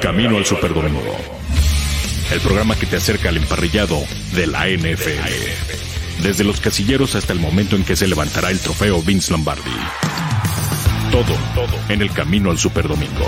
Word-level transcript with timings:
Camino 0.00 0.36
al 0.36 0.46
Superdomingo. 0.46 1.16
El 2.30 2.40
programa 2.40 2.76
que 2.76 2.86
te 2.86 2.96
acerca 2.96 3.30
al 3.30 3.36
emparrillado 3.36 3.98
de 4.34 4.46
la 4.46 4.68
NFL. 4.68 6.22
Desde 6.22 6.44
los 6.44 6.60
casilleros 6.60 7.14
hasta 7.14 7.32
el 7.32 7.40
momento 7.40 7.74
en 7.74 7.84
que 7.84 7.96
se 7.96 8.06
levantará 8.06 8.50
el 8.50 8.60
trofeo 8.60 9.02
Vince 9.02 9.32
Lombardi. 9.32 9.70
Todo, 11.10 11.34
todo 11.54 11.78
en 11.88 12.02
el 12.02 12.12
Camino 12.12 12.50
al 12.50 12.58
Superdomingo. 12.58 13.26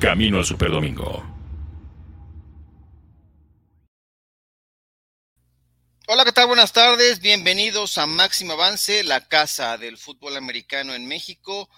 Camino 0.00 0.38
al 0.38 0.44
Superdomingo. 0.44 1.24
Hola, 6.06 6.24
¿qué 6.24 6.32
tal? 6.32 6.48
Buenas 6.48 6.72
tardes. 6.72 7.20
Bienvenidos 7.20 7.96
a 7.96 8.06
Máximo 8.06 8.52
Avance, 8.52 9.02
la 9.02 9.26
casa 9.26 9.78
del 9.78 9.96
fútbol 9.96 10.36
americano 10.36 10.94
en 10.94 11.06
México. 11.06 11.70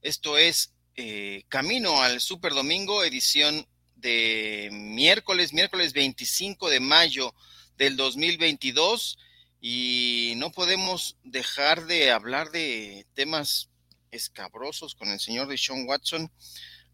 Esto 0.00 0.38
es 0.38 0.73
eh, 0.96 1.44
Camino 1.48 2.02
al 2.02 2.20
Super 2.20 2.52
Domingo, 2.52 3.02
edición 3.02 3.66
de 3.96 4.68
miércoles, 4.72 5.52
miércoles 5.52 5.92
25 5.92 6.70
de 6.70 6.80
mayo 6.80 7.34
del 7.76 7.96
2022. 7.96 9.18
Y 9.60 10.34
no 10.36 10.52
podemos 10.52 11.16
dejar 11.24 11.86
de 11.86 12.10
hablar 12.10 12.50
de 12.50 13.06
temas 13.14 13.70
escabrosos 14.10 14.94
con 14.94 15.08
el 15.08 15.20
señor 15.20 15.48
de 15.48 15.58
Sean 15.58 15.86
Watson. 15.86 16.30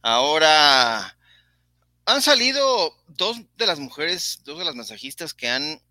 Ahora 0.02 1.18
han 2.06 2.22
salido 2.22 2.96
dos 3.08 3.38
de 3.56 3.66
las 3.66 3.78
mujeres, 3.78 4.40
dos 4.44 4.58
de 4.58 4.64
las 4.64 4.74
masajistas 4.74 5.34
que 5.34 5.48
han 5.48 5.82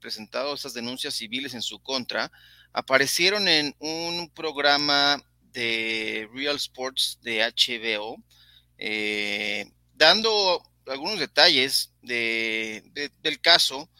presentado 0.00 0.54
estas 0.54 0.74
denuncias 0.74 1.14
civiles 1.14 1.54
en 1.54 1.62
su 1.62 1.80
contra. 1.80 2.32
Aparecieron 2.72 3.48
en 3.48 3.74
un 3.78 4.30
programa 4.30 5.22
de 5.58 6.28
Real 6.32 6.54
Sports 6.54 7.18
de 7.22 7.40
HBO, 7.40 8.22
eh, 8.78 9.68
dando 9.92 10.62
algunos 10.86 11.18
detalles 11.18 11.92
de, 12.00 13.10
del 13.20 13.40
caso 13.40 13.90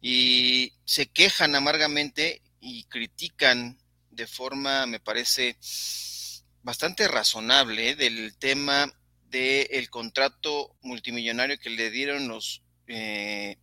y 0.00 0.72
se 0.86 1.04
quejan 1.04 1.54
amargamente 1.54 2.40
y 2.60 2.84
critican 2.84 3.78
de 4.10 4.26
forma, 4.26 4.86
me 4.86 5.00
parece, 5.00 5.58
bastante 6.62 7.06
razonable 7.08 7.94
del 7.94 8.34
tema 8.38 8.90
del 9.28 9.90
contrato 9.90 10.74
multimillonario 10.80 11.58
que 11.58 11.68
le 11.68 11.90
dieron 11.90 12.26
los 12.28 12.62
eh, 12.86 13.58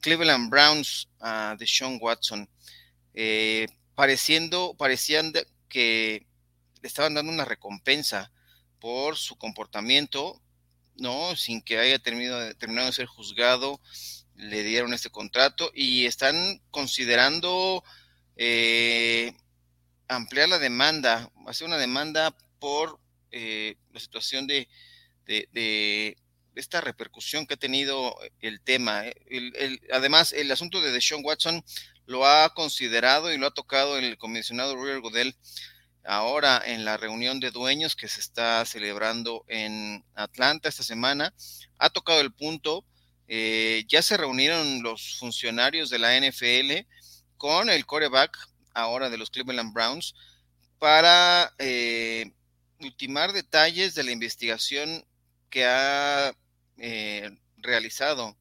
Cleveland 0.00 0.50
Browns 0.50 1.08
a 1.18 1.56
Deshaun 1.58 1.98
Watson, 2.00 2.48
eh, 3.14 3.66
pareciendo, 3.96 4.76
parecían 4.78 5.32
que 5.68 6.26
le 6.82 6.88
estaban 6.88 7.14
dando 7.14 7.32
una 7.32 7.44
recompensa 7.44 8.30
por 8.80 9.16
su 9.16 9.36
comportamiento, 9.36 10.40
¿no? 10.96 11.36
Sin 11.36 11.62
que 11.62 11.78
haya 11.78 11.98
terminado, 11.98 12.54
terminado 12.56 12.86
de 12.86 12.92
ser 12.92 13.06
juzgado, 13.06 13.80
le 14.34 14.62
dieron 14.62 14.92
este 14.92 15.10
contrato 15.10 15.70
y 15.74 16.06
están 16.06 16.60
considerando 16.70 17.82
eh, 18.36 19.32
ampliar 20.08 20.48
la 20.48 20.58
demanda, 20.58 21.30
hacer 21.46 21.66
una 21.66 21.78
demanda 21.78 22.36
por 22.58 23.00
eh, 23.30 23.76
la 23.92 24.00
situación 24.00 24.46
de, 24.46 24.68
de, 25.26 26.16
esta 26.54 26.80
repercusión 26.80 27.46
que 27.46 27.54
ha 27.54 27.58
tenido 27.58 28.16
el 28.40 28.60
tema. 28.60 29.06
¿eh? 29.06 29.78
además, 29.92 30.32
el 30.32 30.50
asunto 30.50 30.80
de 30.80 30.90
Deshaun 30.90 31.24
Watson 31.24 31.62
lo 32.06 32.26
ha 32.26 32.54
considerado 32.54 33.32
y 33.32 33.36
lo 33.36 33.46
ha 33.46 33.54
tocado 33.54 33.98
el 33.98 34.16
comisionado 34.16 34.74
Roger 34.74 35.00
Godel 35.00 35.36
ahora 36.06 36.62
en 36.64 36.84
la 36.84 36.96
reunión 36.96 37.40
de 37.40 37.50
dueños 37.50 37.96
que 37.96 38.08
se 38.08 38.20
está 38.20 38.64
celebrando 38.64 39.44
en 39.48 40.04
Atlanta 40.14 40.68
esta 40.68 40.82
semana. 40.82 41.34
Ha 41.78 41.90
tocado 41.90 42.20
el 42.20 42.32
punto. 42.32 42.84
Eh, 43.28 43.84
ya 43.88 44.02
se 44.02 44.16
reunieron 44.16 44.82
los 44.82 45.16
funcionarios 45.18 45.90
de 45.90 45.98
la 45.98 46.16
NFL 46.18 46.86
con 47.36 47.68
el 47.68 47.84
coreback 47.84 48.36
ahora 48.72 49.10
de 49.10 49.18
los 49.18 49.30
Cleveland 49.30 49.72
Browns 49.72 50.14
para 50.78 51.52
eh, 51.58 52.32
ultimar 52.80 53.32
detalles 53.32 53.94
de 53.94 54.04
la 54.04 54.12
investigación 54.12 55.04
que 55.50 55.64
ha 55.64 56.32
eh, 56.78 57.30
realizado 57.56 58.36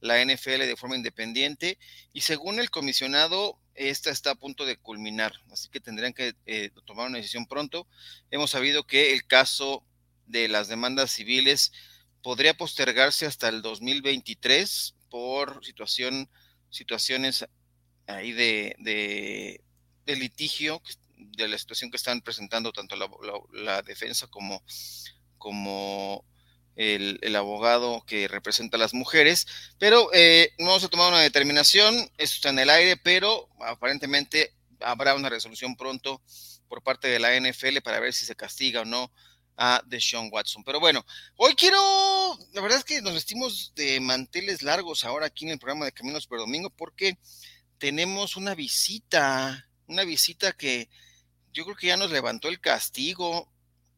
la 0.00 0.24
NFL 0.24 0.60
de 0.60 0.76
forma 0.76 0.96
independiente 0.96 1.78
y 2.12 2.22
según 2.22 2.58
el 2.58 2.70
comisionado 2.70 3.58
esta 3.74 4.10
está 4.10 4.32
a 4.32 4.34
punto 4.34 4.64
de 4.64 4.76
culminar, 4.76 5.32
así 5.50 5.68
que 5.68 5.80
tendrían 5.80 6.12
que 6.12 6.34
eh, 6.46 6.70
tomar 6.84 7.08
una 7.08 7.18
decisión 7.18 7.46
pronto. 7.46 7.86
Hemos 8.30 8.50
sabido 8.50 8.86
que 8.86 9.12
el 9.12 9.26
caso 9.26 9.84
de 10.26 10.48
las 10.48 10.68
demandas 10.68 11.10
civiles 11.10 11.72
podría 12.22 12.54
postergarse 12.54 13.26
hasta 13.26 13.48
el 13.48 13.62
2023 13.62 14.94
por 15.10 15.64
situación, 15.64 16.28
situaciones 16.70 17.46
ahí 18.06 18.32
de, 18.32 18.76
de, 18.78 20.16
litigio, 20.16 20.82
de 21.16 21.48
la 21.48 21.58
situación 21.58 21.90
que 21.90 21.96
están 21.96 22.20
presentando 22.20 22.72
tanto 22.72 22.96
la, 23.52 23.82
defensa 23.82 24.26
como, 24.26 24.62
como 25.38 26.24
el, 26.76 27.36
abogado 27.36 28.04
que 28.06 28.28
representa 28.28 28.76
a 28.76 28.80
las 28.80 28.94
mujeres, 28.94 29.46
pero 29.78 30.10
eh, 30.12 30.52
no 30.58 30.66
vamos 30.66 30.84
a 30.84 30.88
tomar 30.88 31.08
una 31.08 31.20
determinación, 31.20 31.94
esto 32.18 32.36
está 32.36 32.50
en 32.50 32.58
el 32.58 32.70
aire, 32.70 32.96
pero 32.96 33.48
aparentemente 33.60 34.54
habrá 34.80 35.14
una 35.14 35.28
resolución 35.28 35.76
pronto 35.76 36.20
por 36.68 36.82
parte 36.82 37.08
de 37.08 37.18
la 37.18 37.38
NFL 37.38 37.78
para 37.84 38.00
ver 38.00 38.12
si 38.12 38.24
se 38.24 38.36
castiga 38.36 38.82
o 38.82 38.84
no 38.84 39.12
a 39.56 39.82
Deshaun 39.86 40.30
Watson. 40.32 40.64
Pero 40.64 40.80
bueno, 40.80 41.04
hoy 41.36 41.54
quiero, 41.54 41.78
la 42.52 42.62
verdad 42.62 42.78
es 42.78 42.84
que 42.84 43.02
nos 43.02 43.14
vestimos 43.14 43.72
de 43.74 44.00
manteles 44.00 44.62
largos 44.62 45.04
ahora 45.04 45.26
aquí 45.26 45.44
en 45.44 45.52
el 45.52 45.58
programa 45.58 45.84
de 45.84 45.92
Caminos 45.92 46.26
por 46.26 46.38
Domingo 46.38 46.70
porque 46.70 47.18
tenemos 47.78 48.36
una 48.36 48.54
visita, 48.54 49.68
una 49.86 50.04
visita 50.04 50.52
que 50.52 50.88
yo 51.52 51.64
creo 51.64 51.76
que 51.76 51.88
ya 51.88 51.96
nos 51.96 52.10
levantó 52.10 52.48
el 52.48 52.60
castigo, 52.60 53.52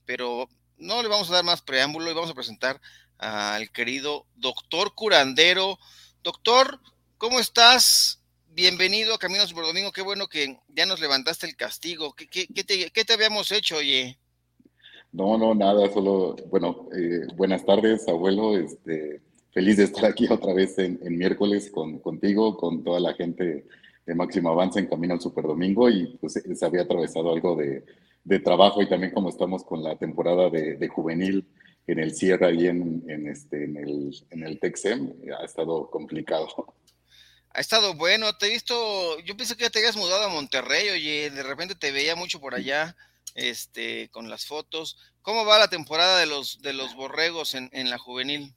pero 0.04 0.48
no 0.78 1.02
le 1.02 1.08
vamos 1.08 1.30
a 1.30 1.34
dar 1.34 1.44
más 1.44 1.62
preámbulo 1.62 2.10
y 2.10 2.14
vamos 2.14 2.30
a 2.30 2.34
presentar 2.34 2.80
al 3.18 3.70
querido 3.70 4.26
doctor 4.36 4.94
curandero. 4.94 5.78
Doctor, 6.22 6.80
¿cómo 7.18 7.38
estás? 7.40 8.20
Bienvenido 8.48 9.14
a 9.14 9.18
Caminos 9.18 9.52
por 9.52 9.64
Domingo. 9.64 9.92
Qué 9.92 10.02
bueno 10.02 10.28
que 10.28 10.58
ya 10.68 10.86
nos 10.86 11.00
levantaste 11.00 11.46
el 11.46 11.56
castigo. 11.56 12.14
¿Qué, 12.14 12.46
te, 12.46 13.12
habíamos 13.12 13.50
hecho, 13.52 13.76
oye? 13.76 14.18
No, 15.12 15.38
no, 15.38 15.54
nada, 15.54 15.92
solo, 15.92 16.36
bueno, 16.50 16.88
eh, 16.96 17.26
buenas 17.34 17.64
tardes, 17.64 18.06
abuelo. 18.08 18.56
Este, 18.56 19.20
feliz 19.52 19.76
de 19.76 19.84
estar 19.84 20.04
aquí 20.04 20.26
otra 20.28 20.52
vez 20.52 20.78
en, 20.78 20.98
miércoles 21.16 21.70
con, 21.70 21.98
contigo, 22.00 22.56
con 22.56 22.82
toda 22.82 23.00
la 23.00 23.14
gente 23.14 23.66
de 24.06 24.14
Máximo 24.14 24.50
Avance 24.50 24.80
en 24.80 24.86
Camino 24.86 25.14
al 25.14 25.20
Super 25.20 25.44
Domingo 25.44 25.88
y 25.88 26.16
pues 26.20 26.34
se 26.34 26.66
había 26.66 26.82
atravesado 26.82 27.32
algo 27.32 27.56
de, 27.56 27.84
de 28.24 28.40
trabajo 28.40 28.82
y 28.82 28.88
también 28.88 29.12
como 29.12 29.28
estamos 29.28 29.64
con 29.64 29.82
la 29.82 29.96
temporada 29.96 30.50
de, 30.50 30.88
juvenil 30.88 31.46
en 31.86 31.98
el 31.98 32.14
cierre 32.14 32.46
ahí 32.46 32.66
en, 32.66 33.04
en, 33.08 33.28
este, 33.28 33.64
en, 33.64 33.76
el, 33.76 34.26
en 34.30 34.42
el 34.42 34.58
Texem, 34.58 35.12
ha 35.38 35.44
estado 35.44 35.90
complicado. 35.90 36.48
Ha 37.50 37.60
estado 37.60 37.94
bueno, 37.94 38.32
te 38.36 38.46
he 38.46 38.50
visto, 38.50 39.20
yo 39.20 39.36
pensé 39.36 39.56
que 39.56 39.64
ya 39.64 39.70
te 39.70 39.78
habías 39.78 39.96
mudado 39.96 40.24
a 40.24 40.30
Monterrey, 40.30 40.88
oye, 40.88 41.30
de 41.30 41.42
repente 41.42 41.74
te 41.74 41.92
veía 41.92 42.16
mucho 42.16 42.40
por 42.40 42.54
allá, 42.54 42.96
este, 43.34 44.08
con 44.08 44.28
las 44.30 44.46
fotos. 44.46 44.96
¿Cómo 45.22 45.44
va 45.44 45.58
la 45.58 45.68
temporada 45.68 46.18
de 46.18 46.26
los, 46.26 46.60
de 46.62 46.72
los 46.72 46.94
borregos 46.96 47.54
en, 47.54 47.68
en 47.72 47.90
la 47.90 47.98
juvenil 47.98 48.54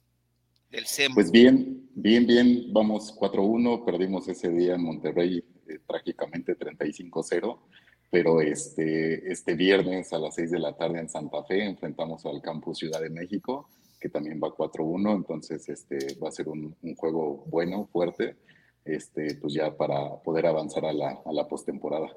del 0.70 0.86
SEM? 0.86 1.14
Pues 1.14 1.30
bien, 1.30 1.88
bien, 1.94 2.26
bien, 2.26 2.72
vamos 2.72 3.14
4-1, 3.14 3.84
perdimos 3.84 4.26
ese 4.28 4.48
día 4.48 4.74
en 4.74 4.82
Monterrey 4.82 5.44
eh, 5.68 5.78
trágicamente 5.86 6.58
35-0 6.58 7.60
pero 8.10 8.40
este, 8.40 9.30
este 9.30 9.54
viernes 9.54 10.12
a 10.12 10.18
las 10.18 10.34
6 10.34 10.50
de 10.50 10.58
la 10.58 10.76
tarde 10.76 11.00
en 11.00 11.08
Santa 11.08 11.44
Fe 11.44 11.64
enfrentamos 11.64 12.24
al 12.26 12.40
Campus 12.40 12.78
Ciudad 12.78 13.00
de 13.00 13.10
México, 13.10 13.68
que 14.00 14.08
también 14.08 14.40
va 14.42 14.48
4-1, 14.48 15.16
entonces 15.16 15.68
este, 15.68 16.14
va 16.14 16.28
a 16.28 16.32
ser 16.32 16.48
un, 16.48 16.76
juego 16.96 17.44
bueno, 17.48 17.88
fuerte, 17.92 18.36
este, 18.84 19.34
pues 19.34 19.52
ya 19.52 19.76
para 19.76 20.16
poder 20.22 20.46
avanzar 20.46 20.86
a 20.86 20.92
la, 20.92 21.20
a 21.24 21.32
la 21.32 21.46
postemporada. 21.46 22.08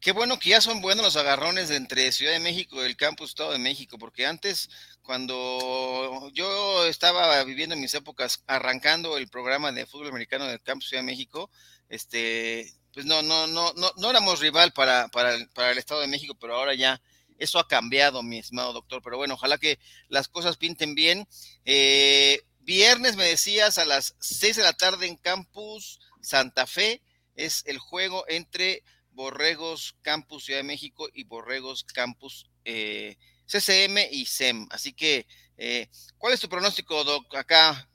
Qué 0.00 0.12
bueno 0.12 0.38
que 0.38 0.50
ya 0.50 0.60
son 0.60 0.80
buenos 0.80 1.04
los 1.04 1.16
agarrones 1.16 1.70
entre 1.70 2.12
Ciudad 2.12 2.32
de 2.32 2.38
México 2.38 2.76
y 2.80 2.86
el 2.86 2.96
Campus 2.96 3.30
Estado 3.30 3.52
de 3.52 3.58
México, 3.58 3.98
porque 3.98 4.24
antes, 4.24 4.70
cuando 5.02 6.30
yo 6.32 6.86
estaba 6.86 7.42
viviendo 7.44 7.74
en 7.74 7.80
mis 7.80 7.94
épocas, 7.94 8.44
arrancando 8.46 9.18
el 9.18 9.28
programa 9.28 9.72
de 9.72 9.86
fútbol 9.86 10.08
americano 10.08 10.46
del 10.46 10.62
Campus 10.62 10.90
Ciudad 10.90 11.02
de 11.02 11.06
México, 11.06 11.50
este, 11.88 12.72
pues 12.96 13.04
no, 13.04 13.20
no, 13.20 13.46
no, 13.46 13.74
no, 13.74 13.92
no 13.98 14.08
éramos 14.08 14.40
rival 14.40 14.72
para, 14.72 15.08
para, 15.08 15.34
el, 15.34 15.50
para 15.50 15.70
el 15.70 15.76
Estado 15.76 16.00
de 16.00 16.06
México, 16.06 16.34
pero 16.40 16.54
ahora 16.54 16.74
ya 16.74 16.98
eso 17.36 17.58
ha 17.58 17.68
cambiado, 17.68 18.22
mi 18.22 18.38
estimado 18.38 18.72
doctor. 18.72 19.02
Pero 19.04 19.18
bueno, 19.18 19.34
ojalá 19.34 19.58
que 19.58 19.78
las 20.08 20.28
cosas 20.28 20.56
pinten 20.56 20.94
bien. 20.94 21.28
Eh, 21.66 22.40
viernes 22.60 23.16
me 23.16 23.24
decías 23.24 23.76
a 23.76 23.84
las 23.84 24.16
6 24.20 24.56
de 24.56 24.62
la 24.62 24.72
tarde 24.72 25.06
en 25.06 25.16
Campus 25.16 26.00
Santa 26.22 26.66
Fe 26.66 27.02
es 27.34 27.64
el 27.66 27.76
juego 27.76 28.24
entre 28.28 28.82
Borregos 29.10 29.94
Campus 30.00 30.46
Ciudad 30.46 30.60
de 30.60 30.64
México 30.64 31.06
y 31.12 31.24
Borregos 31.24 31.84
Campus 31.84 32.48
eh, 32.64 33.18
CCM 33.44 34.08
y 34.10 34.24
SEM. 34.24 34.68
Así 34.70 34.94
que, 34.94 35.26
eh, 35.58 35.90
¿cuál 36.16 36.32
es 36.32 36.40
tu 36.40 36.48
pronóstico, 36.48 37.04
Doc? 37.04 37.36
Acá, 37.36 37.90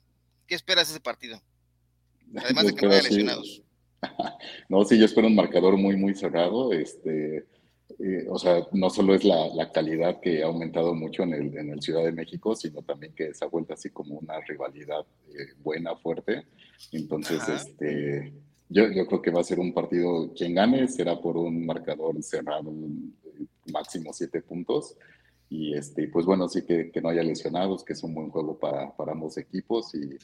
¿qué 0.46 0.54
esperas 0.54 0.86
de 0.86 0.94
ese 0.94 1.00
partido? 1.00 1.42
Además 2.36 2.66
de 2.66 2.74
que 2.76 2.86
no 2.86 2.92
haya 2.92 3.02
lesionados. 3.02 3.62
No, 4.68 4.84
sí, 4.84 4.98
yo 4.98 5.04
espero 5.04 5.26
un 5.26 5.34
marcador 5.34 5.76
muy, 5.76 5.96
muy 5.96 6.14
cerrado. 6.14 6.72
Este, 6.72 7.46
eh, 7.98 8.26
o 8.28 8.38
sea, 8.38 8.66
no 8.72 8.90
solo 8.90 9.14
es 9.14 9.24
la, 9.24 9.70
calidad 9.72 10.20
que 10.20 10.42
ha 10.42 10.46
aumentado 10.46 10.94
mucho 10.94 11.22
en 11.22 11.34
el, 11.34 11.56
en 11.56 11.70
el 11.70 11.82
Ciudad 11.82 12.04
de 12.04 12.12
México, 12.12 12.54
sino 12.54 12.82
también 12.82 13.14
que 13.14 13.34
se 13.34 13.44
ha 13.44 13.48
vuelto 13.48 13.74
así 13.74 13.90
como 13.90 14.18
una 14.18 14.40
rivalidad 14.40 15.06
eh, 15.28 15.54
buena, 15.62 15.96
fuerte. 15.96 16.46
Entonces, 16.92 17.48
este, 17.48 18.32
yo, 18.68 18.90
yo 18.90 19.06
creo 19.06 19.22
que 19.22 19.30
va 19.30 19.40
a 19.40 19.44
ser 19.44 19.60
un 19.60 19.72
partido, 19.72 20.32
quien 20.34 20.54
gane 20.54 20.88
será 20.88 21.20
por 21.20 21.36
un 21.36 21.64
marcador 21.64 22.20
cerrado, 22.22 22.72
máximo 23.72 24.12
siete 24.12 24.42
puntos. 24.42 24.96
Y 25.52 25.74
este, 25.74 26.08
pues 26.08 26.24
bueno, 26.24 26.48
sí 26.48 26.62
que, 26.62 26.90
que 26.90 27.02
no 27.02 27.10
haya 27.10 27.22
lesionados, 27.22 27.84
que 27.84 27.92
es 27.92 28.02
un 28.02 28.14
buen 28.14 28.30
juego 28.30 28.58
para, 28.58 28.96
para 28.96 29.12
ambos 29.12 29.36
equipos 29.36 29.94
y, 29.94 30.16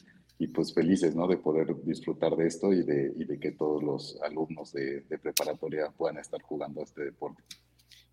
y, 0.43 0.47
pues 0.47 0.73
felices, 0.73 1.15
¿no? 1.15 1.27
De 1.27 1.37
poder 1.37 1.75
disfrutar 1.83 2.35
de 2.35 2.47
esto 2.47 2.73
y 2.73 2.81
de, 2.81 3.13
y 3.15 3.25
de 3.25 3.39
que 3.39 3.51
todos 3.51 3.83
los 3.83 4.19
alumnos 4.23 4.73
de, 4.73 5.01
de 5.01 5.19
preparatoria 5.19 5.91
puedan 5.95 6.17
estar 6.17 6.41
jugando 6.41 6.81
este 6.81 7.03
deporte. 7.05 7.43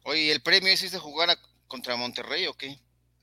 Oye, 0.04 0.30
¿el 0.30 0.42
premio 0.42 0.70
es 0.70 0.92
de 0.92 0.98
jugar 0.98 1.30
contra 1.66 1.96
Monterrey 1.96 2.48
o 2.48 2.52
qué? 2.52 2.78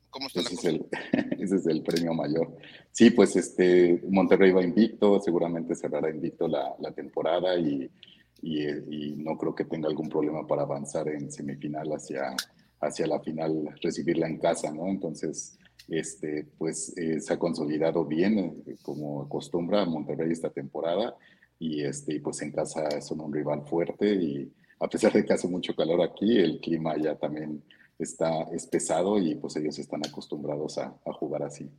¿Cómo 0.10 0.26
está 0.26 0.40
ese, 0.40 0.56
es 0.56 0.66
el, 0.66 0.86
ese 1.40 1.56
es 1.58 1.68
el 1.68 1.84
premio 1.84 2.16
mayor. 2.16 2.58
Sí, 2.92 3.12
pues 3.12 3.36
este, 3.36 4.02
Monterrey 4.10 4.52
va 4.52 4.64
invicto, 4.64 5.22
seguramente 5.22 5.76
cerrará 5.76 6.10
invicto 6.10 6.48
la, 6.48 6.74
la 6.80 6.92
temporada 6.94 7.60
y, 7.60 7.88
y, 8.42 9.14
no 9.18 9.38
creo 9.38 9.54
que 9.54 9.66
tenga 9.66 9.88
algún 9.88 10.10
problema 10.10 10.48
para 10.48 10.64
avanzar 10.64 11.08
en 11.10 11.32
semifinal 11.32 11.90
hacia, 11.90 12.36
hacia 12.86 13.08
la 13.08 13.20
final, 13.20 13.74
recibirla 13.82 14.28
en 14.28 14.40
casa, 14.40 14.72
¿no? 14.72 14.88
Entonces, 14.88 15.58
este, 15.88 16.48
pues 16.58 16.96
eh, 16.98 17.20
se 17.20 17.34
ha 17.34 17.40
consolidado 17.40 18.06
bien, 18.06 18.64
eh, 18.66 18.76
como 18.82 19.24
acostumbra 19.24 19.86
Monterrey 19.86 20.32
esta 20.32 20.50
temporada, 20.50 21.16
y 21.60 21.84
este, 21.84 22.20
pues 22.20 22.42
en 22.42 22.52
casa 22.52 23.02
son 23.02 23.22
un 23.22 23.34
rival 23.34 23.66
fuerte 23.66 24.14
y 24.14 24.52
a 24.80 24.88
pesar 24.88 25.14
de 25.14 25.26
que 25.26 25.34
hace 25.34 25.48
mucho 25.48 25.76
calor 25.76 26.02
aquí, 26.02 26.38
el 26.38 26.60
clima 26.60 26.96
ya 26.98 27.16
también 27.16 27.64
está 28.00 28.44
es 28.54 28.68
pesado 28.68 29.18
y 29.18 29.36
pues 29.36 29.56
ellos 29.56 29.80
están 29.80 30.06
acostumbrados 30.06 30.78
a, 30.78 30.94
jugar 31.14 31.44
así. 31.44 31.70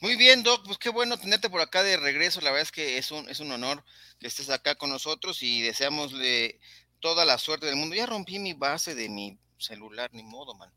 Muy 0.00 0.16
bien, 0.16 0.42
Doc, 0.42 0.64
pues 0.64 0.78
qué 0.78 0.90
bueno 0.90 1.16
tenerte 1.18 1.50
por 1.50 1.60
acá 1.60 1.82
de 1.82 1.96
regreso. 1.96 2.40
La 2.40 2.50
verdad 2.50 2.62
es 2.62 2.72
que 2.72 2.98
es 2.98 3.10
un, 3.10 3.28
es 3.28 3.40
un 3.40 3.50
honor 3.50 3.84
que 4.20 4.26
estés 4.26 4.50
acá 4.50 4.74
con 4.74 4.90
nosotros 4.90 5.42
y 5.42 5.62
deseamosle 5.62 6.60
toda 7.00 7.24
la 7.24 7.38
suerte 7.38 7.66
del 7.66 7.76
mundo. 7.76 7.96
Ya 7.96 8.06
rompí 8.06 8.38
mi 8.38 8.52
base 8.52 8.94
de 8.94 9.08
mi 9.08 9.38
celular, 9.64 10.10
ni 10.12 10.22
modo, 10.22 10.54
man. 10.54 10.70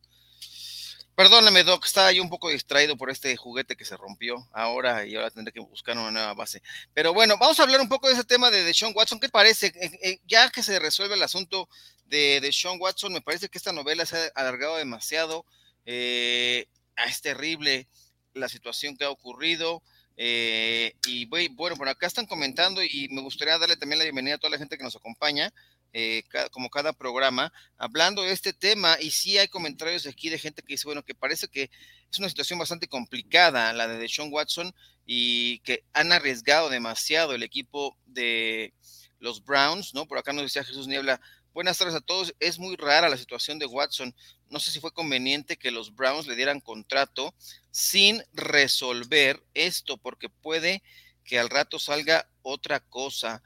Perdóname, 1.18 1.64
Doc, 1.64 1.84
estaba 1.84 2.12
yo 2.12 2.22
un 2.22 2.30
poco 2.30 2.52
distraído 2.52 2.96
por 2.96 3.10
este 3.10 3.36
juguete 3.36 3.76
que 3.76 3.86
se 3.86 3.98
rompió 3.98 4.48
ahora 4.54 5.04
y 5.04 5.16
ahora 5.16 5.32
tendré 5.32 5.52
que 5.52 5.60
buscar 5.60 5.98
una 5.98 6.12
nueva 6.12 6.36
base. 6.36 6.62
Pero 6.94 7.12
bueno, 7.12 7.38
vamos 7.40 7.60
a 7.60 7.64
hablar 7.64 7.82
un 7.82 7.90
poco 7.90 8.08
de 8.08 8.14
ese 8.14 8.24
tema 8.24 8.52
de 8.52 8.72
Sean 8.72 8.94
Watson. 8.96 9.20
¿Qué 9.20 9.28
parece? 9.28 9.74
Eh, 9.82 10.00
eh, 10.04 10.20
ya 10.28 10.52
que 10.52 10.62
se 10.62 10.78
resuelve 10.78 11.16
el 11.16 11.24
asunto 11.24 11.68
de, 12.06 12.48
Sean 12.54 12.80
Watson, 12.80 13.14
me 13.14 13.22
parece 13.22 13.50
que 13.50 13.58
esta 13.58 13.74
novela 13.74 14.06
se 14.06 14.16
ha 14.16 14.32
alargado 14.36 14.76
demasiado. 14.76 15.44
Eh, 15.88 16.68
es 17.08 17.20
terrible 17.20 17.88
la 18.36 18.48
situación 18.48 18.96
que 18.96 19.06
ha 19.06 19.10
ocurrido. 19.10 19.82
y 20.18 21.26
bueno, 21.26 21.78
por 21.78 21.90
acá 21.90 22.06
están 22.06 22.28
comentando 22.28 22.84
y 22.84 23.08
me 23.10 23.24
gustaría 23.24 23.58
darle 23.58 23.76
también 23.76 23.98
la 23.98 24.06
bienvenida 24.06 24.36
a 24.36 24.38
toda 24.38 24.52
la 24.52 24.60
gente 24.60 24.78
que 24.78 24.84
nos 24.84 24.96
acompaña. 24.96 25.52
Eh, 25.94 26.24
como 26.52 26.70
cada 26.70 26.94
programa, 26.94 27.52
hablando 27.78 28.22
de 28.22 28.32
este 28.32 28.54
tema. 28.54 28.98
Y 29.02 29.12
sí 29.12 29.38
hay 29.38 29.48
comentarios 29.48 30.06
aquí 30.06 30.30
de 30.30 30.38
gente 30.38 30.62
que 30.62 30.74
dice, 30.74 30.86
bueno, 30.86 31.04
que 31.04 31.16
parece 31.16 31.48
que 31.48 31.72
es 32.12 32.20
una 32.20 32.30
situación 32.30 32.60
bastante 32.60 32.88
complicada 32.88 33.74
la 33.74 33.88
de 33.88 34.08
Sean 34.08 34.30
Watson 34.32 34.74
y 35.06 35.60
que 35.60 35.84
han 35.94 36.12
arriesgado 36.12 36.70
demasiado 36.70 37.34
el 37.34 37.42
equipo 37.42 37.98
de 38.06 38.74
los 39.20 39.44
Browns, 39.44 39.94
¿no? 39.94 40.06
Por 40.06 40.18
acá 40.18 40.34
nos 40.34 40.44
decía 40.44 40.64
Jesús 40.64 40.88
Niebla. 40.88 41.20
Buenas 41.54 41.78
tardes 41.78 41.96
a 41.96 42.02
todos. 42.02 42.36
Es 42.40 42.60
muy 42.60 42.76
rara 42.76 43.10
la 43.10 43.18
situación 43.18 43.58
de 43.58 43.66
Watson. 43.66 44.14
No 44.50 44.60
sé 44.60 44.70
si 44.70 44.80
fue 44.80 44.94
conveniente 44.94 45.58
que 45.58 45.72
los 45.72 45.96
Browns 45.96 46.28
le 46.28 46.36
dieran 46.36 46.60
contrato 46.60 47.34
sin 47.72 48.24
resolver 48.34 49.44
esto, 49.56 49.98
porque 49.98 50.30
puede 50.30 50.84
que 51.24 51.40
al 51.40 51.50
rato 51.50 51.80
salga 51.80 52.30
otra 52.44 52.80
cosa. 52.80 53.42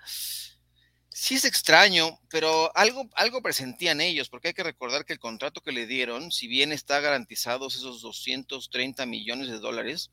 Sí 1.13 1.35
es 1.35 1.43
extraño, 1.43 2.19
pero 2.29 2.75
algo, 2.75 3.09
algo 3.15 3.41
presentían 3.41 3.99
ellos, 3.99 4.29
porque 4.29 4.49
hay 4.49 4.53
que 4.53 4.63
recordar 4.63 5.03
que 5.03 5.11
el 5.11 5.19
contrato 5.19 5.61
que 5.61 5.73
le 5.73 5.85
dieron, 5.85 6.31
si 6.31 6.47
bien 6.47 6.71
está 6.71 7.01
garantizados 7.01 7.75
esos 7.75 8.01
230 8.01 9.05
millones 9.05 9.49
de 9.49 9.59
dólares, 9.59 10.09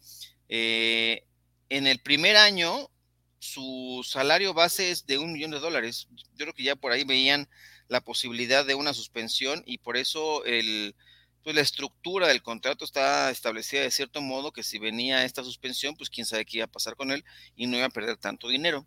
eh, 0.48 1.22
en 1.68 1.86
el 1.86 2.00
primer 2.00 2.36
año 2.36 2.90
su 3.38 4.04
salario 4.04 4.54
base 4.54 4.90
es 4.90 5.06
de 5.06 5.18
un 5.18 5.32
millón 5.32 5.52
de 5.52 5.60
dólares. 5.60 6.08
Yo 6.10 6.46
creo 6.46 6.52
que 6.54 6.64
ya 6.64 6.74
por 6.74 6.90
ahí 6.90 7.04
veían 7.04 7.48
la 7.86 8.00
posibilidad 8.00 8.66
de 8.66 8.74
una 8.74 8.92
suspensión 8.92 9.62
y 9.66 9.78
por 9.78 9.96
eso 9.96 10.44
el, 10.44 10.96
pues 11.44 11.54
la 11.54 11.62
estructura 11.62 12.26
del 12.26 12.42
contrato 12.42 12.84
está 12.84 13.30
establecida 13.30 13.82
de 13.82 13.90
cierto 13.92 14.20
modo 14.20 14.52
que 14.52 14.64
si 14.64 14.78
venía 14.78 15.24
esta 15.24 15.44
suspensión, 15.44 15.96
pues 15.96 16.10
quién 16.10 16.26
sabe 16.26 16.44
qué 16.44 16.58
iba 16.58 16.64
a 16.64 16.68
pasar 16.68 16.96
con 16.96 17.12
él 17.12 17.24
y 17.54 17.66
no 17.68 17.76
iba 17.76 17.86
a 17.86 17.90
perder 17.90 18.16
tanto 18.16 18.48
dinero. 18.48 18.86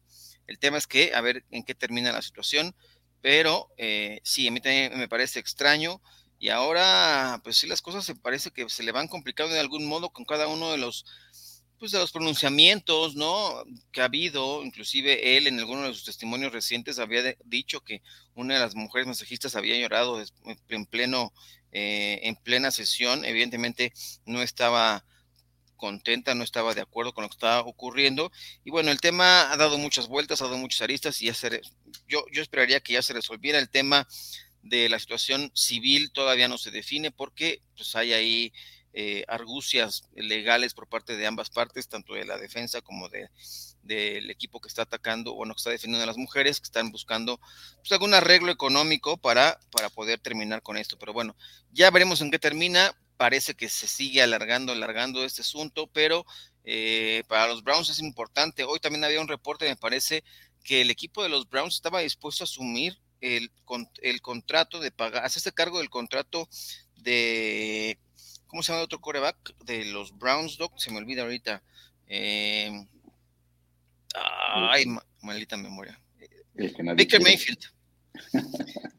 El 0.52 0.60
tema 0.60 0.78
es 0.78 0.86
que, 0.86 1.14
a 1.16 1.22
ver 1.22 1.46
en 1.50 1.64
qué 1.64 1.74
termina 1.74 2.12
la 2.12 2.22
situación, 2.22 2.76
pero 3.22 3.70
eh, 3.78 4.20
sí, 4.26 4.50
a 4.50 4.52
mí 4.52 4.60
también 4.60 5.00
me 5.00 5.08
parece 5.08 5.40
extraño. 5.40 6.02
Y 6.40 6.50
ahora, 6.50 7.40
pues 7.42 7.56
sí, 7.56 7.68
las 7.68 7.82
cosas 7.82 8.04
se 8.04 8.16
parece 8.16 8.52
que 8.52 8.70
se 8.70 8.84
le 8.84 8.92
van 8.92 9.08
complicando 9.08 9.54
de 9.54 9.62
algún 9.62 9.86
modo 9.86 10.10
con 10.10 10.26
cada 10.26 10.48
uno 10.50 10.70
de 10.72 10.78
los, 10.78 11.06
pues 11.80 11.94
de 11.94 12.00
los 12.00 12.12
pronunciamientos, 12.12 13.16
¿no? 13.16 13.64
Que 13.94 14.02
ha 14.02 14.06
habido, 14.06 14.62
inclusive 14.62 15.38
él 15.38 15.48
en 15.48 15.58
alguno 15.58 15.84
de 15.84 15.94
sus 15.94 16.04
testimonios 16.04 16.52
recientes 16.52 17.00
había 17.00 17.38
dicho 17.46 17.80
que 17.80 18.02
una 18.36 18.56
de 18.56 18.60
las 18.60 18.76
mujeres 18.76 19.08
masajistas 19.08 19.56
había 19.56 19.80
llorado 19.80 20.22
en 20.68 20.86
pleno, 20.86 21.32
eh, 21.72 22.20
en 22.24 22.36
plena 22.36 22.72
sesión. 22.72 23.24
Evidentemente 23.24 23.94
no 24.26 24.42
estaba 24.42 25.06
contenta, 25.82 26.36
no 26.36 26.44
estaba 26.44 26.76
de 26.76 26.82
acuerdo 26.82 27.12
con 27.12 27.24
lo 27.24 27.30
que 27.30 27.36
estaba 27.36 27.62
ocurriendo. 27.62 28.32
Y 28.64 28.70
bueno, 28.70 28.92
el 28.92 29.02
tema 29.02 29.52
ha 29.52 29.58
dado 29.58 29.80
muchas 29.80 30.08
vueltas, 30.08 30.42
ha 30.42 30.46
dado 30.46 30.60
muchas 30.60 30.82
aristas 30.84 31.20
y 31.22 31.26
ya 31.26 31.34
se, 31.34 31.62
yo, 32.08 32.24
yo 32.32 32.44
esperaría 32.44 32.80
que 32.80 32.94
ya 32.94 33.02
se 33.02 33.14
resolviera 33.14 33.58
el 33.58 33.70
tema 33.70 34.08
de 34.62 34.88
la 34.90 35.00
situación 35.00 35.52
civil, 35.56 36.12
todavía 36.12 36.48
no 36.48 36.60
se 36.60 36.70
define 36.70 37.10
porque 37.10 37.64
pues 37.76 37.96
hay 37.96 38.14
ahí 38.14 38.54
eh, 38.94 39.24
argucias 39.28 40.04
legales 40.14 40.76
por 40.76 40.88
parte 40.88 41.18
de 41.18 41.26
ambas 41.26 41.50
partes, 41.50 41.90
tanto 41.90 42.14
de 42.14 42.26
la 42.26 42.38
defensa 42.38 42.82
como 42.82 43.10
de 43.10 43.30
del 43.84 44.30
equipo 44.30 44.62
que 44.62 44.68
está 44.68 44.84
atacando, 44.84 45.34
bueno, 45.34 45.56
que 45.56 45.60
está 45.60 45.72
defendiendo 45.72 46.04
a 46.04 46.08
las 46.08 46.18
mujeres, 46.18 46.60
que 46.60 46.66
están 46.66 46.92
buscando 46.92 47.40
pues, 47.78 47.92
algún 47.92 48.14
arreglo 48.14 48.52
económico 48.52 49.18
para, 49.18 49.60
para 49.72 49.90
poder 49.90 50.20
terminar 50.20 50.62
con 50.62 50.78
esto. 50.78 51.00
Pero 51.00 51.14
bueno, 51.14 51.36
ya 51.72 51.90
veremos 51.90 52.22
en 52.22 52.30
qué 52.30 52.38
termina 52.38 52.96
parece 53.22 53.54
que 53.54 53.70
se 53.70 53.88
sigue 53.88 54.24
alargando, 54.24 54.72
alargando 54.72 55.24
este 55.24 55.44
asunto, 55.44 55.86
pero 55.94 56.26
eh, 56.64 57.22
para 57.28 57.46
los 57.46 57.64
Browns 57.64 57.88
es 57.92 58.00
importante. 58.00 58.64
Hoy 58.64 58.80
también 58.80 59.04
había 59.04 59.22
un 59.22 59.28
reporte, 59.28 59.70
me 59.70 59.76
parece, 59.76 60.24
que 60.64 60.82
el 60.82 60.90
equipo 60.90 61.22
de 61.22 61.30
los 61.30 61.48
Browns 61.48 61.76
estaba 61.76 62.00
dispuesto 62.00 62.44
a 62.44 62.46
asumir 62.46 62.98
el, 63.20 63.52
el 64.02 64.22
contrato 64.22 64.80
de 64.80 64.90
pagar, 64.90 65.24
hacerse 65.24 65.52
cargo 65.52 65.78
del 65.78 65.92
contrato 65.92 66.50
de, 66.96 68.00
¿cómo 68.48 68.64
se 68.64 68.72
llama 68.72 68.80
el 68.80 68.86
otro 68.86 69.02
coreback? 69.02 69.56
De 69.66 69.86
los 69.86 70.18
Browns, 70.18 70.58
Doc, 70.58 70.80
se 70.80 70.90
me 70.90 70.98
olvida 70.98 71.22
ahorita. 71.22 71.62
Eh, 72.08 72.72
ay, 74.16 74.86
maldita 75.22 75.58
memoria. 75.58 76.02
Baker 76.56 77.22
Mayfield 77.22 77.72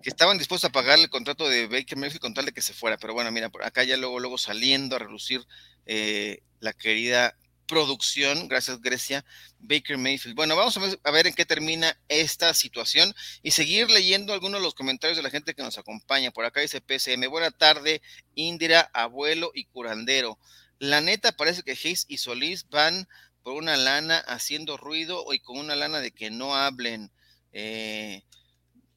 que 0.02 0.10
estaban 0.10 0.38
dispuestos 0.38 0.68
a 0.68 0.72
pagar 0.72 0.98
el 0.98 1.10
contrato 1.10 1.48
de 1.48 1.66
Baker 1.66 1.96
Mayfield 1.98 2.20
con 2.20 2.34
tal 2.34 2.46
de 2.46 2.52
que 2.52 2.62
se 2.62 2.74
fuera. 2.74 2.96
Pero 2.96 3.14
bueno, 3.14 3.30
mira, 3.30 3.50
por 3.50 3.64
acá 3.64 3.84
ya 3.84 3.96
luego, 3.96 4.20
luego 4.20 4.38
saliendo 4.38 4.96
a 4.96 4.98
relucir 4.98 5.46
eh, 5.86 6.42
la 6.60 6.72
querida 6.72 7.36
producción, 7.66 8.48
gracias 8.48 8.82
Grecia, 8.82 9.24
Baker 9.58 9.96
Mayfield. 9.96 10.36
Bueno, 10.36 10.56
vamos 10.56 10.76
a 10.76 11.10
ver, 11.10 11.26
en 11.26 11.32
qué 11.32 11.46
termina 11.46 11.98
esta 12.08 12.52
situación 12.52 13.14
y 13.42 13.52
seguir 13.52 13.90
leyendo 13.90 14.34
algunos 14.34 14.60
de 14.60 14.64
los 14.64 14.74
comentarios 14.74 15.16
de 15.16 15.22
la 15.22 15.30
gente 15.30 15.54
que 15.54 15.62
nos 15.62 15.78
acompaña. 15.78 16.30
Por 16.32 16.44
acá 16.44 16.60
dice 16.60 16.80
PCM, 16.80 17.30
buena 17.30 17.50
tarde, 17.50 18.02
Indira, 18.34 18.90
abuelo 18.92 19.52
y 19.54 19.64
curandero. 19.64 20.38
La 20.78 21.00
neta 21.00 21.32
parece 21.32 21.62
que 21.62 21.72
Hayes 21.72 22.04
y 22.08 22.18
Solís 22.18 22.68
van 22.68 23.08
por 23.42 23.54
una 23.54 23.76
lana 23.76 24.18
haciendo 24.18 24.76
ruido 24.76 25.24
y 25.32 25.38
con 25.38 25.56
una 25.56 25.74
lana 25.74 26.00
de 26.00 26.10
que 26.10 26.30
no 26.30 26.54
hablen. 26.54 27.10
Eh, 27.52 28.22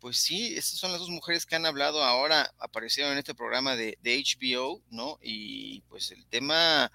pues 0.05 0.17
sí, 0.17 0.53
estas 0.55 0.77
son 0.77 0.91
las 0.91 0.99
dos 0.99 1.09
mujeres 1.09 1.47
que 1.47 1.55
han 1.55 1.65
hablado 1.65 2.03
ahora, 2.03 2.53
aparecieron 2.59 3.13
en 3.13 3.17
este 3.17 3.33
programa 3.33 3.75
de, 3.75 3.97
HBO, 4.03 4.79
¿no? 4.91 5.17
Y 5.19 5.81
pues 5.89 6.11
el 6.11 6.23
tema, 6.27 6.91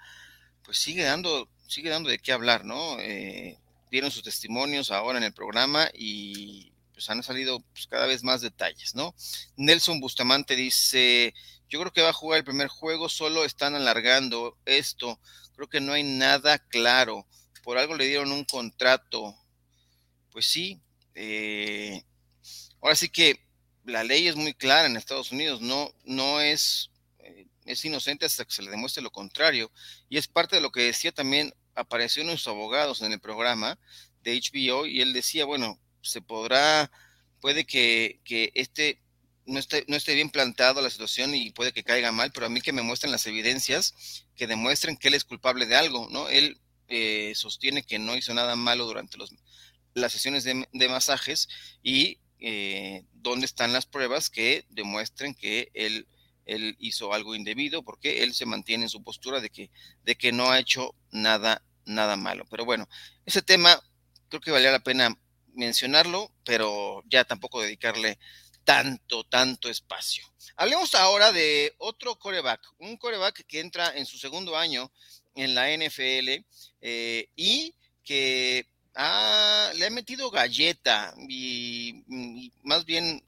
pues 0.63 0.77
sigue 0.77 1.03
dando, 1.03 1.49
sigue 1.67 1.89
dando 1.89 2.09
de 2.09 2.19
qué 2.19 2.31
hablar, 2.31 2.63
¿no? 2.63 2.97
Eh, 3.01 3.59
dieron 3.91 4.11
sus 4.11 4.23
testimonios 4.23 4.91
ahora 4.91 5.17
en 5.17 5.25
el 5.25 5.33
programa 5.33 5.89
y 5.93 6.71
pues 6.93 7.09
han 7.09 7.21
salido 7.21 7.59
pues, 7.73 7.85
cada 7.87 8.05
vez 8.05 8.23
más 8.23 8.39
detalles, 8.39 8.95
¿no? 8.95 9.13
Nelson 9.57 9.99
Bustamante 9.99 10.55
dice, 10.55 11.33
Yo 11.67 11.81
creo 11.81 11.91
que 11.91 12.03
va 12.03 12.11
a 12.11 12.13
jugar 12.13 12.37
el 12.37 12.45
primer 12.45 12.69
juego, 12.69 13.09
solo 13.09 13.43
están 13.43 13.75
alargando 13.75 14.57
esto. 14.63 15.19
Creo 15.57 15.67
que 15.67 15.81
no 15.81 15.91
hay 15.91 16.03
nada 16.03 16.59
claro. 16.59 17.27
Por 17.61 17.77
algo 17.77 17.93
le 17.93 18.07
dieron 18.07 18.31
un 18.31 18.45
contrato. 18.45 19.35
Pues 20.31 20.45
sí. 20.45 20.79
Eh, 21.13 22.05
ahora 22.81 22.95
sí 22.95 23.09
que 23.09 23.39
la 23.85 24.03
ley 24.03 24.27
es 24.27 24.35
muy 24.35 24.53
clara 24.53 24.87
en 24.87 24.97
Estados 24.97 25.31
Unidos. 25.31 25.61
No, 25.61 25.93
no 26.03 26.41
es, 26.41 26.91
eh, 27.19 27.47
es 27.65 27.83
inocente 27.85 28.25
hasta 28.25 28.45
que 28.45 28.53
se 28.53 28.61
le 28.61 28.71
demuestre 28.71 29.03
lo 29.03 29.11
contrario. 29.11 29.71
Y 30.09 30.17
es 30.17 30.27
parte 30.27 30.57
de 30.57 30.61
lo 30.61 30.71
que 30.71 30.81
decía 30.81 31.11
también, 31.11 31.53
apareció 31.75 32.23
unos 32.23 32.47
abogados 32.47 33.01
en 33.01 33.11
el 33.11 33.19
programa 33.19 33.79
de 34.23 34.39
HBO 34.39 34.85
y 34.85 35.01
él 35.01 35.13
decía, 35.13 35.45
bueno, 35.45 35.79
se 36.01 36.21
podrá, 36.21 36.91
puede 37.39 37.65
que, 37.65 38.21
que 38.23 38.51
este 38.55 39.01
no 39.45 39.59
esté, 39.59 39.85
no 39.87 39.95
esté 39.95 40.13
bien 40.15 40.29
planteado 40.29 40.81
la 40.81 40.89
situación 40.89 41.33
y 41.35 41.51
puede 41.51 41.73
que 41.73 41.83
caiga 41.83 42.11
mal, 42.11 42.31
pero 42.31 42.45
a 42.45 42.49
mí 42.49 42.61
que 42.61 42.73
me 42.73 42.81
muestren 42.83 43.11
las 43.11 43.25
evidencias 43.25 44.25
que 44.35 44.47
demuestren 44.47 44.97
que 44.97 45.07
él 45.07 45.15
es 45.15 45.25
culpable 45.25 45.65
de 45.65 45.75
algo, 45.75 46.07
¿no? 46.11 46.29
Él 46.29 46.59
eh, 46.87 47.33
sostiene 47.35 47.83
que 47.83 47.99
no 47.99 48.15
hizo 48.15 48.33
nada 48.33 48.55
malo 48.55 48.85
durante 48.85 49.17
los, 49.17 49.33
las 49.93 50.11
sesiones 50.11 50.43
de, 50.43 50.89
masajes 50.89 51.47
y 51.83 52.19
eh, 52.41 53.05
dónde 53.13 53.45
están 53.45 53.71
las 53.71 53.85
pruebas 53.85 54.29
que 54.29 54.65
demuestren 54.69 55.35
que 55.35 55.69
él, 55.73 56.07
él 56.45 56.75
hizo 56.79 57.13
algo 57.13 57.35
indebido, 57.35 57.83
porque 57.83 58.23
él 58.23 58.33
se 58.33 58.47
mantiene 58.47 58.85
en 58.85 58.89
su 58.89 59.03
postura 59.03 59.39
de 59.39 59.49
que, 59.49 59.69
de 60.03 60.15
que 60.15 60.31
no 60.31 60.49
ha 60.49 60.59
hecho 60.59 60.95
nada, 61.11 61.63
nada 61.85 62.15
malo. 62.15 62.45
Pero 62.49 62.65
bueno, 62.65 62.89
ese 63.25 63.41
tema 63.41 63.79
creo 64.27 64.41
que 64.41 64.51
valía 64.51 64.71
la 64.71 64.83
pena 64.83 65.15
mencionarlo, 65.53 66.31
pero 66.43 67.03
ya 67.05 67.23
tampoco 67.25 67.61
dedicarle 67.61 68.17
tanto, 68.63 69.23
tanto 69.23 69.69
espacio. 69.69 70.25
Hablemos 70.55 70.95
ahora 70.95 71.31
de 71.31 71.73
otro 71.77 72.17
coreback, 72.17 72.61
un 72.79 72.97
coreback 72.97 73.45
que 73.45 73.59
entra 73.59 73.95
en 73.95 74.05
su 74.05 74.17
segundo 74.17 74.57
año 74.57 74.91
en 75.35 75.55
la 75.55 75.69
NFL 75.75 76.43
eh, 76.81 77.29
y 77.35 77.75
que 78.03 78.67
le 78.95 79.85
ha 79.85 79.89
metido 79.91 80.31
galleta 80.31 81.13
y, 81.27 82.03
más 82.63 82.85
bien 82.85 83.23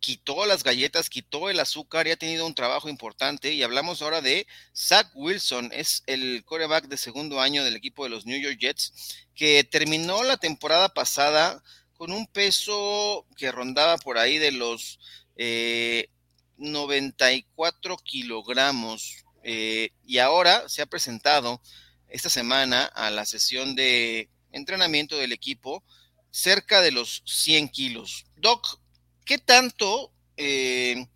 quitó 0.00 0.46
las 0.46 0.62
galletas, 0.62 1.10
quitó 1.10 1.50
el 1.50 1.58
azúcar 1.58 2.06
y 2.06 2.12
ha 2.12 2.16
tenido 2.16 2.46
un 2.46 2.54
trabajo 2.54 2.88
importante. 2.88 3.52
Y 3.52 3.62
hablamos 3.64 4.02
ahora 4.02 4.20
de 4.20 4.46
Zach 4.74 5.10
Wilson, 5.14 5.70
es 5.72 6.04
el 6.06 6.44
coreback 6.44 6.86
de 6.86 6.96
segundo 6.96 7.40
año 7.40 7.64
del 7.64 7.74
equipo 7.74 8.04
de 8.04 8.10
los 8.10 8.24
New 8.24 8.40
York 8.40 8.58
Jets, 8.58 9.26
que 9.34 9.64
terminó 9.64 10.22
la 10.22 10.36
temporada 10.36 10.90
pasada 10.90 11.62
con 11.94 12.12
un 12.12 12.26
peso 12.26 13.26
que 13.36 13.50
rondaba 13.50 13.96
por 13.98 14.18
ahí 14.18 14.38
de 14.38 14.52
los 14.52 15.00
94 16.56 17.94
eh, 17.94 17.96
kilogramos. 18.04 19.24
Eh, 19.42 19.90
y 20.04 20.18
ahora 20.18 20.68
se 20.68 20.82
ha 20.82 20.86
presentado 20.86 21.60
esta 22.08 22.30
semana 22.30 22.84
a 22.84 23.10
la 23.10 23.24
sesión 23.24 23.74
de 23.74 24.28
entrenamiento 24.56 25.16
del 25.16 25.32
equipo 25.32 25.84
cerca 26.30 26.80
de 26.80 26.90
los 26.90 27.22
100 27.26 27.68
kilos. 27.68 28.26
Doc, 28.36 28.80
¿qué 29.24 29.38
tanto, 29.38 30.12
eh, 30.36 31.06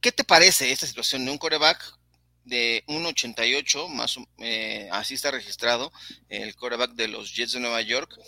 qué 0.00 0.12
te 0.12 0.24
parece 0.24 0.70
esta 0.70 0.86
situación 0.86 1.24
de 1.24 1.30
un 1.30 1.38
coreback 1.38 1.98
de 2.44 2.82
1.88, 2.86 3.88
más 3.88 4.16
eh, 4.38 4.88
así 4.90 5.14
está 5.14 5.30
registrado 5.30 5.92
el 6.28 6.54
coreback 6.56 6.92
de 6.92 7.08
los 7.08 7.34
Jets 7.34 7.52
de 7.52 7.60
Nueva 7.60 7.82
York, 7.82 8.18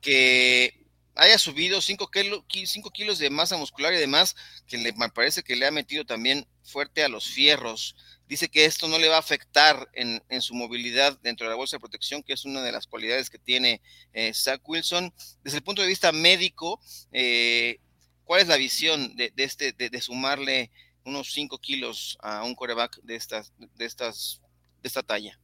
que 0.00 0.80
haya 1.14 1.38
subido 1.38 1.80
5 1.80 2.10
kilos 2.10 3.18
de 3.18 3.30
masa 3.30 3.56
muscular 3.56 3.92
y 3.92 3.98
demás, 3.98 4.36
que 4.66 4.78
le, 4.78 4.92
parece 4.92 5.42
que 5.42 5.56
le 5.56 5.66
ha 5.66 5.70
metido 5.70 6.04
también 6.04 6.46
fuerte 6.62 7.02
a 7.02 7.08
los 7.08 7.26
fierros. 7.26 7.96
Dice 8.30 8.48
que 8.48 8.64
esto 8.64 8.86
no 8.86 8.96
le 8.96 9.08
va 9.08 9.16
a 9.16 9.18
afectar 9.18 9.90
en, 9.92 10.22
su 10.40 10.54
movilidad 10.54 11.18
dentro 11.20 11.46
de 11.46 11.50
la 11.50 11.56
bolsa 11.56 11.74
de 11.74 11.80
protección, 11.80 12.22
que 12.22 12.32
es 12.32 12.44
una 12.44 12.62
de 12.62 12.70
las 12.70 12.86
cualidades 12.86 13.28
que 13.28 13.40
tiene 13.40 13.82
eh, 14.12 14.32
Zach 14.32 14.60
Wilson. 14.68 15.12
Desde 15.42 15.58
el 15.58 15.64
punto 15.64 15.82
de 15.82 15.88
vista 15.88 16.12
médico, 16.12 16.80
eh, 17.10 17.80
¿cuál 18.22 18.42
es 18.42 18.46
la 18.46 18.56
visión 18.56 19.16
de, 19.16 19.32
este, 19.36 19.72
de 19.72 20.00
sumarle 20.00 20.70
unos 21.04 21.32
5 21.32 21.58
kilos 21.58 22.18
a 22.20 22.44
un 22.44 22.54
coreback 22.54 23.00
de 23.02 23.16
estas, 23.16 23.52
de 23.58 23.84
estas, 23.84 24.40
de 24.80 24.86
esta 24.86 25.02
talla? 25.02 25.36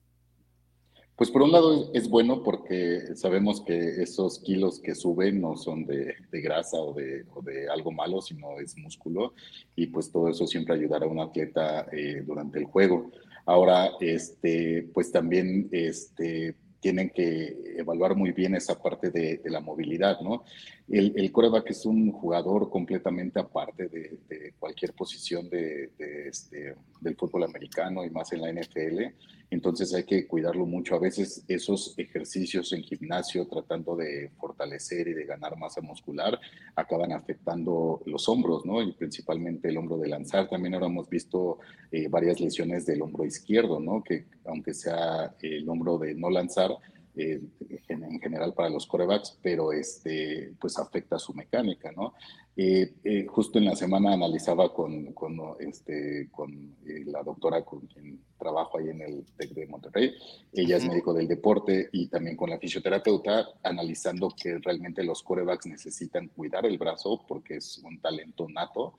Pues 1.17 1.31
por 1.31 1.41
un 1.41 1.51
lado 1.51 1.91
es 1.95 2.11
bueno 2.11 2.43
porque 2.43 3.17
sabemos 3.17 3.63
que 3.63 4.03
esos 4.03 4.39
kilos 4.41 4.81
que 4.81 4.95
suben 4.95 5.41
no 5.41 5.57
son 5.57 5.87
de, 5.87 6.15
grasa 6.31 6.77
o 6.77 6.93
de, 6.93 7.25
de, 7.43 7.69
algo 7.71 7.91
malo, 7.91 8.21
sino 8.21 8.61
es 8.61 8.77
músculo 8.77 9.33
y 9.75 9.87
pues 9.87 10.13
todo 10.13 10.29
eso 10.29 10.47
siempre 10.47 10.75
ayudará 10.75 11.07
a 11.07 11.09
un 11.09 11.21
atleta 11.21 11.87
eh, 11.91 12.23
durante 12.27 12.59
el 12.59 12.67
juego. 12.67 13.11
Ahora, 13.47 13.93
este, 14.01 14.91
pues 14.93 15.11
también 15.11 15.69
este, 15.73 16.55
tienen 16.81 17.11
que 17.11 17.57
evaluar 17.79 18.15
muy 18.15 18.33
bien 18.33 18.55
esa 18.55 18.81
parte 18.81 19.11
de, 19.11 19.41
la 19.47 19.61
movilidad, 19.61 20.21
¿no? 20.21 20.45
El, 20.89 21.13
el, 21.17 21.33
coreback 21.33 21.71
es 21.71 21.85
un 21.85 22.13
jugador 22.13 22.71
completamente 22.71 23.41
aparte 23.41 23.89
de, 23.89 24.55
cualquier 24.59 24.93
posición 24.93 25.49
de, 25.49 25.91
este, 26.29 26.77
del 27.01 27.17
fútbol 27.17 27.43
americano 27.45 28.05
y 28.05 28.11
más 28.11 28.33
en 28.33 28.43
la 28.43 28.53
NFL 28.53 29.03
entonces 29.51 29.95
hay 29.95 30.05
que 30.05 30.27
cuidarlo 30.27 30.67
mucho. 30.67 30.97
A 30.97 30.99
veces 30.99 31.45
esos 31.47 31.95
ejercicios 31.99 32.73
en 32.73 32.83
gimnasio 32.83 33.47
tratando 33.47 33.95
de 33.95 34.31
fortalecer 34.39 35.07
y 35.09 35.15
de 35.15 35.25
ganar 35.25 35.57
masa 35.57 35.81
muscular 35.81 36.39
acaban 36.75 37.13
afectando 37.13 38.03
los 38.07 38.29
hombros, 38.29 38.67
¿no? 38.67 38.83
Y 38.83 38.93
principalmente 38.93 39.69
el 39.69 39.79
hombro 39.79 39.99
de 39.99 40.09
lanzar. 40.09 40.49
También 40.49 40.75
ahora 40.75 40.87
hemos 40.87 41.09
visto 41.09 41.59
eh, 41.93 42.09
varias 42.09 42.41
lesiones 42.41 42.87
del 42.87 43.03
hombro 43.03 43.25
izquierdo, 43.25 43.79
¿no? 43.79 44.03
Que 44.03 44.27
aunque 44.47 44.75
sea 44.75 45.35
el 45.41 45.69
hombro 45.69 45.99
de 45.99 46.15
no 46.15 46.29
lanzar, 46.29 46.73
eh, 47.17 47.41
en, 47.89 48.21
general 48.21 48.55
para 48.55 48.69
los 48.69 48.87
corebacks, 48.87 49.39
pero 49.43 49.73
este, 49.73 50.53
pues 50.61 50.79
afecta 50.79 51.19
su 51.19 51.33
mecánica, 51.33 51.93
¿no? 51.93 52.15
Eh, 52.59 52.95
eh, 53.05 53.27
justo 53.27 53.59
en 53.59 53.67
la 53.67 53.77
semana 53.77 54.15
analizaba 54.15 54.73
con, 54.73 55.13
con, 55.13 55.39
este, 55.61 56.31
con 56.31 56.75
eh, 56.87 57.05
la 57.05 57.23
doctora 57.23 57.63
con 57.63 57.81
quien 57.81 58.19
trabajo 58.39 58.79
ahí 58.79 58.89
en 58.89 59.03
el 59.03 59.27
TEC 59.37 59.51
de 59.51 59.67
Monterrey. 59.67 60.15
Ella 60.55 60.79
es 60.79 60.87
médico 60.87 61.13
del 61.13 61.29
deporte 61.29 61.91
y 61.93 62.07
también 62.09 62.35
con 62.35 62.49
la 62.49 62.59
fisioterapeuta, 62.59 63.47
analizando 63.63 64.31
que 64.31 64.57
realmente 64.57 65.05
los 65.05 65.23
corebacks 65.23 65.67
necesitan 65.67 66.29
cuidar 66.29 66.65
el 66.65 66.79
brazo 66.79 67.27
porque 67.29 67.57
es 67.57 67.77
un 67.85 68.01
talento 68.01 68.49
nato 68.49 68.95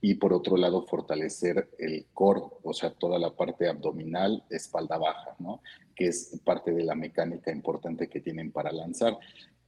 y 0.00 0.14
por 0.14 0.32
otro 0.32 0.56
lado 0.56 0.86
fortalecer 0.86 1.68
el 1.78 2.06
core, 2.14 2.40
o 2.62 2.72
sea, 2.72 2.94
toda 2.94 3.18
la 3.18 3.36
parte 3.36 3.68
abdominal, 3.68 4.42
espalda 4.48 4.96
baja, 4.96 5.36
¿no? 5.38 5.60
Que 5.94 6.08
es 6.08 6.40
parte 6.44 6.72
de 6.72 6.84
la 6.84 6.94
mecánica 6.94 7.50
importante 7.50 8.08
que 8.08 8.20
tienen 8.20 8.52
para 8.52 8.72
lanzar 8.72 9.18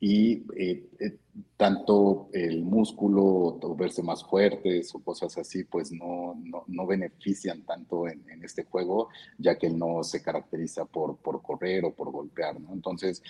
y 0.00 0.45
eh, 0.57 0.87
eh, 0.99 1.19
tanto 1.57 2.28
el 2.33 2.62
músculo 2.62 3.23
o 3.25 3.75
verse 3.75 4.02
más 4.02 4.23
fuertes 4.23 4.95
o 4.95 5.02
cosas 5.02 5.38
así, 5.38 5.64
pues 5.64 5.93
no, 5.93 6.35
no, 6.45 6.64
no 6.66 6.87
benefician 6.87 7.62
tanto 7.62 8.07
en, 8.07 8.23
en, 8.28 8.45
este 8.45 8.64
juego, 8.64 9.09
ya 9.38 9.57
que 9.57 9.71
no 9.71 10.02
se 10.02 10.23
caracteriza 10.23 10.85
por, 10.85 11.16
por 11.16 11.40
correr 11.40 11.87
o 11.87 11.95
por 11.95 12.11
golpear, 12.11 12.61
¿no? 12.61 12.75
Entonces, 12.75 13.23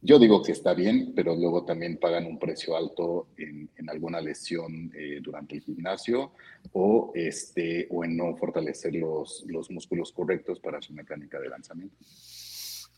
yo 0.00 0.18
digo 0.18 0.42
que 0.42 0.52
está 0.52 0.74
bien, 0.74 1.12
pero 1.14 1.34
luego 1.34 1.64
también 1.64 1.98
pagan 1.98 2.26
un 2.26 2.38
precio 2.38 2.76
alto 2.76 3.28
en, 3.36 3.68
en 3.76 3.90
alguna 3.90 4.20
lesión 4.20 4.92
eh, 4.96 5.18
durante 5.20 5.56
el 5.56 5.62
gimnasio 5.62 6.32
o, 6.72 7.12
este, 7.14 7.88
o 7.90 8.04
en 8.04 8.16
no 8.16 8.36
fortalecer 8.36 8.94
los, 8.94 9.44
los 9.46 9.70
músculos 9.70 10.12
correctos 10.12 10.60
para 10.60 10.80
su 10.80 10.92
mecánica 10.92 11.40
de 11.40 11.48
lanzamiento. 11.48 11.96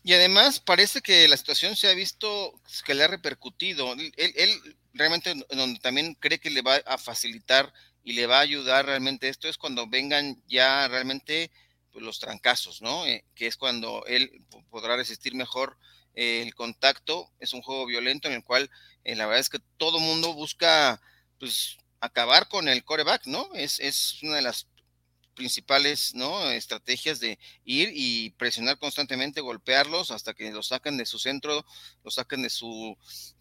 Y 0.03 0.13
además 0.13 0.59
parece 0.59 1.01
que 1.01 1.27
la 1.27 1.37
situación 1.37 1.75
se 1.75 1.87
ha 1.87 1.93
visto 1.93 2.59
que 2.85 2.93
le 2.93 3.03
ha 3.03 3.07
repercutido. 3.07 3.93
Él, 3.93 4.49
realmente 4.93 5.33
donde 5.49 5.79
también 5.79 6.15
cree 6.15 6.39
que 6.39 6.49
le 6.49 6.61
va 6.61 6.77
a 6.85 6.97
facilitar 6.97 7.71
y 8.03 8.13
le 8.13 8.25
va 8.25 8.37
a 8.37 8.41
ayudar 8.41 8.85
realmente 8.85 9.29
esto 9.29 9.47
es 9.47 9.57
cuando 9.57 9.87
vengan 9.87 10.41
ya 10.47 10.87
realmente 10.87 11.51
pues, 11.91 12.03
los 12.03 12.19
trancazos, 12.19 12.81
¿no? 12.81 13.05
Eh, 13.05 13.25
que 13.35 13.47
es 13.47 13.57
cuando 13.57 14.03
él 14.07 14.43
podrá 14.69 14.95
resistir 14.95 15.35
mejor 15.35 15.77
eh, 16.15 16.41
el 16.41 16.55
contacto. 16.55 17.31
Es 17.39 17.53
un 17.53 17.61
juego 17.61 17.85
violento 17.85 18.27
en 18.27 18.35
el 18.35 18.43
cual 18.43 18.69
eh, 19.03 19.15
la 19.15 19.25
verdad 19.25 19.39
es 19.39 19.49
que 19.49 19.59
todo 19.77 19.99
mundo 19.99 20.33
busca 20.33 21.01
pues 21.39 21.77
acabar 21.99 22.47
con 22.47 22.67
el 22.67 22.83
coreback, 22.83 23.25
¿no? 23.27 23.49
Es, 23.53 23.79
es 23.79 24.21
una 24.23 24.35
de 24.35 24.41
las 24.41 24.67
principales 25.33 26.13
¿no? 26.13 26.51
estrategias 26.51 27.19
de 27.19 27.39
ir 27.63 27.91
y 27.93 28.31
presionar 28.31 28.77
constantemente, 28.77 29.41
golpearlos 29.41 30.11
hasta 30.11 30.33
que 30.33 30.51
los 30.51 30.67
saquen 30.67 30.97
de 30.97 31.05
su 31.05 31.19
centro, 31.19 31.65
los 32.03 32.15
saquen 32.15 32.43
de 32.43 32.49
su, 32.49 32.97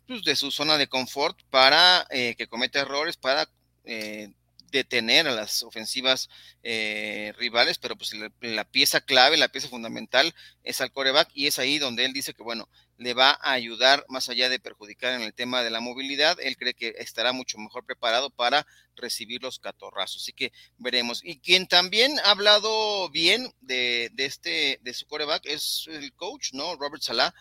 pues, 0.06 0.22
de 0.24 0.36
su 0.36 0.50
zona 0.50 0.78
de 0.78 0.88
confort 0.88 1.38
para 1.50 2.06
eh, 2.10 2.34
que 2.36 2.48
cometa 2.48 2.80
errores, 2.80 3.16
para 3.16 3.50
eh, 3.84 4.32
detener 4.70 5.28
a 5.28 5.34
las 5.34 5.62
ofensivas 5.62 6.28
eh, 6.62 7.32
rivales, 7.38 7.78
pero 7.78 7.96
pues 7.96 8.12
la, 8.40 8.64
pieza 8.64 9.00
clave, 9.00 9.36
la 9.36 9.48
pieza 9.48 9.68
fundamental 9.68 10.34
es 10.62 10.80
al 10.80 10.92
coreback 10.92 11.30
y 11.34 11.46
es 11.46 11.58
ahí 11.58 11.78
donde 11.78 12.04
él 12.04 12.12
dice 12.12 12.34
que, 12.34 12.42
bueno, 12.42 12.68
le 12.96 13.14
va 13.14 13.30
a 13.30 13.52
ayudar 13.52 14.04
más 14.08 14.28
allá 14.28 14.48
de 14.48 14.60
perjudicar 14.60 15.14
en 15.14 15.22
el 15.22 15.32
tema 15.32 15.62
de 15.62 15.70
la 15.70 15.80
movilidad. 15.80 16.38
Él 16.40 16.56
cree 16.56 16.74
que 16.74 16.94
estará 16.98 17.32
mucho 17.32 17.58
mejor 17.58 17.84
preparado 17.86 18.30
para 18.30 18.66
recibir 18.94 19.42
los 19.42 19.58
catorrazos. 19.58 20.22
Así 20.22 20.32
que 20.32 20.52
veremos. 20.76 21.22
Y 21.24 21.38
quien 21.38 21.66
también 21.66 22.18
ha 22.20 22.32
hablado 22.32 23.08
bien 23.08 23.52
de, 23.60 24.10
este, 24.18 24.78
de 24.82 24.94
su 24.94 25.06
coreback 25.06 25.46
es 25.46 25.86
el 25.88 26.12
coach, 26.12 26.52
¿no? 26.52 26.76
Robert 26.76 27.02
Salah 27.02 27.34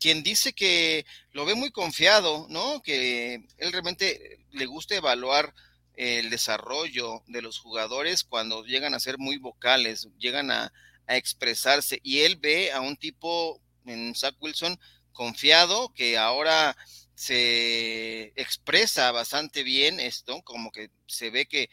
quien 0.00 0.22
dice 0.22 0.52
que 0.52 1.06
lo 1.32 1.46
ve 1.46 1.54
muy 1.54 1.70
confiado, 1.70 2.46
¿no? 2.50 2.82
Que 2.82 3.36
él 3.56 3.72
realmente 3.72 4.44
le 4.50 4.66
gusta 4.66 4.96
evaluar 4.96 5.54
el 5.94 6.30
desarrollo 6.30 7.22
de 7.26 7.42
los 7.42 7.58
jugadores 7.58 8.24
cuando 8.24 8.64
llegan 8.64 8.94
a 8.94 9.00
ser 9.00 9.18
muy 9.18 9.38
vocales, 9.38 10.08
llegan 10.18 10.50
a, 10.50 10.72
expresarse. 11.06 12.00
Y 12.02 12.20
él 12.20 12.36
ve 12.36 12.72
a 12.72 12.80
un 12.80 12.96
tipo 12.96 13.60
en 13.84 14.14
Zach 14.14 14.36
Wilson 14.40 14.80
confiado 15.12 15.92
que 15.92 16.16
ahora 16.16 16.74
se 17.14 18.32
expresa 18.36 19.12
bastante 19.12 19.62
bien 19.64 20.00
esto, 20.00 20.42
como 20.44 20.72
que 20.72 20.90
se 21.06 21.28
ve 21.28 21.44
que 21.44 21.68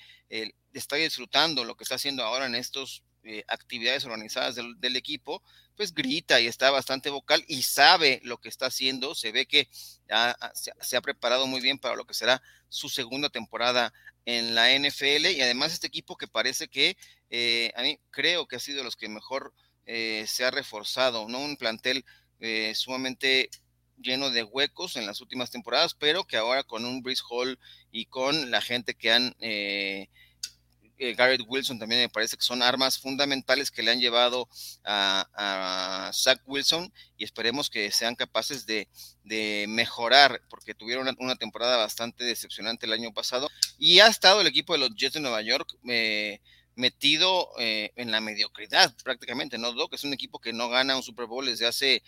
está 0.73 0.97
disfrutando 0.97 1.63
lo 1.63 1.75
que 1.75 1.85
está 1.85 1.95
haciendo 1.95 2.25
ahora 2.25 2.45
en 2.45 2.55
estos 2.55 3.03
eh, 3.23 3.43
actividades 3.47 4.03
organizadas 4.03 4.55
del, 4.55 4.95
equipo, 4.95 5.43
pues 5.75 5.93
grita 5.93 6.41
y 6.41 6.47
está 6.47 6.71
bastante 6.71 7.11
vocal 7.11 7.45
y 7.47 7.61
sabe 7.61 8.19
lo 8.23 8.39
que 8.39 8.49
está 8.49 8.65
haciendo. 8.65 9.13
Se 9.13 9.31
ve 9.31 9.45
que 9.45 9.69
se, 9.71 10.97
ha 10.97 11.01
preparado 11.01 11.45
muy 11.45 11.61
bien 11.61 11.77
para 11.77 11.95
lo 11.95 12.05
que 12.05 12.15
será 12.15 12.41
su 12.67 12.89
segunda 12.89 13.29
temporada 13.29 13.93
en 14.25 14.55
la 14.55 14.75
NFL 14.75 15.27
y 15.27 15.41
además 15.41 15.73
este 15.73 15.87
equipo 15.87 16.17
que 16.17 16.27
parece 16.27 16.67
que 16.67 16.97
eh, 17.29 17.71
a 17.75 17.81
mí 17.81 17.99
creo 18.11 18.47
que 18.47 18.55
ha 18.55 18.59
sido 18.59 18.79
de 18.79 18.83
los 18.83 18.95
que 18.95 19.09
mejor 19.09 19.53
eh, 19.85 20.25
se 20.27 20.45
ha 20.45 20.51
reforzado, 20.51 21.27
¿no? 21.27 21.39
Un 21.39 21.57
plantel 21.57 22.05
sumamente 22.73 23.51
lleno 23.97 24.31
de 24.31 24.41
huecos 24.41 24.95
en 24.95 25.05
las 25.05 25.21
últimas 25.21 25.51
temporadas, 25.51 25.93
pero 25.93 26.23
que 26.23 26.37
ahora 26.37 26.63
con 26.63 26.85
un 26.85 27.03
Brice 27.03 27.21
Hall 27.29 27.59
y 27.91 28.07
con 28.07 28.49
la 28.49 28.61
gente 28.61 28.95
que 28.95 29.11
han 29.11 29.35
eh, 31.03 31.15
Garrett 31.15 31.41
Wilson 31.47 31.79
también 31.79 32.01
me 32.01 32.09
parece 32.09 32.37
que 32.37 32.43
son 32.43 32.61
armas 32.61 32.99
fundamentales 32.99 33.71
que 33.71 33.81
le 33.81 33.89
han 33.89 33.99
llevado 33.99 34.47
a, 34.85 36.11
Zach 36.13 36.39
Wilson 36.45 36.93
y 37.17 37.23
esperemos 37.23 37.71
que 37.71 37.91
sean 37.91 38.13
capaces 38.13 38.67
de, 38.67 38.87
mejorar 39.67 40.41
porque 40.47 40.75
tuvieron 40.75 41.07
una, 41.17 41.35
temporada 41.35 41.77
bastante 41.77 42.23
decepcionante 42.23 42.85
el 42.85 42.93
año 42.93 43.11
pasado. 43.13 43.49
Y 43.79 43.99
ha 43.99 44.07
estado 44.07 44.41
el 44.41 44.47
equipo 44.47 44.73
de 44.73 44.79
los 44.79 44.95
Jets 44.95 45.15
de 45.15 45.21
Nueva 45.21 45.41
York 45.41 45.75
eh, 45.89 46.39
metido 46.75 47.49
eh, 47.57 47.91
en 47.95 48.11
la 48.11 48.21
mediocridad 48.21 48.93
prácticamente, 49.03 49.57
¿no? 49.57 49.73
que 49.87 49.95
es 49.95 50.03
un 50.03 50.13
equipo 50.13 50.37
que 50.37 50.53
no 50.53 50.69
gana 50.69 50.95
un 50.95 51.01
Super 51.01 51.25
Bowl 51.25 51.47
desde 51.47 51.65
hace, 51.65 52.03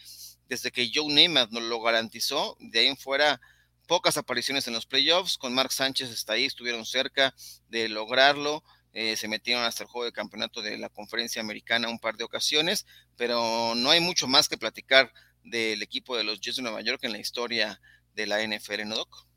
desde 0.48 0.72
que 0.72 0.92
Joe 0.94 1.12
Namath 1.12 1.50
nos 1.50 1.64
lo 1.64 1.82
garantizó, 1.82 2.58
de 2.60 2.82
ahí 2.82 2.88
en 2.88 2.98
fuera 2.98 3.42
pocas 3.88 4.18
apariciones 4.18 4.68
en 4.68 4.74
los 4.74 4.86
playoffs, 4.86 5.38
con 5.38 5.54
Mark 5.54 5.72
Sánchez 5.72 6.12
hasta 6.12 6.34
ahí 6.34 6.46
estuvieron 6.46 6.86
cerca 6.86 7.34
de 7.70 7.90
lograrlo, 7.90 8.64
eh, 8.94 9.16
se 9.18 9.28
metieron 9.28 9.64
hasta 9.64 9.84
el 9.84 9.90
juego 9.90 10.06
de 10.06 10.12
campeonato 10.12 10.62
de 10.62 10.78
la 10.78 10.90
conferencia 10.90 11.42
americana 11.42 11.90
un 11.90 12.00
par 12.00 12.16
de 12.16 12.24
ocasiones, 12.24 12.86
pero 13.18 13.74
no 13.76 13.90
hay 13.90 14.00
mucho 14.00 14.28
más 14.28 14.48
que 14.48 14.58
platicar 14.58 15.12
del 15.44 15.82
equipo 15.82 16.16
de 16.16 16.24
los 16.24 16.40
Jets 16.40 16.58
de 16.58 16.64
Nueva 16.64 16.82
York 16.82 17.00
en 17.04 17.12
la 17.12 17.20
historia 17.20 17.82
de 18.16 18.28
la 18.28 18.42
NFL, 18.46 18.86
¿no, 18.86 18.96
Doc? 18.96 19.28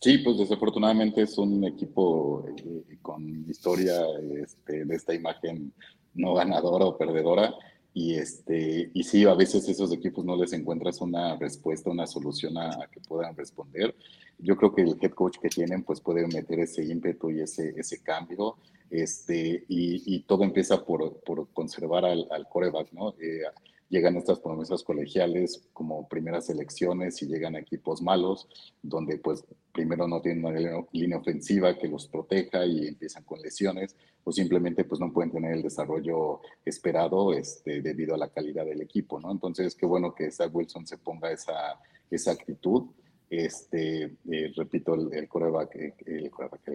Sí, 0.00 0.18
pues 0.18 0.38
desafortunadamente 0.38 1.22
es 1.22 1.36
un 1.36 1.62
equipo 1.64 2.46
eh, 2.48 2.98
con 3.02 3.44
historia 3.50 4.00
este, 4.42 4.86
de 4.86 4.96
esta 4.96 5.12
imagen 5.12 5.74
no 6.14 6.34
ganadora 6.34 6.86
o 6.86 6.96
perdedora. 6.96 7.54
Y, 7.92 8.14
este, 8.14 8.90
y 8.94 9.02
sí, 9.02 9.24
a 9.24 9.34
veces 9.34 9.68
esos 9.68 9.92
equipos 9.92 10.24
no 10.24 10.36
les 10.36 10.52
encuentras 10.52 11.00
una 11.00 11.36
respuesta, 11.36 11.90
una 11.90 12.06
solución 12.06 12.56
a, 12.56 12.88
que 12.90 13.00
puedan 13.00 13.36
responder. 13.36 13.94
Yo 14.38 14.56
creo 14.56 14.74
que 14.74 14.82
el 14.82 14.96
head 15.00 15.10
coach 15.12 15.38
que 15.38 15.48
tienen 15.48 15.82
pues 15.82 16.00
puede 16.00 16.26
meter 16.28 16.60
ese 16.60 16.84
ímpetu 16.84 17.30
y 17.30 17.40
ese, 17.40 17.74
ese 17.76 18.02
cambio. 18.02 18.56
Este, 18.90 19.64
y, 19.68 20.14
y 20.14 20.20
todo 20.20 20.44
empieza 20.44 20.84
por, 20.84 21.18
por 21.20 21.48
conservar 21.52 22.04
al, 22.04 22.26
al, 22.30 22.48
coreback, 22.48 22.92
¿no? 22.92 23.14
Eh, 23.20 23.42
llegan 23.90 24.16
estas 24.16 24.38
promesas 24.38 24.82
colegiales 24.84 25.68
como 25.72 26.08
primeras 26.08 26.48
elecciones 26.48 27.20
y 27.22 27.26
llegan 27.26 27.56
a 27.56 27.58
equipos 27.58 28.00
malos, 28.00 28.48
donde 28.82 29.18
pues 29.18 29.44
primero 29.72 30.06
no 30.06 30.22
tienen 30.22 30.44
una 30.44 30.86
línea 30.92 31.18
ofensiva 31.18 31.76
que 31.76 31.88
los 31.88 32.06
proteja 32.06 32.64
y 32.64 32.86
empiezan 32.86 33.24
con 33.24 33.42
lesiones, 33.42 33.96
o 34.22 34.32
simplemente 34.32 34.84
pues 34.84 35.00
no 35.00 35.12
pueden 35.12 35.32
tener 35.32 35.54
el 35.54 35.62
desarrollo 35.62 36.40
esperado 36.64 37.32
este, 37.34 37.82
debido 37.82 38.14
a 38.14 38.18
la 38.18 38.28
calidad 38.28 38.64
del 38.64 38.80
equipo, 38.80 39.20
¿no? 39.20 39.32
Entonces, 39.32 39.74
qué 39.74 39.86
bueno 39.86 40.14
que 40.14 40.30
Zach 40.30 40.54
Wilson 40.54 40.86
se 40.86 40.96
ponga 40.96 41.32
esa, 41.32 41.80
esa 42.10 42.30
actitud. 42.30 42.84
Este, 43.28 44.04
eh, 44.04 44.52
repito, 44.56 44.94
el, 44.94 45.12
el, 45.12 45.28
coreback, 45.28 45.74
el, 45.74 45.94
el, 46.06 46.30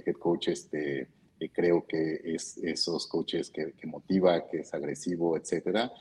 head 0.06 0.16
coach, 0.16 0.50
este, 0.50 1.08
eh, 1.40 1.50
creo 1.52 1.86
que 1.86 2.22
es 2.24 2.58
esos 2.58 3.08
coaches 3.08 3.50
que, 3.50 3.74
que 3.74 3.88
motiva, 3.88 4.48
que 4.48 4.60
es 4.60 4.74
agresivo, 4.74 5.38
etcétera, 5.38 5.92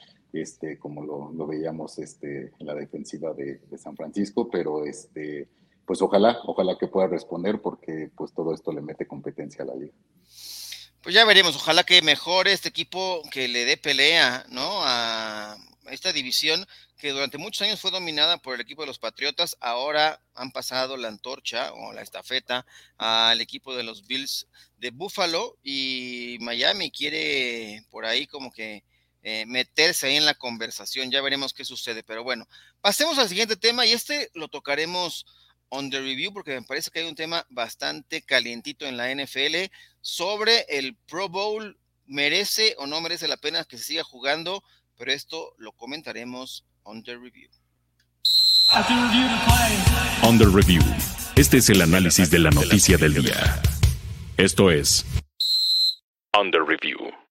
este, 0.40 0.78
como 0.78 1.02
lo, 1.04 1.46
veíamos 1.46 1.98
este, 1.98 2.52
en 2.58 2.66
la 2.66 2.74
defensiva 2.74 3.32
de, 3.34 3.60
San 3.78 3.96
Francisco, 3.96 4.48
pero 4.50 4.84
este, 4.84 5.48
pues 5.86 6.00
ojalá, 6.02 6.38
ojalá 6.44 6.76
que 6.78 6.88
pueda 6.88 7.08
responder 7.08 7.60
porque 7.60 8.10
pues 8.16 8.32
todo 8.32 8.54
esto 8.54 8.72
le 8.72 8.80
mete 8.80 9.06
competencia 9.06 9.64
a 9.64 9.66
la 9.66 9.74
liga. 9.74 9.94
Pues 11.02 11.14
ya 11.14 11.24
veremos, 11.24 11.54
ojalá 11.56 11.84
que 11.84 12.00
mejore 12.00 12.52
este 12.52 12.70
equipo, 12.70 13.22
que 13.30 13.46
le 13.48 13.64
dé 13.66 13.76
pelea, 13.76 14.46
¿no? 14.48 14.80
A 14.82 15.56
esta 15.90 16.12
división 16.12 16.64
que 17.04 17.10
durante 17.10 17.36
muchos 17.36 17.60
años 17.60 17.80
fue 17.80 17.90
dominada 17.90 18.38
por 18.38 18.54
el 18.54 18.62
equipo 18.62 18.80
de 18.80 18.86
los 18.86 18.98
Patriotas, 18.98 19.58
ahora 19.60 20.22
han 20.34 20.52
pasado 20.52 20.96
la 20.96 21.08
antorcha 21.08 21.70
o 21.74 21.92
la 21.92 22.00
estafeta 22.00 22.64
al 22.96 23.42
equipo 23.42 23.76
de 23.76 23.82
los 23.82 24.06
Bills 24.06 24.48
de 24.78 24.90
Buffalo 24.90 25.58
y 25.62 26.38
Miami 26.40 26.90
quiere 26.90 27.84
por 27.90 28.06
ahí 28.06 28.26
como 28.26 28.50
que 28.50 28.84
eh, 29.24 29.46
meterse 29.46 30.06
ahí 30.06 30.16
en 30.16 30.26
la 30.26 30.34
conversación. 30.34 31.10
Ya 31.10 31.22
veremos 31.22 31.54
qué 31.54 31.64
sucede. 31.64 32.02
Pero 32.02 32.22
bueno, 32.22 32.46
pasemos 32.82 33.18
al 33.18 33.28
siguiente 33.28 33.56
tema 33.56 33.86
y 33.86 33.92
este 33.92 34.30
lo 34.34 34.48
tocaremos 34.48 35.24
on 35.70 35.90
the 35.90 35.98
review 35.98 36.32
porque 36.32 36.54
me 36.54 36.62
parece 36.62 36.90
que 36.90 37.00
hay 37.00 37.08
un 37.08 37.14
tema 37.14 37.46
bastante 37.48 38.20
calientito 38.20 38.86
en 38.86 38.98
la 38.98 39.12
NFL 39.12 39.72
sobre 40.02 40.66
el 40.68 40.94
Pro 41.08 41.28
Bowl. 41.28 41.78
¿Merece 42.06 42.74
o 42.76 42.86
no 42.86 43.00
merece 43.00 43.26
la 43.26 43.38
pena 43.38 43.64
que 43.64 43.78
se 43.78 43.84
siga 43.84 44.04
jugando? 44.04 44.62
Pero 44.98 45.10
esto 45.10 45.54
lo 45.56 45.72
comentaremos 45.72 46.66
on 46.82 47.02
the 47.02 47.16
review. 47.16 47.48
On 50.22 50.38
the 50.38 50.44
review. 50.44 50.82
Este 51.34 51.56
es 51.56 51.70
el 51.70 51.80
análisis 51.80 52.30
de 52.30 52.40
la 52.40 52.50
noticia 52.50 52.98
del 52.98 53.14
día. 53.14 53.62
Esto 54.36 54.70
es 54.70 55.06
On 56.32 56.50
the 56.50 56.58
review. 56.58 57.23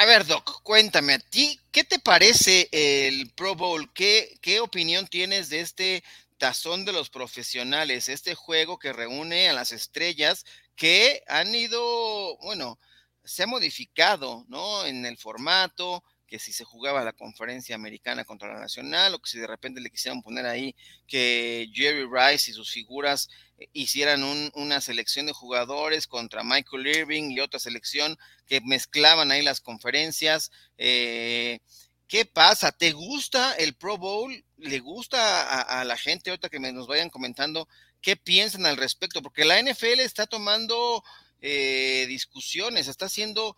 A 0.00 0.06
ver, 0.06 0.24
Doc, 0.24 0.62
cuéntame 0.62 1.12
a 1.12 1.18
ti, 1.18 1.60
¿qué 1.70 1.84
te 1.84 1.98
parece 1.98 2.70
el 2.72 3.28
Pro 3.32 3.54
Bowl? 3.54 3.92
¿Qué, 3.92 4.38
qué 4.40 4.60
opinión 4.60 5.06
tienes 5.06 5.50
de 5.50 5.60
este 5.60 6.02
tazón 6.38 6.86
de 6.86 6.92
los 6.92 7.10
profesionales, 7.10 8.08
este 8.08 8.34
juego 8.34 8.78
que 8.78 8.94
reúne 8.94 9.50
a 9.50 9.52
las 9.52 9.72
estrellas 9.72 10.46
que 10.74 11.22
han 11.26 11.54
ido, 11.54 12.38
bueno, 12.38 12.78
se 13.24 13.42
ha 13.42 13.46
modificado, 13.46 14.46
¿no? 14.48 14.86
En 14.86 15.04
el 15.04 15.18
formato, 15.18 16.02
que 16.30 16.38
si 16.38 16.52
se 16.52 16.64
jugaba 16.64 17.02
la 17.02 17.12
conferencia 17.12 17.74
americana 17.74 18.24
contra 18.24 18.54
la 18.54 18.60
nacional, 18.60 19.12
o 19.12 19.18
que 19.18 19.28
si 19.28 19.38
de 19.40 19.48
repente 19.48 19.80
le 19.80 19.90
quisieran 19.90 20.22
poner 20.22 20.46
ahí 20.46 20.76
que 21.08 21.68
Jerry 21.74 22.06
Rice 22.06 22.52
y 22.52 22.54
sus 22.54 22.70
figuras 22.70 23.28
eh, 23.58 23.68
hicieran 23.72 24.22
una 24.54 24.80
selección 24.80 25.26
de 25.26 25.32
jugadores 25.32 26.06
contra 26.06 26.44
Michael 26.44 26.86
Irving 26.86 27.30
y 27.30 27.40
otra 27.40 27.58
selección 27.58 28.16
que 28.46 28.60
mezclaban 28.60 29.32
ahí 29.32 29.42
las 29.42 29.60
conferencias. 29.60 30.52
Eh, 30.78 31.58
¿Qué 32.06 32.24
pasa? 32.24 32.70
¿Te 32.70 32.92
gusta 32.92 33.54
el 33.54 33.74
Pro 33.74 33.98
Bowl? 33.98 34.44
¿Le 34.56 34.78
gusta 34.78 35.62
a, 35.62 35.84
la 35.84 35.96
gente 35.96 36.30
ahorita 36.30 36.48
que 36.48 36.60
nos 36.60 36.86
vayan 36.86 37.10
comentando 37.10 37.68
qué 38.00 38.14
piensan 38.16 38.66
al 38.66 38.76
respecto? 38.76 39.20
Porque 39.20 39.44
la 39.44 39.60
NFL 39.60 40.00
está 40.00 40.26
tomando 40.26 41.02
eh, 41.40 42.06
discusiones, 42.08 42.86
está 42.86 43.06
haciendo 43.06 43.56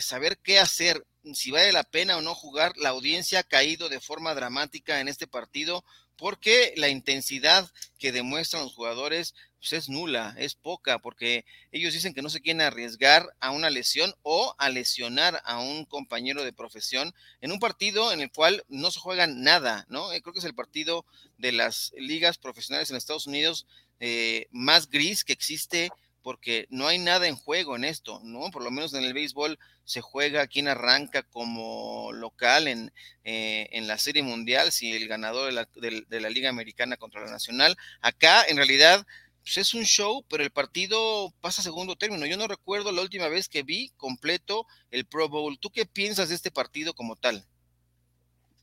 saber 0.00 0.38
qué 0.38 0.58
hacer 0.58 1.04
si 1.34 1.50
vale 1.50 1.72
la 1.72 1.84
pena 1.84 2.16
o 2.16 2.22
no 2.22 2.34
jugar, 2.34 2.72
la 2.76 2.90
audiencia 2.90 3.40
ha 3.40 3.44
caído 3.44 3.88
de 3.88 4.00
forma 4.00 4.34
dramática 4.34 5.00
en 5.00 5.08
este 5.08 5.26
partido 5.26 5.84
porque 6.16 6.74
la 6.76 6.88
intensidad 6.88 7.70
que 7.98 8.12
demuestran 8.12 8.62
los 8.62 8.74
jugadores 8.74 9.34
pues, 9.58 9.72
es 9.72 9.88
nula, 9.88 10.34
es 10.38 10.54
poca, 10.54 10.98
porque 10.98 11.46
ellos 11.72 11.94
dicen 11.94 12.12
que 12.12 12.20
no 12.20 12.28
se 12.28 12.40
quieren 12.40 12.60
arriesgar 12.60 13.26
a 13.40 13.50
una 13.52 13.70
lesión 13.70 14.14
o 14.22 14.54
a 14.58 14.68
lesionar 14.68 15.40
a 15.44 15.60
un 15.60 15.86
compañero 15.86 16.44
de 16.44 16.52
profesión 16.52 17.14
en 17.40 17.52
un 17.52 17.58
partido 17.58 18.12
en 18.12 18.20
el 18.20 18.30
cual 18.30 18.64
no 18.68 18.90
se 18.90 19.00
juega 19.00 19.26
nada, 19.26 19.86
¿no? 19.88 20.12
Eh, 20.12 20.20
creo 20.20 20.34
que 20.34 20.40
es 20.40 20.44
el 20.44 20.54
partido 20.54 21.06
de 21.38 21.52
las 21.52 21.92
ligas 21.96 22.36
profesionales 22.36 22.90
en 22.90 22.96
Estados 22.96 23.26
Unidos 23.26 23.66
eh, 23.98 24.46
más 24.50 24.88
gris 24.88 25.24
que 25.24 25.32
existe 25.32 25.90
porque 26.22 26.66
no 26.70 26.86
hay 26.86 26.98
nada 26.98 27.26
en 27.26 27.36
juego 27.36 27.76
en 27.76 27.84
esto, 27.84 28.20
¿no? 28.22 28.50
Por 28.50 28.62
lo 28.62 28.70
menos 28.70 28.94
en 28.94 29.04
el 29.04 29.14
béisbol 29.14 29.58
se 29.84 30.00
juega 30.00 30.46
quien 30.46 30.68
arranca 30.68 31.22
como 31.24 32.12
local 32.12 32.68
en, 32.68 32.92
eh, 33.24 33.68
en 33.72 33.88
la 33.88 33.98
Serie 33.98 34.22
Mundial, 34.22 34.70
si 34.70 34.92
el 34.92 35.08
ganador 35.08 35.46
de 35.46 35.52
la, 35.52 35.68
de, 36.08 36.20
la, 36.20 36.30
Liga 36.30 36.48
Americana 36.48 36.96
contra 36.96 37.24
la 37.24 37.30
Nacional. 37.30 37.76
Acá, 38.00 38.44
en 38.44 38.56
realidad, 38.56 39.04
pues 39.42 39.58
es 39.58 39.74
un 39.74 39.82
show, 39.82 40.24
pero 40.28 40.44
el 40.44 40.50
partido 40.50 41.32
pasa 41.40 41.60
a 41.60 41.64
segundo 41.64 41.96
término. 41.96 42.24
Yo 42.26 42.36
no 42.36 42.46
recuerdo 42.46 42.92
la 42.92 43.02
última 43.02 43.28
vez 43.28 43.48
que 43.48 43.64
vi 43.64 43.90
completo 43.96 44.66
el 44.90 45.06
Pro 45.06 45.28
Bowl. 45.28 45.58
¿Tú 45.58 45.70
qué 45.70 45.86
piensas 45.86 46.28
de 46.28 46.36
este 46.36 46.52
partido 46.52 46.94
como 46.94 47.16
tal? 47.16 47.44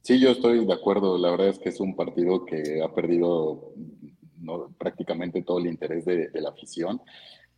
Sí, 0.03 0.19
yo 0.19 0.31
estoy 0.31 0.65
de 0.65 0.73
acuerdo. 0.73 1.17
La 1.17 1.31
verdad 1.31 1.49
es 1.49 1.59
que 1.59 1.69
es 1.69 1.81
un 1.81 1.95
partido 1.95 2.45
que 2.45 2.81
ha 2.81 2.93
perdido 2.93 3.73
prácticamente 4.77 5.41
todo 5.41 5.59
el 5.59 5.65
interés 5.65 6.05
de 6.05 6.29
la 6.35 6.49
afición 6.49 7.01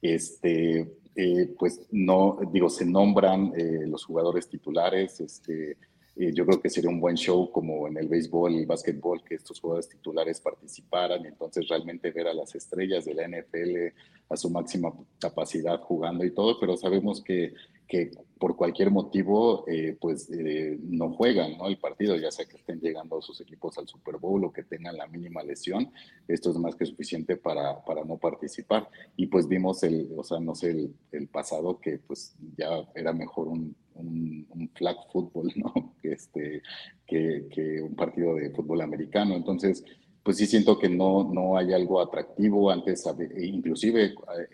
este, 0.02 0.92
eh, 1.16 1.56
pues 1.58 1.82
no, 1.92 2.40
digo, 2.52 2.70
se 2.70 2.86
nombran 2.86 3.54
eh, 3.56 3.86
los 3.88 4.06
jugadores 4.06 4.48
titulares, 4.48 5.20
este, 5.20 5.78
eh, 6.20 6.32
yo 6.34 6.46
creo 6.46 6.62
que 6.62 6.70
sería 6.70 6.90
un 6.90 7.00
buen 7.00 7.16
show 7.16 7.52
como 7.52 7.88
en 7.88 7.98
el 7.98 8.08
béisbol 8.08 8.54
el 8.54 8.66
básquetbol, 8.66 9.24
que 9.24 9.36
estos 9.36 9.60
jugadores 9.60 9.90
titulares 9.90 10.40
participaran 10.42 11.26
entonces 11.26 11.68
realmente 11.68 12.12
ver 12.12 12.28
a 12.28 12.34
las 12.34 12.54
estrellas 12.54 13.06
de 13.06 13.14
la 13.16 13.28
NFL 13.28 13.96
a 14.30 14.38
su 14.38 14.50
máxima 14.50 14.94
capacidad 15.20 15.80
jugando 15.82 16.24
y 16.24 16.32
todo, 16.32 16.60
pero 16.60 16.78
sabemos 16.78 17.24
que 17.24 17.54
que 17.90 18.12
por 18.38 18.56
cualquier 18.56 18.92
motivo 18.92 19.66
eh, 19.68 19.98
pues 20.00 20.30
eh, 20.30 20.78
no 20.84 21.12
juegan 21.12 21.58
¿no? 21.58 21.68
el 21.68 21.80
partido, 21.80 22.16
ya 22.16 22.32
sea 22.32 22.46
que 22.46 22.56
estén 22.56 22.80
llegando 22.80 23.20
sus 23.20 23.42
equipos 23.42 23.78
al 23.80 23.88
Super 23.88 24.18
Bowl 24.18 24.46
o 24.46 24.54
que 24.54 24.64
tengan 24.64 24.96
la 24.96 25.08
mínima 25.08 25.42
lesión, 25.42 25.92
esto 26.28 26.52
es 26.52 26.58
más 26.58 26.76
que 26.76 26.86
suficiente 26.86 27.36
para, 27.36 27.84
para 27.84 28.06
no 28.06 28.18
participar. 28.18 28.88
Y 29.18 29.26
pues 29.26 29.48
vimos 29.48 29.82
el, 29.84 30.08
o 30.16 30.24
sea, 30.24 30.40
no 30.40 30.54
sé, 30.54 30.70
el, 30.70 30.94
el 31.12 31.28
pasado 31.28 31.80
que 31.80 31.98
pues 31.98 32.36
ya 32.56 32.88
era 32.94 33.12
mejor 33.12 33.48
un, 33.48 33.76
un, 34.00 34.70
flag 34.76 34.98
football, 35.12 35.52
¿no? 35.56 35.96
Que, 36.02 36.14
este, 36.14 36.62
que 37.06 37.82
un 37.82 37.96
partido 37.96 38.36
de 38.36 38.52
fútbol 38.52 38.82
americano. 38.82 39.36
Entonces, 39.36 39.84
pues 40.24 40.38
sí 40.38 40.46
siento 40.46 40.78
que 40.78 40.90
no, 40.90 41.24
no 41.24 41.58
hay 41.58 41.74
algo 41.74 42.02
atractivo. 42.02 42.70
Antes, 42.70 43.04
e 43.36 43.46
inclusive 43.46 44.06
eh, 44.06 44.14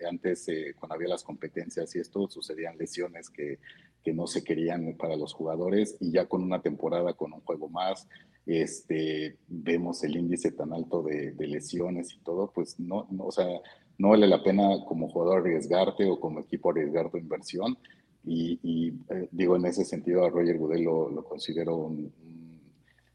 antes, 0.09 0.47
eh, 0.47 0.73
cuando 0.79 0.95
había 0.95 1.09
las 1.09 1.23
competencias 1.23 1.95
y 1.95 1.99
esto, 1.99 2.29
sucedían 2.29 2.77
lesiones 2.77 3.29
que, 3.29 3.59
que, 4.03 4.13
no 4.13 4.27
se 4.27 4.43
querían 4.43 4.95
para 4.97 5.15
los 5.15 5.33
jugadores 5.33 5.97
y 5.99 6.11
ya 6.11 6.27
con 6.27 6.43
una 6.43 6.61
temporada, 6.61 7.13
con 7.13 7.33
un 7.33 7.41
juego 7.41 7.67
más, 7.67 8.07
este, 8.45 9.37
vemos 9.47 10.03
el 10.03 10.15
índice 10.15 10.51
tan 10.51 10.71
alto 10.71 11.01
de, 11.01 11.33
lesiones 11.39 12.13
y 12.13 12.19
todo, 12.19 12.51
pues 12.53 12.79
no, 12.79 13.07
no, 13.09 13.25
o 13.25 13.31
sea, 13.31 13.47
no 13.97 14.09
vale 14.09 14.27
la 14.27 14.43
pena 14.43 14.85
como 14.87 15.09
jugador 15.09 15.39
arriesgarte 15.39 16.05
o 16.05 16.19
como 16.19 16.39
equipo 16.39 16.69
arriesgar 16.69 17.09
tu 17.09 17.17
inversión. 17.17 17.77
Y, 18.27 18.93
eh, 19.09 19.29
digo, 19.31 19.55
en 19.55 19.65
ese 19.65 19.85
sentido 19.85 20.25
a 20.25 20.29
Roger 20.29 20.57
Goodell 20.57 20.83
lo, 20.83 21.23
considero 21.23 21.75
un, 21.75 22.11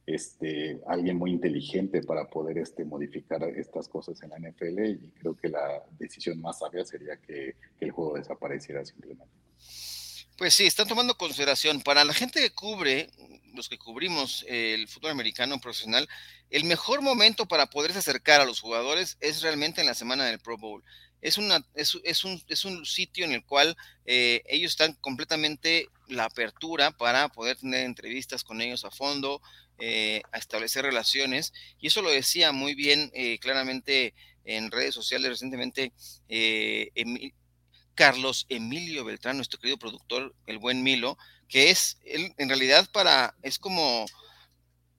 este, 0.06 0.80
alguien 0.86 1.16
muy 1.16 1.32
inteligente 1.32 2.02
para 2.02 2.28
poder 2.28 2.58
este, 2.58 2.84
modificar 2.84 3.42
estas 3.56 3.88
cosas 3.88 4.22
en 4.22 4.30
la 4.30 4.38
NFL 4.38 4.84
y 4.84 4.98
creo 5.18 5.36
que 5.36 5.48
la 5.48 5.82
decisión 5.98 6.40
más 6.40 6.60
sabia 6.60 6.84
sería 6.84 7.16
que, 7.16 7.56
el 7.80 7.90
juego 7.90 8.16
desapareciera 8.16 8.84
simplemente. 8.84 9.34
Pues 10.36 10.54
sí, 10.54 10.66
están 10.66 10.88
tomando 10.88 11.16
consideración. 11.16 11.80
Para 11.82 12.04
la 12.04 12.14
gente 12.14 12.40
que 12.40 12.50
cubre, 12.50 13.10
los 13.54 13.68
que 13.68 13.78
cubrimos 13.78 14.44
el 14.48 14.88
fútbol 14.88 15.10
americano 15.10 15.60
profesional, 15.60 16.08
el 16.50 16.64
mejor 16.64 17.02
momento 17.02 17.46
para 17.46 17.66
poderse 17.66 17.98
acercar 17.98 18.40
a 18.40 18.44
los 18.44 18.60
jugadores 18.60 19.16
es 19.20 19.42
realmente 19.42 19.80
en 19.80 19.86
la 19.86 19.94
semana 19.94 20.24
del 20.24 20.38
Pro 20.38 20.56
Bowl. 20.56 20.82
Es, 21.22 21.38
una, 21.38 21.64
es, 21.74 21.98
es, 22.04 22.24
un, 22.24 22.42
es 22.48 22.64
un 22.64 22.84
sitio 22.86 23.24
en 23.24 23.32
el 23.32 23.44
cual 23.44 23.76
eh, 24.06 24.42
ellos 24.46 24.72
están 24.72 24.94
completamente 24.94 25.88
la 26.08 26.24
apertura 26.24 26.90
para 26.90 27.28
poder 27.28 27.56
tener 27.56 27.84
entrevistas 27.84 28.44
con 28.44 28.60
ellos 28.60 28.84
a 28.84 28.90
fondo, 28.90 29.40
eh, 29.78 30.22
a 30.32 30.38
establecer 30.38 30.84
relaciones. 30.84 31.52
Y 31.80 31.86
eso 31.86 32.02
lo 32.02 32.10
decía 32.10 32.52
muy 32.52 32.74
bien 32.74 33.10
eh, 33.14 33.38
claramente 33.38 34.14
en 34.44 34.70
redes 34.70 34.94
sociales 34.94 35.30
recientemente 35.30 35.92
eh, 36.28 36.90
Carlos 37.94 38.46
Emilio 38.48 39.04
Beltrán, 39.04 39.36
nuestro 39.36 39.58
querido 39.58 39.78
productor, 39.78 40.34
el 40.46 40.58
buen 40.58 40.82
Milo, 40.82 41.18
que 41.48 41.70
es 41.70 41.98
él, 42.04 42.34
en 42.38 42.48
realidad 42.48 42.88
para, 42.92 43.34
es 43.42 43.58
como 43.58 44.06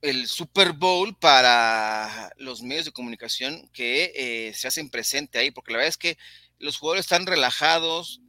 el 0.02 0.28
Super 0.28 0.74
Bowl 0.74 1.16
para 1.16 2.32
los 2.38 2.62
medios 2.62 2.86
de 2.86 2.92
comunicación 2.92 3.70
que 3.74 4.52
se 4.56 4.68
hacen 4.68 4.90
presente 4.90 5.38
ahí, 5.38 5.52
porque 5.52 5.72
la 5.72 5.78
verdad 5.78 5.90
es 5.90 5.98
que 5.98 6.18
los 6.58 6.78
jugadores 6.78 7.06
están 7.06 7.26
relajados, 7.26 8.22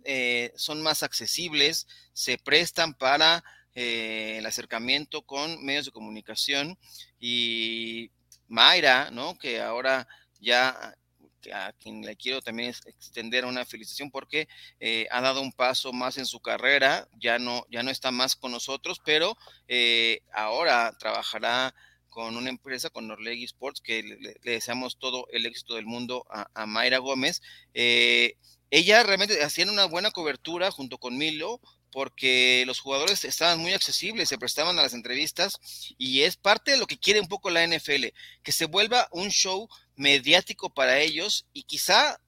son 0.56 0.82
más 0.82 1.02
accesibles, 1.02 1.86
se 2.12 2.38
prestan 2.38 2.94
para 2.94 3.42
eh, 3.74 4.36
el 4.38 4.44
acercamiento 4.44 5.22
con 5.22 5.64
medios 5.64 5.86
de 5.86 5.92
comunicación 5.92 6.78
y 7.18 8.10
Mayra, 8.46 9.10
¿no? 9.10 9.38
Que 9.38 9.62
ahora 9.62 10.06
ya 10.40 10.94
a 11.52 11.72
quien 11.72 12.02
le 12.02 12.16
quiero 12.16 12.42
también 12.42 12.74
extender 12.86 13.44
una 13.44 13.64
felicitación 13.64 14.10
porque 14.10 14.48
eh, 14.80 15.06
ha 15.10 15.20
dado 15.20 15.40
un 15.40 15.52
paso 15.52 15.92
más 15.92 16.18
en 16.18 16.26
su 16.26 16.40
carrera, 16.40 17.08
ya 17.18 17.38
no, 17.38 17.66
ya 17.70 17.82
no 17.82 17.90
está 17.90 18.10
más 18.10 18.36
con 18.36 18.52
nosotros, 18.52 19.00
pero 19.04 19.36
eh, 19.68 20.20
ahora 20.32 20.96
trabajará 20.98 21.74
con 22.08 22.36
una 22.36 22.50
empresa, 22.50 22.90
con 22.90 23.08
Norlegui 23.08 23.44
Sports, 23.44 23.80
que 23.80 24.02
le, 24.02 24.36
deseamos 24.42 24.98
todo 24.98 25.26
el 25.32 25.46
éxito 25.46 25.74
del 25.74 25.86
mundo 25.86 26.26
a, 26.30 26.48
a 26.54 26.66
Mayra 26.66 26.98
Gómez. 26.98 27.40
ella 27.72 29.02
realmente 29.02 29.42
hacía 29.42 29.70
una 29.70 29.86
buena 29.86 30.10
cobertura 30.10 30.70
junto 30.70 30.98
con 30.98 31.16
Milo 31.16 31.60
porque 31.92 32.64
los 32.66 32.80
jugadores 32.80 33.24
estaban 33.24 33.60
muy 33.60 33.74
accesibles, 33.74 34.30
se 34.30 34.38
prestaban 34.38 34.78
a 34.78 34.82
las 34.82 34.94
entrevistas 34.94 35.60
y 35.98 36.22
es 36.22 36.36
parte 36.36 36.72
de 36.72 36.78
lo 36.78 36.86
que 36.86 36.98
quiere 36.98 37.20
un 37.20 37.28
poco 37.28 37.50
la 37.50 37.64
NFL, 37.64 38.06
que 38.42 38.52
se 38.52 38.64
vuelva 38.64 39.08
un 39.12 39.28
show 39.28 39.68
mediático 39.96 40.70
para 40.70 40.98
ellos 40.98 41.46
y 41.52 41.64
quizá 41.64 42.20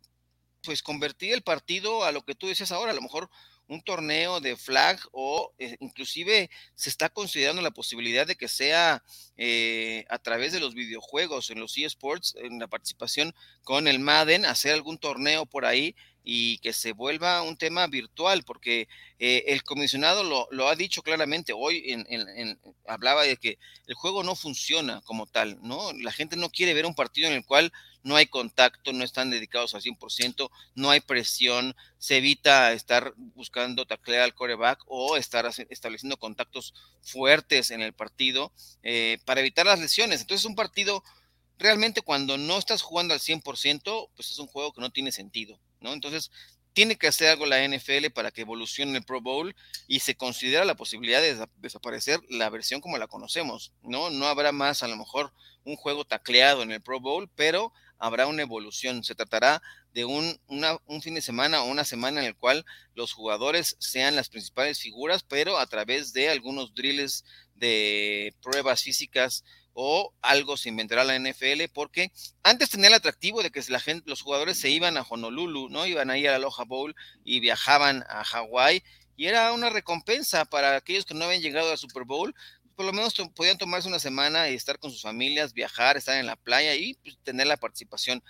pues 0.63 0.83
convertir 0.83 1.33
el 1.35 1.43
partido 1.43 2.05
a 2.05 2.13
lo 2.13 2.23
que 2.23 2.35
tú 2.35 2.47
decías 2.47 2.73
ahora, 2.73 2.93
a 2.93 2.95
lo 2.95 3.03
mejor 3.03 3.29
un 3.67 3.83
torneo 3.83 4.41
de 4.41 4.57
flag 4.57 4.99
o 5.13 5.53
eh, 5.59 5.77
inclusive 5.81 6.51
se 6.75 6.91
está 6.91 7.09
considerando 7.09 7.63
la 7.63 7.71
posibilidad 7.71 8.27
de 8.27 8.37
que 8.37 8.49
sea 8.49 9.03
eh, 9.37 10.05
a 10.11 10.19
través 10.19 10.53
de 10.53 10.61
los 10.61 10.75
videojuegos 10.75 11.51
en 11.51 11.61
los 11.61 11.77
eSports, 11.79 12.35
en 12.37 12.59
la 12.59 12.69
participación 12.69 13.35
con 13.63 13.89
el 13.89 14.01
Madden, 14.01 14.45
hacer 14.45 14.73
algún 14.73 14.99
torneo 14.99 15.47
por 15.47 15.65
ahí 15.65 15.95
y 16.25 16.59
que 16.59 16.73
se 16.73 16.93
vuelva 16.93 17.43
un 17.43 17.57
tema 17.59 17.87
virtual, 17.87 18.43
porque 18.45 18.89
eh, 19.19 19.45
el 19.49 19.63
comisionado 19.63 20.25
lo, 20.25 20.69
ha 20.69 20.75
dicho 20.75 21.03
claramente, 21.03 21.53
hoy 21.55 21.85
en, 21.87 22.59
hablaba 22.89 23.25
de 23.25 23.37
que 23.37 23.59
el 23.87 23.95
juego 23.95 24.23
no 24.25 24.35
funciona 24.35 25.03
como 25.03 25.27
tal, 25.27 25.59
¿no? 25.63 25.93
La 25.93 26.13
gente 26.13 26.37
no 26.37 26.49
quiere 26.49 26.73
ver 26.73 26.87
un 26.87 26.95
partido 26.95 27.29
en 27.29 27.35
el 27.35 27.45
cual 27.45 27.73
no 28.03 28.17
hay 28.17 28.27
contacto, 28.27 28.93
no 28.93 29.05
están 29.05 29.31
dedicados 29.31 29.75
al 29.75 29.83
100%, 29.83 30.51
no 30.75 30.91
hay 30.91 31.01
presión, 31.01 31.77
se 31.99 32.19
evita 32.19 32.73
estar 32.73 33.15
buscando 33.17 33.87
taclear 33.87 34.23
al 34.23 34.35
coreback 34.35 34.81
o 34.87 35.17
estar 35.17 35.51
estableciendo 35.69 36.17
contactos 36.17 36.75
fuertes 37.03 37.71
en 37.71 37.83
el 37.83 37.93
partido 37.93 38.53
eh, 38.83 39.19
para 39.25 39.41
evitar 39.41 39.67
las 39.67 39.81
lesiones. 39.81 40.21
Entonces 40.21 40.45
un 40.45 40.55
partido 40.55 41.03
realmente 41.59 42.03
cuando 42.03 42.37
no 42.37 42.59
estás 42.59 42.83
jugando 42.83 43.15
al 43.15 43.21
100%, 43.21 44.11
pues 44.15 44.31
es 44.31 44.39
un 44.39 44.47
juego 44.47 44.73
que 44.73 44.81
no 44.81 44.91
tiene 44.91 45.13
sentido. 45.13 45.59
Entonces, 45.93 46.31
tiene 46.75 46.97
que 46.97 47.07
hacer 47.07 47.29
algo 47.29 47.47
la 47.47 47.67
NFL 47.67 48.11
para 48.13 48.33
que 48.33 48.43
evolucione 48.43 48.99
el 48.99 49.05
Pro 49.05 49.21
Bowl 49.21 49.55
y 49.87 50.01
se 50.01 50.17
considera 50.17 50.65
la 50.65 50.75
posibilidad 50.75 51.23
de 51.23 51.47
desaparecer 51.59 52.21
la 52.29 52.51
versión 52.51 52.81
como 52.81 52.99
la 52.99 53.07
conocemos, 53.07 53.73
¿no? 53.83 54.11
No 54.11 54.27
habrá 54.27 54.51
más 54.51 54.83
a 54.83 54.89
lo 54.89 54.97
mejor 54.97 55.33
un 55.65 55.77
juego 55.77 56.05
tacleado 56.05 56.63
en 56.63 56.73
el 56.73 56.83
Pro 56.83 57.01
Bowl, 57.01 57.31
pero 57.37 57.73
habrá 57.99 58.27
una 58.27 58.43
evolución. 58.43 59.05
Se 59.05 59.15
tratará 59.15 59.63
de 59.93 60.05
un, 60.05 60.39
un 60.49 61.01
fin 61.01 61.15
de 61.15 61.23
semana 61.23 61.63
o 61.63 61.67
una 61.67 61.85
semana 61.85 62.21
en 62.21 62.27
el 62.27 62.37
cual 62.37 62.67
los 62.95 63.13
jugadores 63.13 63.77
sean 63.79 64.17
las 64.17 64.29
principales 64.29 64.81
figuras, 64.81 65.23
pero 65.23 65.59
a 65.59 65.67
través 65.67 66.13
de 66.13 66.29
algunos 66.29 66.75
drills 66.75 67.25
de 67.55 68.35
pruebas 68.43 68.83
físicas 68.83 69.45
o 69.75 70.15
algo 70.23 70.57
se 70.57 70.71
inventará 70.71 71.05
la 71.05 71.19
NFL, 71.19 71.65
porque 71.73 72.11
antes 72.43 72.71
tenía 72.71 72.89
el 72.89 72.95
atractivo 72.95 73.43
de 73.43 73.51
que 73.51 73.63
la 73.69 73.81
gente, 73.81 74.09
los 74.09 74.23
jugadores 74.23 74.59
se 74.59 74.71
iban 74.71 74.97
a 74.97 75.03
Honolulu, 75.03 75.69
¿no? 75.69 75.85
Iban 75.85 76.11
ahí 76.11 76.27
a 76.27 76.37
Aloha 76.37 76.65
Bowl 76.65 76.95
y 77.25 77.41
viajaban 77.41 78.05
a 78.09 78.25
Hawái, 78.25 78.83
y 79.17 79.27
era 79.27 79.53
una 79.53 79.71
recompensa 79.71 80.45
para 80.45 80.77
aquellos 80.77 81.05
que 81.05 81.15
no 81.15 81.25
habían 81.25 81.43
llegado 81.43 81.71
al 81.71 81.79
Super 81.79 82.05
Bowl, 82.05 82.35
por 82.75 82.87
lo 82.87 82.93
menos 82.93 83.15
podían 83.35 83.59
tomarse 83.59 83.89
una 83.89 83.99
semana 83.99 84.49
y 84.49 84.55
estar 84.55 84.79
con 84.79 84.91
sus 84.91 85.03
familias, 85.03 85.53
viajar, 85.53 85.97
estar 85.97 86.19
en 86.19 86.27
la 86.27 86.37
playa 86.37 86.75
y 86.75 86.95
pues, 86.95 87.17
tener 87.23 87.47
la 87.47 87.57
participación 87.57 88.23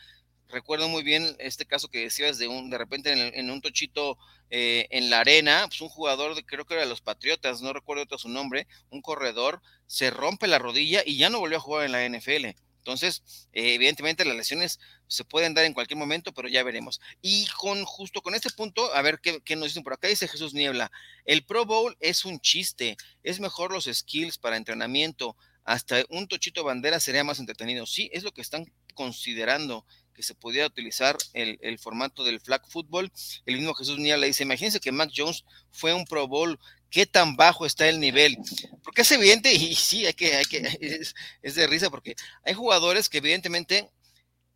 recuerdo 0.55 0.88
muy 0.88 1.03
bien 1.03 1.37
este 1.38 1.67
caso 1.67 1.88
que 1.88 1.99
decías 1.99 2.38
de 2.38 2.49
un 2.49 2.71
de 2.71 2.79
repente 2.79 3.38
en, 3.38 3.51
un 3.51 3.61
tochito 3.61 4.17
eh, 4.51 4.87
en 4.90 5.11
la 5.11 5.21
arena, 5.21 5.64
pues 5.67 5.81
un 5.81 5.88
jugador 5.88 6.35
de, 6.35 6.45
creo 6.47 6.64
que 6.64 6.75
era 6.75 6.85
de 6.85 6.88
los 6.88 7.01
Patriotas, 7.01 7.61
no 7.61 7.73
recuerdo 7.73 8.07
todo 8.07 8.19
su 8.19 8.29
nombre, 8.29 8.67
un 8.90 9.03
corredor, 9.03 9.61
se 9.87 10.11
rompe 10.11 10.47
la 10.47 10.59
rodilla 10.59 11.03
y 11.05 11.19
ya 11.19 11.29
no 11.29 11.40
volvió 11.40 11.59
a 11.59 11.61
jugar 11.61 11.85
en 11.85 11.93
la 11.93 12.09
NFL 12.09 12.47
Entonces, 12.79 13.49
eh, 13.53 13.75
evidentemente 13.75 14.25
las 14.25 14.37
lesiones 14.37 14.79
se 15.09 15.25
pueden 15.25 15.55
dar 15.55 15.64
en 15.64 15.75
cualquier 15.75 15.99
momento, 15.99 16.33
pero 16.33 16.49
ya 16.49 16.62
veremos. 16.62 17.01
Y 17.21 17.47
con 17.59 17.85
justo 17.85 18.23
con 18.23 18.35
este 18.35 18.51
punto, 18.51 18.95
a 18.95 19.03
ver 19.03 19.19
qué, 19.21 19.40
qué, 19.45 19.57
nos 19.57 19.69
dicen 19.69 19.83
por 19.83 19.95
acá, 19.95 20.07
dice 20.07 20.29
Jesús 20.29 20.55
Niebla, 20.55 20.90
el 21.25 21.45
Pro 21.45 21.67
Bowl 21.67 21.97
es 21.99 22.25
un 22.25 22.38
chiste, 22.38 22.97
es 23.25 23.40
mejor 23.40 23.73
los 23.73 23.87
skills 23.93 24.38
para 24.38 24.57
entrenamiento, 24.57 25.37
hasta 25.64 26.05
un 26.11 26.29
tochito 26.29 26.62
bandera 26.62 27.01
sería 27.01 27.25
más 27.25 27.40
entretenido. 27.40 27.87
Sí, 27.87 28.11
es 28.12 28.23
lo 28.23 28.33
que 28.33 28.43
están 28.43 28.71
considerando 28.95 29.85
que 30.14 30.22
se 30.22 30.35
pudiera 30.35 30.66
utilizar 30.66 31.16
el, 31.33 31.59
el, 31.61 31.79
formato 31.79 32.24
del 32.24 32.40
flag 32.40 32.66
football. 32.68 33.12
El 33.44 33.57
mismo 33.57 33.74
Jesús 33.74 33.98
Niebla 33.98 34.27
dice, 34.27 34.44
imagínense 34.44 34.81
que 34.81 34.92
Mac 34.92 35.11
Jones 35.14 35.44
fue 35.70 35.92
un 35.92 36.05
Pro 36.05 36.27
Bowl, 36.29 36.59
qué 36.88 37.05
tan 37.05 37.37
bajo 37.37 37.66
está 37.66 37.88
el 37.88 38.00
nivel. 38.00 38.38
Porque 38.83 39.03
es 39.03 39.12
evidente, 39.12 39.53
y 39.53 39.74
sí, 39.74 40.07
hay 40.07 40.14
que, 40.14 40.37
hay 40.37 40.44
que, 40.44 40.59
es, 40.81 41.14
es 41.42 41.55
de 41.55 41.66
risa, 41.66 41.90
porque 41.90 42.14
hay 42.44 42.55
jugadores 42.55 43.09
que 43.09 43.18
evidentemente 43.18 43.90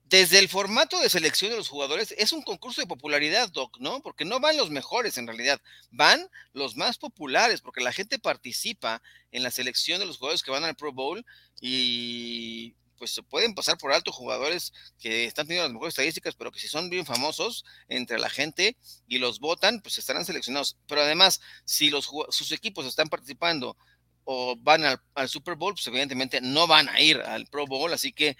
desde 0.08 0.38
el 0.38 0.48
formato 0.48 0.98
de 1.00 1.10
selección 1.10 1.50
de 1.50 1.58
los 1.58 1.68
jugadores 1.68 2.14
es 2.16 2.32
un 2.32 2.42
concurso 2.42 2.80
de 2.80 2.86
popularidad, 2.86 3.50
Doc, 3.50 3.78
¿no? 3.78 4.00
Porque 4.00 4.24
no 4.24 4.40
van 4.40 4.56
los 4.56 4.70
mejores 4.70 5.18
en 5.18 5.26
realidad, 5.26 5.60
van 5.90 6.30
los 6.52 6.76
más 6.76 6.96
populares, 6.96 7.60
porque 7.60 7.82
la 7.82 7.92
gente 7.92 8.18
participa 8.18 9.02
en 9.32 9.42
la 9.42 9.50
selección 9.50 10.00
de 10.00 10.06
los 10.06 10.16
jugadores 10.16 10.42
que 10.42 10.50
van 10.50 10.64
al 10.64 10.76
Pro 10.76 10.92
Bowl 10.92 11.24
y 11.60 12.74
pues 12.98 13.12
se 13.12 13.22
pueden 13.22 13.54
pasar 13.54 13.78
por 13.78 13.92
alto 13.92 14.12
jugadores 14.12 14.72
que 14.98 15.24
están 15.24 15.46
teniendo 15.46 15.68
las 15.68 15.72
mejores 15.72 15.92
estadísticas, 15.92 16.34
pero 16.34 16.50
que 16.50 16.60
si 16.60 16.68
son 16.68 16.90
bien 16.90 17.06
famosos 17.06 17.64
entre 17.88 18.18
la 18.18 18.28
gente 18.28 18.76
y 19.06 19.18
los 19.18 19.40
votan, 19.40 19.80
pues 19.80 19.98
estarán 19.98 20.24
seleccionados. 20.24 20.76
Pero 20.86 21.02
además, 21.02 21.40
si 21.64 21.90
los 21.90 22.10
sus 22.30 22.52
equipos 22.52 22.86
están 22.86 23.08
participando 23.08 23.76
o 24.24 24.56
van 24.56 24.84
al, 24.84 25.00
al 25.14 25.28
Super 25.28 25.54
Bowl, 25.54 25.74
pues 25.74 25.86
evidentemente 25.86 26.40
no 26.40 26.66
van 26.66 26.88
a 26.88 27.00
ir 27.00 27.18
al 27.20 27.46
Pro 27.46 27.66
Bowl, 27.66 27.92
así 27.92 28.12
que 28.12 28.36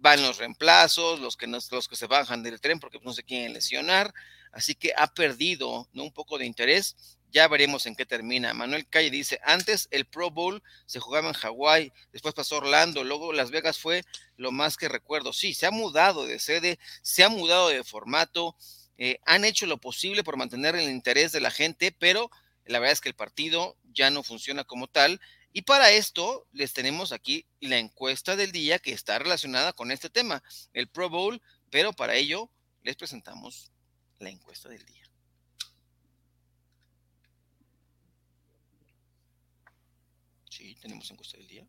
van 0.00 0.22
los 0.22 0.38
reemplazos, 0.38 1.20
los 1.20 1.36
que, 1.36 1.46
no, 1.46 1.58
los 1.70 1.88
que 1.88 1.96
se 1.96 2.06
bajan 2.06 2.42
del 2.42 2.60
tren 2.60 2.80
porque 2.80 3.00
no 3.02 3.12
se 3.12 3.24
quieren 3.24 3.52
lesionar, 3.52 4.12
así 4.52 4.74
que 4.74 4.92
ha 4.96 5.08
perdido 5.08 5.88
¿no? 5.92 6.04
un 6.04 6.12
poco 6.12 6.38
de 6.38 6.46
interés. 6.46 7.17
Ya 7.30 7.46
veremos 7.48 7.86
en 7.86 7.94
qué 7.94 8.06
termina. 8.06 8.54
Manuel 8.54 8.88
Calle 8.88 9.10
dice, 9.10 9.38
antes 9.44 9.88
el 9.90 10.06
Pro 10.06 10.30
Bowl 10.30 10.62
se 10.86 11.00
jugaba 11.00 11.28
en 11.28 11.34
Hawái, 11.34 11.92
después 12.12 12.34
pasó 12.34 12.56
Orlando, 12.56 13.04
luego 13.04 13.32
Las 13.32 13.50
Vegas 13.50 13.78
fue 13.78 14.04
lo 14.36 14.50
más 14.50 14.76
que 14.76 14.88
recuerdo. 14.88 15.32
Sí, 15.32 15.54
se 15.54 15.66
ha 15.66 15.70
mudado 15.70 16.26
de 16.26 16.38
sede, 16.38 16.78
se 17.02 17.24
ha 17.24 17.28
mudado 17.28 17.68
de 17.68 17.84
formato, 17.84 18.56
eh, 18.96 19.18
han 19.26 19.44
hecho 19.44 19.66
lo 19.66 19.78
posible 19.78 20.24
por 20.24 20.36
mantener 20.36 20.74
el 20.74 20.90
interés 20.90 21.32
de 21.32 21.40
la 21.40 21.50
gente, 21.50 21.92
pero 21.92 22.30
la 22.64 22.78
verdad 22.78 22.92
es 22.92 23.00
que 23.00 23.08
el 23.08 23.14
partido 23.14 23.76
ya 23.92 24.10
no 24.10 24.22
funciona 24.22 24.64
como 24.64 24.86
tal 24.86 25.20
y 25.52 25.62
para 25.62 25.90
esto 25.90 26.46
les 26.52 26.72
tenemos 26.72 27.12
aquí 27.12 27.46
la 27.60 27.78
encuesta 27.78 28.36
del 28.36 28.52
día 28.52 28.78
que 28.78 28.92
está 28.92 29.18
relacionada 29.18 29.72
con 29.72 29.90
este 29.90 30.10
tema, 30.10 30.42
el 30.72 30.88
Pro 30.88 31.08
Bowl, 31.08 31.42
pero 31.70 31.92
para 31.92 32.14
ello 32.14 32.50
les 32.82 32.96
presentamos 32.96 33.72
la 34.18 34.30
encuesta 34.30 34.68
del 34.68 34.84
día. 34.84 34.97
Sí, 40.58 40.74
tenemos 40.74 41.08
encuesta 41.08 41.36
del 41.36 41.46
día. 41.46 41.64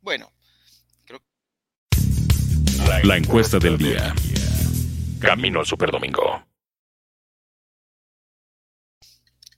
Bueno, 0.00 0.32
creo 1.04 1.22
La 3.04 3.16
encuesta 3.16 3.60
del 3.60 3.78
día. 3.78 4.12
Camino 5.20 5.60
al 5.60 5.66
Superdomingo. 5.66 6.44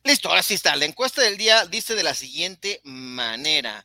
Listo, 0.04 0.28
ahora 0.28 0.42
sí 0.42 0.52
está. 0.52 0.76
La 0.76 0.84
encuesta 0.84 1.22
del 1.22 1.38
día 1.38 1.64
dice 1.64 1.94
de 1.94 2.02
la 2.02 2.12
siguiente 2.12 2.82
manera. 2.84 3.82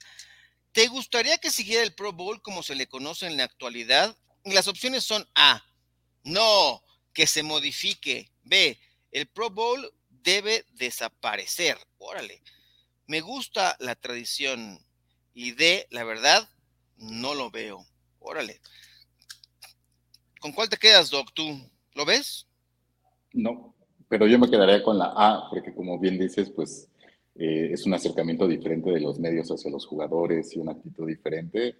¿Te 0.74 0.88
gustaría 0.88 1.38
que 1.38 1.50
siguiera 1.50 1.82
el 1.82 1.96
Pro 1.96 2.12
Bowl 2.12 2.42
como 2.42 2.64
se 2.64 2.76
le 2.76 2.88
conoce 2.88 3.28
en 3.28 3.38
la 3.38 3.46
actualidad? 3.46 4.18
Y 4.44 4.52
las 4.52 4.68
opciones 4.68 5.06
son 5.06 5.26
A, 5.36 5.64
no, 6.26 6.84
que 7.14 7.28
se 7.28 7.44
modifique. 7.44 8.30
B, 8.44 8.78
el 9.12 9.30
Pro 9.30 9.52
Bowl 9.52 9.90
debe 10.10 10.66
desaparecer. 10.72 11.78
Órale, 11.98 12.44
me 13.08 13.22
gusta 13.22 13.76
la 13.80 13.96
tradición. 13.96 14.80
Y 15.34 15.52
D, 15.52 15.88
la 15.92 16.04
verdad, 16.04 16.48
no 16.98 17.34
lo 17.34 17.52
veo. 17.52 17.86
Órale. 18.20 18.60
¿Con 20.40 20.52
cuál 20.52 20.70
te 20.70 20.78
quedas, 20.78 21.10
Doc? 21.10 21.32
¿Tú 21.34 21.44
lo 21.94 22.06
ves? 22.06 22.48
No 23.34 23.76
pero 24.12 24.28
yo 24.28 24.38
me 24.38 24.50
quedaría 24.50 24.84
con 24.84 24.98
la 24.98 25.14
A, 25.16 25.50
porque 25.50 25.74
como 25.74 25.98
bien 25.98 26.20
dices, 26.20 26.50
pues 26.50 26.90
eh, 27.36 27.70
es 27.72 27.86
un 27.86 27.94
acercamiento 27.94 28.46
diferente 28.46 28.92
de 28.92 29.00
los 29.00 29.18
medios 29.22 29.50
hacia 29.50 29.72
los 29.72 29.86
jugadores 29.86 30.54
y 30.54 30.60
una 30.60 30.74
actitud 30.74 31.08
diferente. 31.08 31.78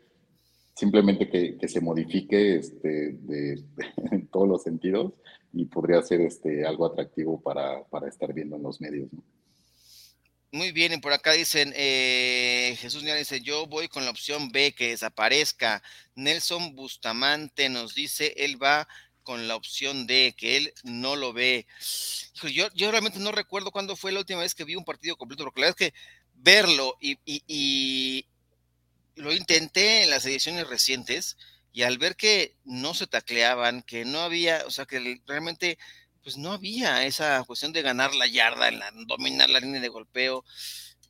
Simplemente 0.74 1.28
que, 1.28 1.58
que 1.58 1.68
se 1.68 1.82
modifique 1.82 2.56
este, 2.56 3.18
de, 3.20 3.62
en 4.12 4.28
todos 4.28 4.48
los 4.48 4.64
sentidos 4.64 5.12
y 5.52 5.66
podría 5.66 6.02
ser 6.04 6.22
este, 6.22 6.66
algo 6.66 6.86
atractivo 6.86 7.42
para, 7.42 7.84
para 7.90 8.08
estar 8.08 8.34
viendo 8.34 8.56
en 8.56 8.64
los 8.64 8.80
medios. 8.80 9.12
¿no? 9.12 9.22
Muy 10.54 10.74
bien, 10.74 10.92
y 10.92 10.98
por 10.98 11.14
acá 11.14 11.32
dicen, 11.32 11.72
eh, 11.78 12.76
Jesús 12.82 13.04
Nial 13.04 13.18
dice, 13.18 13.40
yo 13.40 13.68
voy 13.68 13.88
con 13.88 14.04
la 14.04 14.12
opción 14.12 14.52
B, 14.52 14.74
que 14.74 14.90
desaparezca. 14.90 15.82
Nelson 16.16 16.76
Bustamante 16.76 17.70
nos 17.70 17.96
dice, 17.96 18.34
él 18.36 18.62
va 18.62 18.86
con 19.24 19.48
la 19.48 19.56
opción 19.56 20.08
de 20.08 20.34
que 20.38 20.58
él 20.58 20.74
no 20.84 21.16
lo 21.16 21.32
ve. 21.32 21.68
Yo, 22.52 22.68
yo 22.74 22.92
realmente 22.92 23.20
no 23.20 23.32
recuerdo 23.32 23.72
cuándo 23.72 23.96
fue 23.96 24.12
la 24.12 24.20
última 24.20 24.42
vez 24.42 24.54
que 24.54 24.66
vi 24.66 24.76
un 24.76 24.84
partido 24.84 25.16
completo, 25.16 25.46
porque 25.46 25.62
la 25.62 25.68
verdad 25.68 25.82
es 25.82 25.92
que 25.94 25.98
verlo 26.34 26.98
y, 27.00 27.18
y, 27.24 27.44
y 27.48 28.26
lo 29.16 29.32
intenté 29.34 30.04
en 30.04 30.10
las 30.10 30.26
ediciones 30.26 30.68
recientes 30.68 31.38
y 31.72 31.84
al 31.84 31.98
ver 31.98 32.18
que 32.18 32.58
no 32.66 32.94
se 32.94 33.08
tacleaban, 33.08 33.84
que 33.84 34.04
no 34.04 34.20
había, 34.20 34.66
o 34.66 34.72
sea, 34.72 34.86
que 34.86 35.22
realmente 35.26 35.78
pues 36.24 36.38
no 36.38 36.52
había 36.52 37.06
esa 37.06 37.44
cuestión 37.44 37.74
de 37.74 37.82
ganar 37.82 38.14
la 38.16 38.28
yarda, 38.28 38.68
en 38.68 38.80
la, 38.80 38.92
dominar 39.08 39.50
la 39.50 39.60
línea 39.60 39.82
de 39.82 39.90
golpeo, 39.90 40.44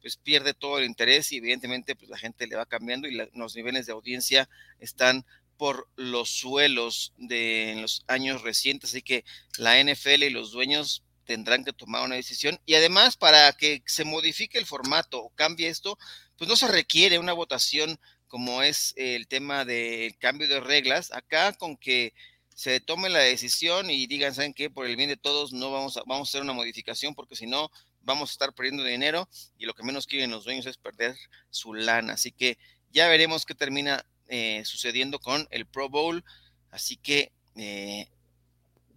pues 0.01 0.17
pierde 0.17 0.53
todo 0.53 0.79
el 0.79 0.85
interés 0.85 1.31
y 1.31 1.37
evidentemente 1.37 1.95
pues 1.95 2.09
la 2.09 2.17
gente 2.17 2.47
le 2.47 2.55
va 2.55 2.65
cambiando 2.65 3.07
y 3.07 3.15
la, 3.15 3.27
los 3.33 3.55
niveles 3.55 3.85
de 3.85 3.93
audiencia 3.93 4.49
están 4.79 5.25
por 5.57 5.87
los 5.95 6.29
suelos 6.31 7.13
de 7.17 7.71
en 7.71 7.83
los 7.83 8.03
años 8.07 8.41
recientes, 8.41 8.89
así 8.89 9.03
que 9.03 9.23
la 9.57 9.79
NFL 9.79 10.23
y 10.23 10.29
los 10.31 10.51
dueños 10.51 11.03
tendrán 11.25 11.63
que 11.63 11.71
tomar 11.71 12.03
una 12.03 12.15
decisión. 12.15 12.59
Y 12.65 12.73
además 12.73 13.15
para 13.15 13.53
que 13.53 13.83
se 13.85 14.03
modifique 14.03 14.57
el 14.57 14.65
formato 14.65 15.19
o 15.21 15.29
cambie 15.29 15.67
esto, 15.67 15.99
pues 16.35 16.49
no 16.49 16.55
se 16.55 16.67
requiere 16.67 17.19
una 17.19 17.33
votación 17.33 17.99
como 18.27 18.63
es 18.63 18.93
el 18.95 19.27
tema 19.27 19.65
del 19.65 20.17
cambio 20.17 20.47
de 20.47 20.61
reglas, 20.61 21.11
acá 21.11 21.53
con 21.53 21.77
que 21.77 22.13
se 22.55 22.79
tome 22.79 23.09
la 23.09 23.19
decisión 23.19 23.89
y 23.89 24.07
digan, 24.07 24.33
¿saben 24.33 24.53
qué? 24.53 24.69
Por 24.69 24.85
el 24.85 24.95
bien 24.95 25.09
de 25.09 25.17
todos 25.17 25.53
no 25.53 25.71
vamos 25.71 25.97
a, 25.97 26.03
vamos 26.05 26.27
a 26.27 26.29
hacer 26.29 26.41
una 26.41 26.53
modificación 26.53 27.15
porque 27.15 27.35
si 27.35 27.47
no 27.47 27.71
vamos 28.01 28.29
a 28.29 28.33
estar 28.33 28.53
perdiendo 28.53 28.83
dinero 28.83 29.27
y 29.57 29.65
lo 29.65 29.73
que 29.73 29.83
menos 29.83 30.07
quieren 30.07 30.31
los 30.31 30.43
dueños 30.43 30.65
es 30.65 30.77
perder 30.77 31.15
su 31.49 31.73
lana. 31.73 32.13
Así 32.13 32.31
que 32.31 32.57
ya 32.91 33.07
veremos 33.07 33.45
qué 33.45 33.55
termina 33.55 34.05
eh, 34.27 34.63
sucediendo 34.65 35.19
con 35.19 35.47
el 35.51 35.65
Pro 35.65 35.89
Bowl. 35.89 36.23
Así 36.69 36.97
que 36.97 37.31
eh, 37.55 38.09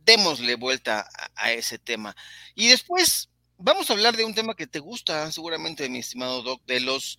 démosle 0.04 0.54
vuelta 0.56 1.08
a, 1.14 1.30
a, 1.34 1.52
ese 1.52 1.78
tema. 1.78 2.14
Y 2.54 2.68
después 2.68 3.28
vamos 3.56 3.88
a 3.88 3.94
hablar 3.94 4.16
de 4.16 4.24
un 4.24 4.34
tema 4.34 4.54
que 4.54 4.66
te 4.66 4.78
gusta 4.78 5.30
seguramente, 5.32 5.88
mi 5.88 5.98
estimado 5.98 6.42
Doc, 6.42 6.62
de 6.66 6.80
los 6.80 7.18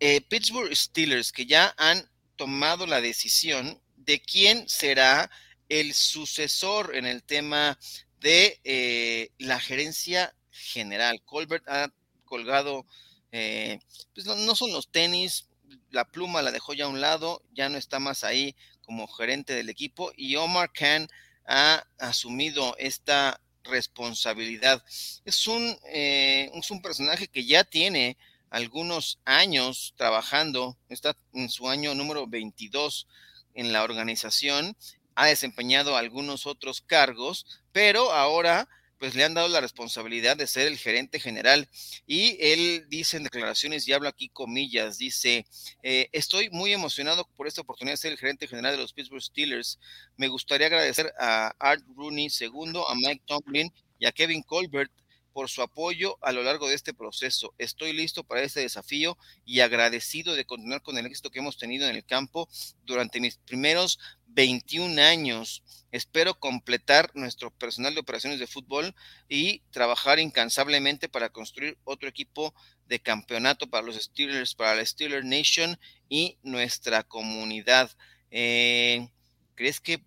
eh, 0.00 0.20
Pittsburgh 0.20 0.74
Steelers 0.74 1.32
que 1.32 1.46
ya 1.46 1.74
han 1.76 2.08
tomado 2.36 2.86
la 2.86 3.00
decisión 3.00 3.80
de 3.96 4.20
quién 4.20 4.68
será 4.68 5.30
el 5.72 5.94
sucesor 5.94 6.94
en 6.94 7.06
el 7.06 7.22
tema 7.22 7.78
de 8.20 8.60
eh, 8.62 9.30
la 9.38 9.58
gerencia 9.58 10.34
general. 10.50 11.22
Colbert 11.24 11.66
ha 11.66 11.90
colgado, 12.26 12.84
eh, 13.30 13.80
pues 14.12 14.26
no, 14.26 14.36
no, 14.36 14.54
son 14.54 14.70
los 14.70 14.92
tenis, 14.92 15.48
la 15.90 16.04
pluma 16.04 16.42
la 16.42 16.50
dejó 16.50 16.74
ya 16.74 16.84
a 16.84 16.88
un 16.88 17.00
lado, 17.00 17.42
ya 17.54 17.70
no 17.70 17.78
está 17.78 17.98
más 18.00 18.22
ahí 18.22 18.54
como 18.82 19.08
gerente 19.08 19.54
del 19.54 19.70
equipo 19.70 20.12
y 20.14 20.36
Omar 20.36 20.72
Khan 20.74 21.08
ha 21.46 21.86
asumido 21.98 22.76
esta 22.78 23.40
responsabilidad. 23.64 24.84
Es 25.24 25.46
un, 25.46 25.74
eh, 25.86 26.50
es 26.52 26.70
un 26.70 26.82
personaje 26.82 27.28
que 27.28 27.46
ya 27.46 27.64
tiene 27.64 28.18
algunos 28.50 29.20
años 29.24 29.94
trabajando, 29.96 30.76
está 30.90 31.16
en 31.32 31.48
su 31.48 31.70
año 31.70 31.94
número 31.94 32.26
22 32.26 33.08
en 33.54 33.72
la 33.72 33.84
organización, 33.84 34.76
ha 35.14 35.26
desempeñado 35.26 35.96
algunos 35.96 36.46
otros 36.46 36.80
cargos, 36.80 37.46
pero 37.72 38.12
ahora 38.12 38.68
pues 39.02 39.16
le 39.16 39.24
han 39.24 39.34
dado 39.34 39.48
la 39.48 39.60
responsabilidad 39.60 40.36
de 40.36 40.46
ser 40.46 40.68
el 40.68 40.78
gerente 40.78 41.18
general. 41.18 41.68
Y 42.06 42.36
él 42.38 42.86
dice 42.88 43.16
en 43.16 43.24
declaraciones, 43.24 43.88
y 43.88 43.92
hablo 43.92 44.08
aquí 44.08 44.28
comillas, 44.28 44.96
dice, 44.96 45.44
eh, 45.82 46.08
estoy 46.12 46.50
muy 46.50 46.72
emocionado 46.72 47.28
por 47.34 47.48
esta 47.48 47.62
oportunidad 47.62 47.94
de 47.94 47.96
ser 47.96 48.12
el 48.12 48.18
gerente 48.18 48.46
general 48.46 48.76
de 48.76 48.80
los 48.80 48.92
Pittsburgh 48.92 49.20
Steelers. 49.20 49.80
Me 50.16 50.28
gustaría 50.28 50.68
agradecer 50.68 51.12
a 51.18 51.52
Art 51.58 51.82
Rooney 51.96 52.28
II, 52.28 52.80
a 52.88 52.94
Mike 52.94 53.24
Tomlin 53.26 53.72
y 53.98 54.06
a 54.06 54.12
Kevin 54.12 54.44
Colbert 54.44 54.92
por 55.32 55.48
su 55.48 55.62
apoyo 55.62 56.18
a 56.20 56.32
lo 56.32 56.42
largo 56.42 56.68
de 56.68 56.74
este 56.74 56.94
proceso. 56.94 57.54
Estoy 57.58 57.92
listo 57.92 58.24
para 58.24 58.42
este 58.42 58.60
desafío 58.60 59.16
y 59.44 59.60
agradecido 59.60 60.34
de 60.34 60.44
continuar 60.44 60.82
con 60.82 60.98
el 60.98 61.06
éxito 61.06 61.30
que 61.30 61.38
hemos 61.38 61.58
tenido 61.58 61.88
en 61.88 61.96
el 61.96 62.04
campo 62.04 62.48
durante 62.84 63.20
mis 63.20 63.36
primeros 63.36 63.98
21 64.34 65.00
años. 65.00 65.62
Espero 65.90 66.38
completar 66.38 67.10
nuestro 67.14 67.50
personal 67.50 67.94
de 67.94 68.00
operaciones 68.00 68.38
de 68.38 68.46
fútbol 68.46 68.94
y 69.28 69.60
trabajar 69.70 70.18
incansablemente 70.18 71.08
para 71.08 71.30
construir 71.30 71.78
otro 71.84 72.08
equipo 72.08 72.54
de 72.86 73.00
campeonato 73.00 73.68
para 73.68 73.86
los 73.86 73.96
Steelers, 73.96 74.54
para 74.54 74.74
la 74.74 74.84
Steeler 74.84 75.24
Nation 75.24 75.78
y 76.08 76.38
nuestra 76.42 77.02
comunidad. 77.02 77.90
Eh, 78.30 79.08
¿Crees 79.54 79.80
que 79.80 80.02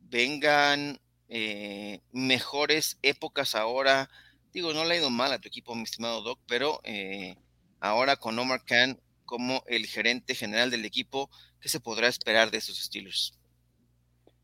vengan 0.00 1.00
eh, 1.28 2.00
mejores 2.12 2.98
épocas 3.02 3.54
ahora? 3.54 4.08
Digo, 4.54 4.72
no 4.72 4.84
le 4.84 4.94
ha 4.94 4.98
ido 4.98 5.10
mal 5.10 5.32
a 5.32 5.40
tu 5.40 5.48
equipo, 5.48 5.74
mi 5.74 5.82
estimado 5.82 6.22
Doc, 6.22 6.38
pero 6.46 6.78
eh, 6.84 7.36
ahora 7.80 8.16
con 8.16 8.38
Omar 8.38 8.64
Khan 8.64 9.00
como 9.24 9.64
el 9.66 9.86
gerente 9.86 10.36
general 10.36 10.70
del 10.70 10.84
equipo, 10.84 11.28
¿qué 11.60 11.68
se 11.68 11.80
podrá 11.80 12.06
esperar 12.06 12.52
de 12.52 12.58
estos 12.58 12.78
Steelers? 12.78 13.36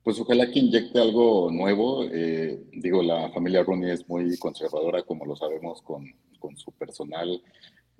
Pues 0.02 0.18
ojalá 0.18 0.50
que 0.50 0.58
inyecte 0.58 0.98
algo 0.98 1.48
nuevo. 1.52 2.04
Eh, 2.10 2.60
digo, 2.72 3.04
la 3.04 3.30
familia 3.30 3.62
Rooney 3.62 3.92
es 3.92 4.08
muy 4.08 4.36
conservadora, 4.38 5.04
como 5.04 5.26
lo 5.26 5.36
sabemos, 5.36 5.80
con, 5.82 6.12
con 6.40 6.56
su 6.56 6.72
personal, 6.72 7.40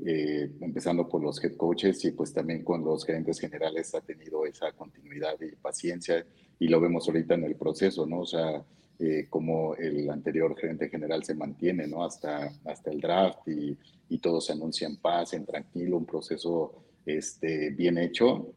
eh, 0.04 0.50
empezando 0.62 1.08
por 1.08 1.22
los 1.22 1.42
head 1.44 1.56
coaches 1.56 2.04
y 2.06 2.10
pues 2.10 2.32
también 2.32 2.64
con 2.64 2.82
los 2.84 3.04
gerentes 3.04 3.38
generales 3.38 3.94
ha 3.94 4.00
tenido 4.00 4.46
esa 4.46 4.72
continuidad 4.72 5.36
y 5.40 5.54
paciencia 5.54 6.26
y 6.58 6.66
lo 6.66 6.80
vemos 6.80 7.06
ahorita 7.06 7.34
en 7.34 7.44
el 7.44 7.54
proceso, 7.54 8.04
¿no? 8.04 8.20
O 8.22 8.26
sea, 8.26 8.64
eh, 9.00 9.26
como 9.28 9.74
el 9.76 10.08
anterior 10.10 10.56
gerente 10.58 10.88
general 10.88 11.24
se 11.24 11.34
mantiene, 11.34 11.86
¿no? 11.86 12.04
Hasta, 12.04 12.52
hasta 12.64 12.90
el 12.90 13.00
draft 13.00 13.48
y, 13.48 13.76
y 14.08 14.18
todo 14.18 14.40
se 14.40 14.52
anuncia 14.52 14.86
en 14.86 14.96
paz, 14.96 15.32
en 15.32 15.46
tranquilo, 15.46 15.96
un 15.96 16.06
proceso 16.06 16.84
este, 17.06 17.70
bien 17.70 17.98
hecho 17.98 18.54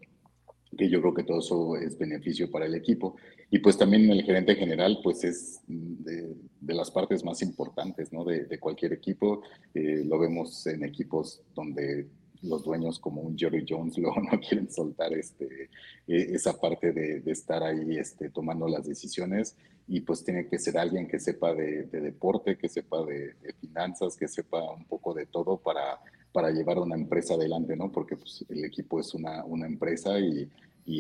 que 0.78 0.90
yo 0.90 1.02
creo 1.02 1.14
que 1.14 1.24
todo 1.24 1.40
eso 1.40 1.78
es 1.78 1.98
beneficio 1.98 2.50
para 2.50 2.66
el 2.66 2.76
equipo. 2.76 3.16
Y 3.50 3.60
pues 3.60 3.78
también 3.78 4.10
el 4.10 4.24
gerente 4.24 4.56
general, 4.56 5.00
pues 5.04 5.24
es 5.24 5.62
de, 5.68 6.36
las 6.62 6.90
partes 6.90 7.24
más 7.24 7.42
importantes, 7.42 8.12
¿no? 8.12 8.24
De, 8.26 8.46
de 8.46 8.60
cualquier 8.60 8.94
equipo. 8.94 9.44
Eh, 9.74 10.04
lo 10.06 10.18
vemos 10.18 10.66
en 10.66 10.84
equipos 10.84 11.42
donde 11.54 12.08
los 12.42 12.64
dueños 12.64 13.00
como 13.00 13.22
un 13.22 13.38
Jerry 13.38 13.66
Jones 13.68 13.98
luego 14.00 14.22
no 14.22 14.40
quieren 14.40 14.72
soltar 14.72 15.14
este, 15.14 15.70
e, 16.08 16.36
esa 16.36 16.60
parte 16.60 16.92
de, 16.92 17.22
de, 17.22 17.32
estar 17.32 17.64
ahí 17.64 17.98
este, 17.98 18.30
tomando 18.30 18.68
las 18.68 18.88
decisiones 18.88 19.56
y 19.88 20.02
pues 20.02 20.24
tiene 20.24 20.48
que 20.48 20.60
ser 20.60 20.78
alguien 20.78 21.08
que 21.08 21.20
sepa 21.20 21.54
de, 21.54 21.84
de 21.84 22.02
deporte, 22.02 22.58
que 22.58 22.70
sepa 22.70 23.04
de, 23.06 23.36
finanzas, 23.60 24.16
que 24.18 24.28
sepa 24.28 24.62
un 24.72 24.86
poco 24.86 25.14
de 25.14 25.26
todo 25.26 25.58
para 25.58 26.00
para 26.34 26.50
llevar 26.50 26.80
una 26.80 26.96
empresa 26.96 27.36
adelante, 27.36 27.78
¿no? 27.78 27.92
Porque 27.92 28.18
pues, 28.18 28.44
el 28.50 28.66
equipo 28.66 29.00
es 29.00 29.14
una, 29.14 29.46
una 29.46 29.68
empresa 29.68 30.20
y, 30.20 30.50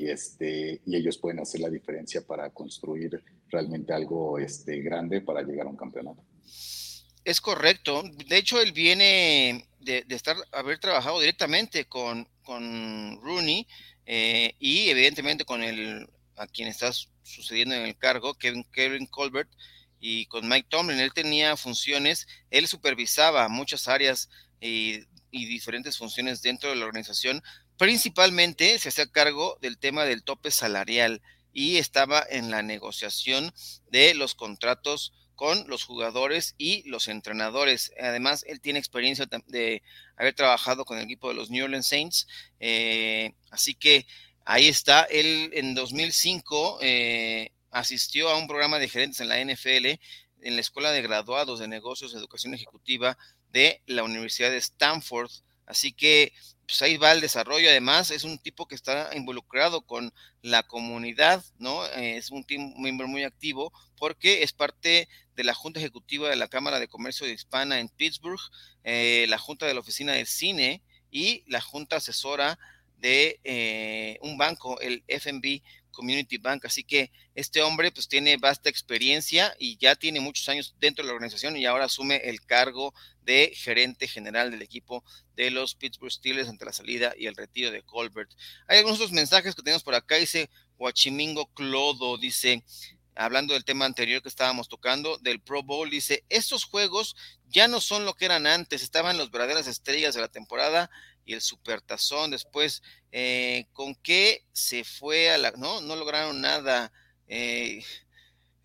este, 0.08 0.80
y 0.86 0.96
ellos 0.96 1.18
pueden 1.18 1.40
hacer 1.40 1.60
la 1.60 1.70
diferencia 1.70 2.22
para 2.22 2.52
construir 2.52 3.22
realmente 3.50 3.92
algo 3.92 4.38
este, 4.38 4.80
grande 4.82 5.22
para 5.22 5.42
llegar 5.42 5.66
a 5.66 5.72
un 5.72 5.76
campeonato. 5.76 6.24
Es 7.26 7.42
correcto. 7.42 8.04
De 8.28 8.38
hecho, 8.38 8.62
él 8.62 8.74
viene 8.74 9.66
de, 9.80 10.04
de 10.04 10.16
estar, 10.16 10.38
haber 10.52 10.78
trabajado 10.78 11.20
directamente 11.20 11.86
con, 11.86 12.28
con 12.44 13.20
Rooney 13.22 13.66
eh, 14.06 14.54
y 14.60 14.90
evidentemente 14.90 15.46
con 15.46 15.64
el, 15.64 16.08
a 16.36 16.48
quien 16.48 16.68
está 16.68 16.92
sucediendo 17.24 17.76
en 17.76 17.84
el 17.84 17.98
cargo, 17.98 18.36
Kevin, 18.36 18.66
Kevin 18.72 19.06
Colbert, 19.08 19.50
y 20.00 20.26
con 20.26 20.48
Mike 20.48 20.68
Tomlin. 20.70 21.00
Él 21.00 21.14
tenía 21.14 21.56
funciones, 21.56 22.28
él 22.52 22.68
supervisaba 22.68 23.48
muchas 23.48 23.88
áreas 23.88 24.30
y 24.60 25.06
diferentes 25.32 25.98
funciones 25.98 26.42
dentro 26.42 26.70
de 26.70 26.76
la 26.76 26.86
organización. 26.86 27.42
Principalmente 27.78 28.78
se 28.80 28.90
hacía 28.90 29.08
cargo 29.08 29.58
del 29.62 29.78
tema 29.78 30.06
del 30.06 30.24
tope 30.24 30.52
salarial 30.52 31.22
y 31.54 31.78
estaba 31.78 32.24
en 32.30 32.52
la 32.52 32.64
negociación 32.64 33.54
de 33.90 34.14
los 34.14 34.36
contratos 34.36 35.14
con 35.36 35.68
los 35.68 35.84
jugadores 35.84 36.56
y 36.58 36.88
los 36.88 37.08
entrenadores. 37.08 37.92
Además, 38.00 38.44
él 38.48 38.62
tiene 38.62 38.80
experiencia 38.80 39.28
de 39.48 39.84
haber 40.16 40.34
trabajado 40.34 40.86
con 40.86 40.98
el 40.98 41.06
equipo 41.06 41.30
de 41.30 41.36
los 41.36 41.50
New 41.50 41.66
Orleans 41.66 41.88
Saints. 41.88 42.28
Eh, 42.60 43.34
así 43.52 43.74
que 43.74 44.06
ahí 44.46 44.68
está. 44.68 45.04
Él 45.04 45.52
en 45.54 45.76
2005 45.76 46.80
eh, 46.82 47.52
asistió 47.72 48.30
a 48.30 48.38
un 48.38 48.48
programa 48.48 48.80
de 48.80 48.90
gerentes 48.90 49.20
en 49.20 49.30
la 49.30 49.44
NFL 49.44 50.00
en 50.42 50.56
la 50.56 50.62
Escuela 50.62 50.92
de 50.92 51.02
Graduados 51.02 51.60
de 51.60 51.68
Negocios 51.68 52.12
de 52.12 52.20
Educación 52.20 52.54
Ejecutiva 52.54 53.18
de 53.52 53.82
la 53.86 54.04
Universidad 54.04 54.52
de 54.52 54.58
Stanford. 54.58 55.32
Así 55.66 55.94
que 55.94 56.34
pues 56.66 56.82
ahí 56.82 56.98
va 56.98 57.12
el 57.12 57.22
desarrollo. 57.22 57.70
Además, 57.70 58.12
es 58.12 58.24
un 58.24 58.38
tipo 58.38 58.68
que 58.68 58.76
está 58.76 59.10
involucrado 59.16 59.82
con 59.82 60.14
la 60.42 60.64
comunidad, 60.64 61.44
¿no? 61.60 61.86
Es 61.86 62.32
un 62.32 62.46
miembro 62.78 63.08
muy 63.08 63.24
activo 63.24 63.72
porque 63.98 64.44
es 64.44 64.54
parte 64.54 65.08
de 65.36 65.44
la 65.44 65.54
Junta 65.54 65.80
Ejecutiva 65.80 66.30
de 66.30 66.36
la 66.36 66.48
Cámara 66.48 66.80
de 66.80 66.88
Comercio 66.88 67.26
de 67.26 67.34
Hispana 67.34 67.80
en 67.80 67.90
Pittsburgh, 67.90 68.40
eh, 68.84 69.26
la 69.30 69.38
Junta 69.38 69.66
de 69.66 69.74
la 69.74 69.80
Oficina 69.80 70.14
del 70.14 70.28
Cine 70.28 70.82
y 71.12 71.44
la 71.48 71.62
Junta 71.62 71.98
Asesora 71.98 72.58
de 73.04 73.42
eh, 73.44 74.18
un 74.22 74.38
banco, 74.38 74.80
el 74.80 75.04
FNB 75.10 75.62
Community 75.92 76.38
Bank. 76.38 76.64
Así 76.66 76.86
que 76.86 77.12
este 77.36 77.62
hombre 77.62 77.92
pues 77.92 78.08
tiene 78.08 78.38
vasta 78.38 78.70
experiencia 78.70 79.54
y 79.60 79.78
ya 79.78 79.96
tiene 79.96 80.22
muchos 80.22 80.48
años 80.48 80.74
dentro 80.80 81.04
de 81.04 81.10
la 81.10 81.14
organización 81.14 81.58
y 81.58 81.66
ahora 81.66 81.86
asume 81.86 82.16
el 82.24 82.42
cargo 82.46 82.94
de 83.22 83.52
gerente 83.56 84.08
general 84.08 84.52
del 84.52 84.62
equipo 84.62 85.04
de 85.36 85.52
los 85.52 85.76
Pittsburgh 85.76 86.14
Steelers 86.14 86.48
ante 86.48 86.64
la 86.64 86.72
salida 86.72 87.14
y 87.18 87.28
el 87.28 87.36
retiro 87.36 87.72
de 87.72 87.84
Colbert. 87.84 88.32
Hay 88.68 88.78
algunos 88.78 89.00
otros 89.00 89.12
mensajes 89.12 89.54
que 89.54 89.62
tenemos 89.62 89.84
por 89.84 89.96
acá. 89.96 90.16
Dice 90.16 90.50
Huachimingo 90.78 91.48
Clodo, 91.54 92.18
dice, 92.18 92.64
hablando 93.16 93.54
del 93.54 93.66
tema 93.66 93.86
anterior 93.86 94.22
que 94.22 94.30
estábamos 94.30 94.70
tocando, 94.70 95.18
del 95.20 95.42
Pro 95.42 95.64
Bowl, 95.64 95.90
dice, 95.90 96.24
estos 96.30 96.64
juegos 96.64 97.16
ya 97.48 97.68
no 97.68 97.82
son 97.82 98.06
lo 98.06 98.16
que 98.16 98.26
eran 98.26 98.48
antes, 98.48 98.84
estaban 98.84 99.18
los 99.18 99.32
verdaderas 99.32 99.68
estrellas 99.68 100.16
de 100.16 100.22
la 100.22 100.28
temporada 100.28 100.90
y 101.26 101.34
el 101.34 101.42
supertazón 101.42 102.32
después, 102.32 102.82
eh, 103.12 103.68
¿con 103.74 103.96
qué 103.96 104.46
se 104.52 104.84
fue 104.84 105.32
a 105.32 105.38
la, 105.38 105.52
no, 105.52 105.82
no 105.82 105.96
lograron 105.96 106.42
nada, 106.42 106.92
eh, 107.28 107.84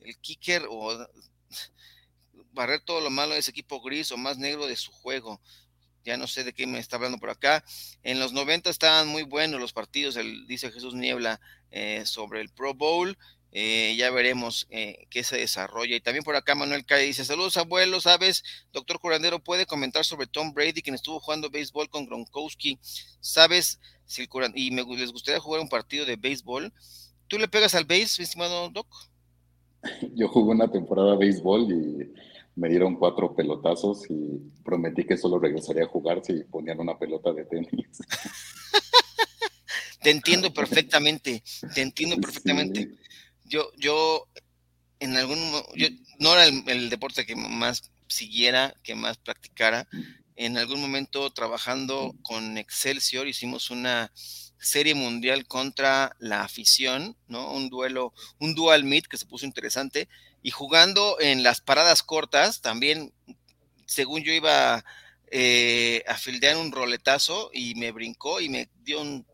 el 0.01 0.19
kicker 0.19 0.67
o 0.69 1.07
barrer 2.53 2.81
todo 2.81 3.01
lo 3.01 3.11
malo 3.11 3.35
de 3.35 3.41
ese 3.41 3.51
equipo 3.51 3.81
gris 3.81 4.11
o 4.13 4.17
más 4.17 4.39
negro 4.39 4.67
de 4.67 4.77
su 4.77 4.91
juego. 4.91 5.41
Ya 6.05 6.17
no 6.17 6.27
sé 6.27 6.43
de 6.43 6.55
qué 6.55 6.67
me 6.67 6.79
está 6.79 6.97
hablando 6.97 7.19
por 7.19 7.31
acá. 7.31 7.63
En 8.03 8.19
los 8.19 8.33
90 8.33 8.71
estaban 8.71 9.09
muy 9.09 9.25
buenos 9.25 9.61
los 9.61 9.73
partidos, 9.73 10.19
dice 10.47 10.73
Jesús 10.73 10.95
Niebla, 10.95 11.41
eh, 11.71 12.05
sobre 12.07 12.41
el 12.41 12.49
Pro 12.49 12.75
Bowl. 12.75 13.19
Eh, 13.53 13.97
ya 13.97 14.11
veremos 14.11 14.67
eh, 14.71 15.07
qué 15.11 15.25
se 15.25 15.39
desarrolla. 15.39 15.97
Y 15.97 16.01
también 16.01 16.25
por 16.25 16.37
acá 16.37 16.55
Manuel 16.55 16.85
Calle 16.85 17.05
dice, 17.05 17.25
saludos 17.25 17.57
abuelos, 17.57 18.03
¿sabes? 18.03 18.45
Doctor 18.73 19.01
Curandero, 19.01 19.39
¿puede 19.39 19.67
comentar 19.67 20.05
sobre 20.05 20.27
Tom 20.27 20.53
Brady, 20.53 20.83
quien 20.83 20.95
estuvo 20.95 21.21
jugando 21.21 21.51
béisbol 21.51 21.89
con 21.89 22.07
Gronkowski? 22.07 22.79
¿Sabes 23.21 23.81
si 24.05 24.23
el 24.23 24.29
y 24.55 24.71
me, 24.71 24.85
les 24.97 25.13
gustaría 25.13 25.41
jugar 25.41 25.61
un 25.61 25.69
partido 25.69 26.05
de 26.05 26.17
béisbol? 26.17 26.73
¿Tú 27.27 27.39
le 27.39 27.49
pegas 27.49 27.75
al 27.75 27.85
béis, 27.85 28.19
estimado 28.21 28.69
Doc? 28.69 28.87
Yo 30.15 30.29
jugué 30.29 30.51
una 30.51 30.71
temporada 30.71 31.13
de 31.13 31.19
béisbol 31.19 31.73
y 31.73 32.13
me 32.55 32.69
dieron 32.69 32.97
cuatro 32.97 33.35
pelotazos 33.35 34.05
y 34.11 34.41
prometí 34.63 35.05
que 35.05 35.17
solo 35.17 35.39
regresaría 35.39 35.85
a 35.85 35.89
jugar 35.89 36.23
si 36.23 36.45
ponían 36.45 36.81
una 36.81 36.99
pelota 36.99 37.33
de 37.33 37.47
tenis. 37.47 37.71
te 40.03 40.11
entiendo 40.11 40.53
perfectamente, 40.53 41.43
te 41.75 41.81
entiendo 41.81 42.17
perfectamente 42.21 42.99
yo, 43.49 43.71
yo 43.77 44.29
en 45.01 45.17
algún 45.17 45.39
yo 45.75 45.89
no 46.19 46.33
era 46.33 46.47
el, 46.47 46.91
deporte 46.91 47.27
que 47.27 47.37
más 47.37 47.91
siguiera, 48.09 48.75
que 48.83 48.95
más 48.95 49.19
practicara. 49.19 49.89
En 50.37 50.57
algún 50.57 50.81
momento 50.81 51.31
trabajando 51.31 52.15
con 52.23 52.59
Excelsior 52.59 53.27
hicimos 53.27 53.71
una 53.71 54.13
serie 54.61 54.95
mundial 54.95 55.47
contra 55.47 56.17
la 56.19 56.43
afición, 56.43 57.17
¿no? 57.29 57.53
Un 57.53 57.71
duelo, 57.71 58.13
un 58.39 58.55
dual 58.55 58.85
meet 58.85 59.07
que 59.07 59.17
se 59.17 59.27
puso 59.27 59.47
interesante 59.47 60.09
y 60.43 60.51
jugando 60.51 61.19
en 61.21 61.43
las 61.43 61.61
paradas 61.61 62.03
cortas 62.03 62.61
también, 62.61 63.13
según 63.87 64.23
yo 64.23 64.33
iba 64.33 64.85
eh, 65.31 66.03
a 66.07 66.17
fildear 66.17 66.57
un 66.57 66.73
roletazo 66.73 67.51
y 67.53 67.75
me 67.75 67.93
brincó 67.93 68.41
y 68.41 68.49
me 68.49 68.69
dio 68.83 69.01
un 69.01 69.27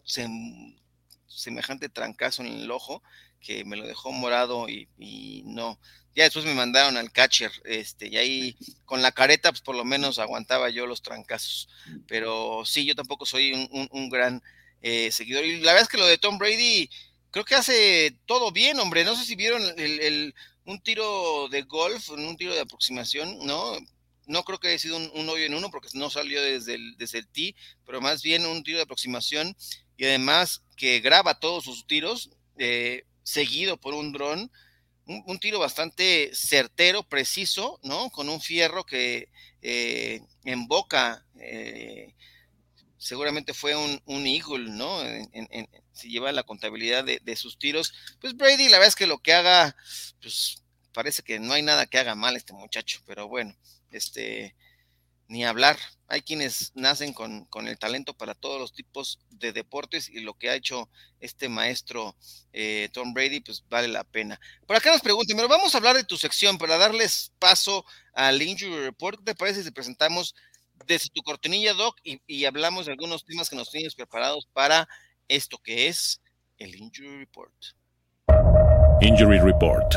semejante 1.26 1.89
trancazo 1.89 2.43
en 2.43 2.49
el 2.49 2.70
ojo 2.70 3.03
que 3.45 3.64
me 3.64 3.76
lo 3.76 3.86
dejó 3.86 4.11
morado 4.12 4.68
y, 4.68 5.42
no. 5.47 5.78
Ya 6.16 6.24
después 6.24 6.45
me 6.45 6.55
mandaron 6.55 6.97
al 6.97 7.11
catcher, 7.11 7.51
este, 7.64 8.07
y 8.09 8.16
ahí 8.16 8.57
con 8.84 9.03
la 9.03 9.11
careta, 9.11 9.51
pues 9.51 9.62
por 9.62 9.74
lo 9.74 9.84
menos 9.84 10.18
aguantaba 10.18 10.70
yo 10.70 10.86
los 10.86 11.03
trancazos. 11.03 11.68
Pero 12.07 12.62
sí, 12.64 12.84
yo 12.84 12.95
tampoco 12.95 13.26
soy 13.26 13.53
un, 13.53 14.09
gran 14.11 14.42
eh, 14.80 15.11
seguidor. 15.11 15.45
Y 15.45 15.61
la 15.61 15.72
verdad 15.72 15.82
es 15.82 15.88
que 15.88 15.99
lo 15.99 16.07
de 16.07 16.18
Tom 16.18 16.38
Brady, 16.38 16.88
creo 17.32 17.45
que 17.45 17.57
hace 17.57 18.16
todo 18.26 18.53
bien, 18.53 18.78
hombre. 18.78 19.05
No 19.05 19.16
sé 19.16 19.24
si 19.24 19.34
vieron 19.34 19.62
el, 19.76 20.34
un 20.64 20.80
tiro 20.80 21.49
de 21.49 21.62
golf, 21.62 22.11
un 22.11 22.36
tiro 22.36 22.55
de 22.55 22.61
aproximación, 22.61 23.45
¿no? 23.45 23.76
no 24.26 24.42
creo 24.45 24.59
que 24.59 24.68
haya 24.68 24.78
sido 24.78 24.97
un, 24.97 25.11
un 25.14 25.28
hoyo 25.28 25.45
en 25.45 25.55
uno 25.55 25.70
porque 25.70 25.88
no 25.95 26.09
salió 26.09 26.42
desde 26.42 26.74
el, 26.74 26.97
desde 26.97 27.18
el 27.18 27.28
tee, 27.28 27.55
pero 27.84 28.01
más 28.01 28.22
bien 28.22 28.47
un 28.47 28.62
tiro 28.62 28.78
de 28.78 28.84
aproximación 28.84 29.55
y 29.97 30.05
además 30.05 30.62
que 30.76 31.01
graba 31.01 31.38
todos 31.38 31.64
sus 31.64 31.86
tiros 31.86 32.30
eh, 32.57 33.05
seguido 33.25 33.77
por 33.77 33.95
un 33.95 34.12
dron. 34.12 34.53
Un, 35.07 35.39
tiro 35.39 35.59
bastante 35.59 36.31
certero, 36.33 37.03
preciso, 37.03 37.79
¿no? 37.83 38.09
Con 38.11 38.31
un 38.31 38.41
fierro 38.41 38.85
que 38.85 39.29
eh, 39.61 40.22
en 40.45 40.66
boca 40.66 41.27
eh, 41.39 42.14
seguramente 42.97 43.53
fue 43.53 43.77
un, 43.77 44.01
un 44.07 44.27
Eagle, 44.27 44.70
¿no? 44.70 45.03
si 45.93 46.09
lleva 46.09 46.33
la 46.33 46.43
contabilidad 46.43 47.05
de, 47.05 47.20
de, 47.22 47.37
sus 47.37 47.59
tiros. 47.59 47.93
Pues 48.20 48.35
Brady, 48.35 48.68
la 48.68 48.79
verdad 48.79 48.89
es 48.89 48.97
que 48.97 49.07
lo 49.07 49.18
que 49.18 49.35
haga, 49.35 49.77
pues 50.22 50.62
parece 50.95 51.22
que 51.22 51.39
no 51.39 51.53
hay 51.53 51.62
nada 51.62 51.87
que 51.87 51.99
haga 51.99 52.14
mal 52.14 52.37
este 52.37 52.55
muchacho, 52.55 53.03
pero 53.07 53.29
bueno, 53.29 53.55
este, 53.91 54.57
ni 55.29 55.45
hablar. 55.45 55.79
Hay 56.07 56.22
quienes 56.22 56.72
nacen 56.75 57.12
con, 57.12 57.49
el 57.66 57.79
talento 57.79 58.14
para 58.14 58.35
todos 58.35 58.61
los 58.61 58.72
tipos 58.72 59.18
de 59.31 59.53
deportes 59.53 60.09
y 60.09 60.20
lo 60.20 60.35
que 60.35 60.51
ha 60.51 60.55
hecho 60.55 60.89
este 61.20 61.49
maestro 61.49 62.14
eh, 62.53 62.89
Tom 62.93 63.14
Brady, 63.14 63.41
pues 63.41 63.64
vale 63.68 63.89
la 63.89 64.05
pena. 64.05 64.39
Por 64.66 64.77
acá 64.77 64.93
nos 64.93 65.01
preguntan, 65.01 65.37
pero 65.37 65.49
vamos 65.49 65.75
a 65.75 65.79
hablar 65.79 65.97
de 65.97 66.05
tu 66.05 66.16
sección 66.16 66.59
para 66.59 66.79
darles 66.79 67.33
paso 67.39 67.85
al 68.12 68.41
Injury 68.41 68.85
Report. 68.85 69.18
¿Qué 69.18 69.25
te 69.25 69.35
parece 69.35 69.64
si 69.64 69.70
presentamos 69.70 70.35
desde 70.87 71.09
tu 71.11 71.22
cortinilla, 71.22 71.72
Doc, 71.72 71.99
y, 72.05 72.20
y 72.27 72.45
hablamos 72.45 72.87
de 72.87 72.93
algunos 72.93 73.25
temas 73.25 73.49
que 73.49 73.57
nos 73.57 73.70
tienes 73.70 73.95
preparados 73.95 74.47
para 74.53 74.87
esto 75.29 75.59
que 75.59 75.89
es 75.89 76.20
el 76.59 76.75
Injury 76.75 77.18
Report? 77.18 77.55
Injury 79.01 79.39
Report. 79.39 79.95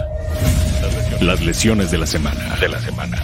Las 1.22 1.42
lesiones 1.42 1.92
de 1.92 1.98
la 1.98 2.08
semana. 2.08 2.56
De 2.58 2.70
la 2.70 2.80
semana. 2.80 3.18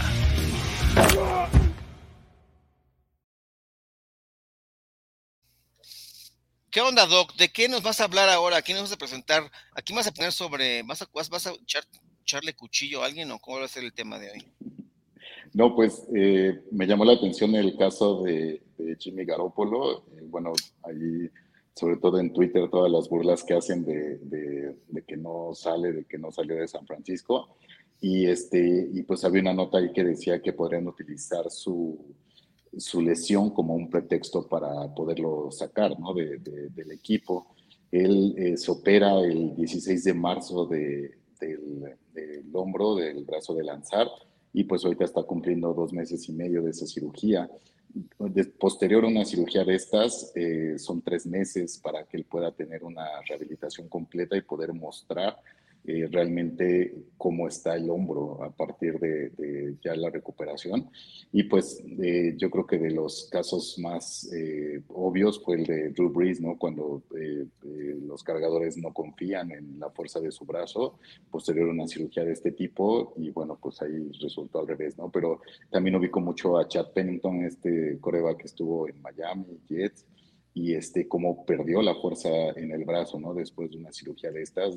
¿Qué 6.74 6.82
onda, 6.82 7.06
Doc? 7.06 7.36
¿De 7.36 7.50
qué 7.50 7.70
nos 7.70 7.84
vas 7.84 8.02
a 8.02 8.06
hablar 8.06 8.30
ahora? 8.30 8.58
¿A 8.58 8.62
quién 8.64 8.76
nos 8.76 8.86
vas 8.86 8.94
a 8.94 8.98
presentar? 8.98 9.44
¿A 9.76 9.82
quién 9.84 9.96
vas 9.96 10.08
a 10.08 10.12
poner 10.12 10.32
sobre, 10.32 10.82
vas 10.82 11.04
a, 11.04 11.10
vas, 11.14 11.46
a 11.46 11.54
echarle 12.24 12.56
cuchillo 12.56 13.04
a 13.04 13.06
alguien 13.06 13.30
o 13.30 13.38
cómo 13.38 13.60
va 13.60 13.66
a 13.66 13.68
ser 13.68 13.84
el 13.84 13.94
tema 13.94 14.18
de 14.18 14.32
hoy? 14.32 14.44
No, 15.54 15.76
pues 15.76 16.08
eh, 16.16 16.64
me 16.72 16.88
llamó 16.88 17.06
la 17.06 17.14
atención 17.14 17.54
el 17.54 17.78
caso 17.78 18.24
de, 18.24 18.64
Jimmy 18.98 19.24
Garoppolo. 19.24 20.00
Eh, 20.18 20.24
bueno, 20.24 20.52
ahí, 20.82 21.30
sobre 21.76 21.98
todo 21.98 22.20
en 22.20 22.34
Twitter, 22.34 22.68
todas 22.72 22.92
las 22.92 23.08
burlas 23.08 23.44
que 23.44 23.54
hacen 23.54 23.86
de, 23.86 24.18
de, 24.18 25.04
que 25.06 25.16
no 25.16 25.54
sale, 25.54 25.94
de 25.94 26.06
que 26.06 26.18
no 26.18 26.32
salió 26.32 26.56
de 26.56 26.68
San 26.68 26.88
Francisco. 26.88 27.56
Y, 28.02 28.26
este, 28.26 28.90
y 28.92 29.04
pues 29.04 29.24
había 29.24 29.42
una 29.42 29.54
nota 29.54 29.78
ahí 29.78 29.94
que 29.94 30.04
decía 30.04 30.42
que 30.42 30.54
podrían 30.54 30.88
utilizar 30.88 31.52
su, 31.52 32.04
su 32.78 33.02
lesión 33.02 33.52
como 33.52 33.76
un 33.76 33.90
pretexto 33.90 34.48
para 34.48 34.94
poderlo 34.94 35.52
sacar 35.52 36.00
¿no? 36.00 36.14
de, 36.14 36.38
del 36.40 36.92
equipo. 36.92 37.48
Él 37.92 38.34
eh, 38.38 38.58
se 38.58 38.72
opera 38.72 39.20
el 39.20 39.56
16 39.56 40.04
de 40.04 40.14
marzo 40.14 40.66
de, 40.66 41.18
del, 41.40 41.96
del, 42.14 42.46
hombro, 42.54 42.96
del 42.96 43.24
brazo 43.24 43.54
de 43.54 43.64
lanzar, 43.64 44.08
y 44.52 44.64
pues 44.64 44.84
ahorita 44.84 45.06
está 45.06 45.24
cumpliendo 45.24 45.74
dos 45.74 45.94
meses 45.94 46.28
y 46.30 46.32
medio 46.32 46.62
de 46.64 46.72
esa 46.72 46.88
cirugía. 46.88 47.50
De, 48.20 48.46
posterior 48.46 49.04
a 49.04 49.08
una 49.08 49.26
cirugía 49.26 49.64
de 49.64 49.76
estas, 49.76 50.32
eh, 50.36 50.76
son 50.78 51.02
tres 51.02 51.28
meses 51.28 51.78
para 51.78 52.04
que 52.06 52.18
él 52.18 52.26
pueda 52.26 52.52
tener 52.52 52.84
una 52.84 53.06
rehabilitación 53.28 53.88
completa 53.88 54.36
y 54.36 54.42
poder 54.42 54.74
mostrar 54.74 55.38
eh, 55.86 56.08
realmente 56.10 56.94
cómo 57.18 57.46
está 57.46 57.76
el 57.76 57.90
hombro 57.90 58.42
a 58.42 58.52
partir 58.52 58.98
de, 59.00 59.76
ya 59.84 59.96
la 59.96 60.10
recuperación. 60.10 60.90
Y 61.34 61.44
pues 61.44 61.84
eh, 62.02 62.36
yo 62.38 62.50
creo 62.50 62.66
que 62.66 62.78
de 62.78 62.92
los 62.92 63.28
casos 63.30 63.78
más 63.80 64.32
eh, 64.32 64.82
obvios 64.88 65.44
fue 65.44 65.58
el 65.58 65.66
de 65.66 65.90
Drew 65.90 66.10
Brees, 66.10 66.40
¿no? 66.40 66.58
Cuando 66.58 67.04
los 68.06 68.24
cargadores 68.24 68.78
no 68.78 68.94
confían 68.94 69.52
en 69.52 69.80
la 69.80 69.90
fuerza 69.90 70.22
de 70.22 70.32
su 70.32 70.46
brazo, 70.46 71.00
posterior 71.30 71.68
a 71.68 71.74
una 71.74 71.88
cirugía 71.88 72.24
de 72.24 72.32
este 72.32 72.52
tipo, 72.52 73.14
y 73.18 73.30
bueno, 73.32 73.58
pues 73.62 73.82
ahí 73.82 74.10
resultó 74.22 74.60
al 74.60 74.68
revés, 74.68 74.98
¿no? 74.98 75.10
Pero 75.12 75.42
también 75.70 75.96
ubico 75.96 76.22
mucho 76.22 76.58
a 76.58 76.68
Chad 76.68 76.92
Pennington, 76.94 77.44
este 77.44 77.98
coreba 78.00 78.38
que 78.38 78.46
estuvo 78.46 78.88
en 78.88 79.02
Miami, 79.02 79.60
Jets, 79.68 80.06
y 80.54 80.76
este, 80.76 81.08
cómo 81.08 81.46
perdió 81.46 81.82
la 81.82 81.96
fuerza 81.96 82.30
en 82.56 82.72
el 82.72 82.86
brazo, 82.86 83.20
¿no? 83.20 83.34
Después 83.34 83.72
de 83.72 83.78
una 83.78 83.92
cirugía 83.92 84.32
de 84.32 84.44
estas, 84.44 84.76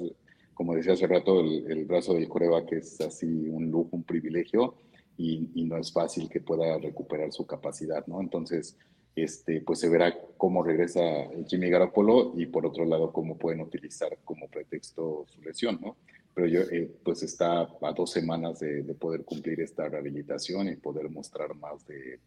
como 0.57 0.75
decía 0.75 0.95
hace 0.95 1.07
rato, 1.07 1.41
el, 1.41 1.85
brazo 1.85 2.15
del 2.15 2.29
que 2.67 2.77
es 2.77 2.99
así 3.03 3.27
un 3.27 3.71
lujo, 3.71 3.91
un 3.93 4.05
privilegio, 4.05 4.75
y, 5.19 5.65
no 5.65 5.77
es 5.77 5.93
fácil 5.93 6.31
que 6.31 6.41
pueda 6.41 6.79
recuperar 6.79 7.31
su 7.31 7.47
capacidad, 7.47 8.07
¿no? 8.07 8.23
Entonces, 8.23 8.75
este, 9.15 9.61
pues 9.61 9.81
se 9.81 9.91
verá 9.91 10.17
cómo 10.39 10.63
regresa 10.63 11.01
Jimmy 11.47 11.69
Garoppolo 11.69 12.33
y 12.37 12.47
por 12.47 12.65
otro 12.65 12.87
lado 12.87 13.13
cómo 13.13 13.37
pueden 13.37 13.61
utilizar 13.61 14.17
como 14.25 14.49
pretexto 14.49 15.27
su 15.29 15.43
lesión, 15.43 15.79
¿no? 15.83 15.97
Pero 16.35 16.49
yo, 16.49 16.61
eh, 16.61 16.91
pues 17.05 17.23
está 17.23 17.63
a 17.63 17.93
dos 17.95 18.11
semanas 18.11 18.61
de, 18.61 18.83
poder 18.95 19.25
cumplir 19.25 19.61
esta 19.61 19.89
rehabilitación 19.91 20.69
y 20.69 20.77
poder 20.77 21.11
mostrar 21.11 21.55
más 21.55 21.87
de, 21.87 22.21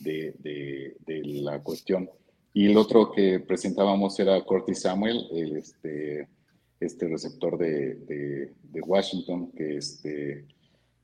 de, 0.00 0.96
de, 1.06 1.20
la 1.24 1.62
cuestión. 1.62 2.10
Y 2.52 2.66
el 2.66 2.76
otro 2.76 3.10
que 3.10 3.40
presentábamos 3.40 4.20
era 4.20 4.38
Curtis 4.42 4.82
Samuel, 4.82 5.28
el, 5.32 5.56
este, 5.56 6.28
este 6.80 7.06
receptor 7.08 7.58
de, 7.58 8.52
Washington, 8.86 9.52
que, 9.52 9.76
este, 9.76 10.46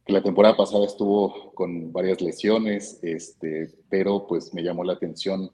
que 0.04 0.12
la 0.12 0.22
temporada 0.22 0.56
pasada 0.56 0.86
estuvo 0.86 1.52
con 1.54 1.92
varias 1.92 2.20
lesiones, 2.20 2.98
este, 3.02 3.70
pero 3.90 4.26
pues 4.26 4.54
me 4.54 4.62
llamó 4.62 4.82
la 4.84 4.94
atención 4.94 5.50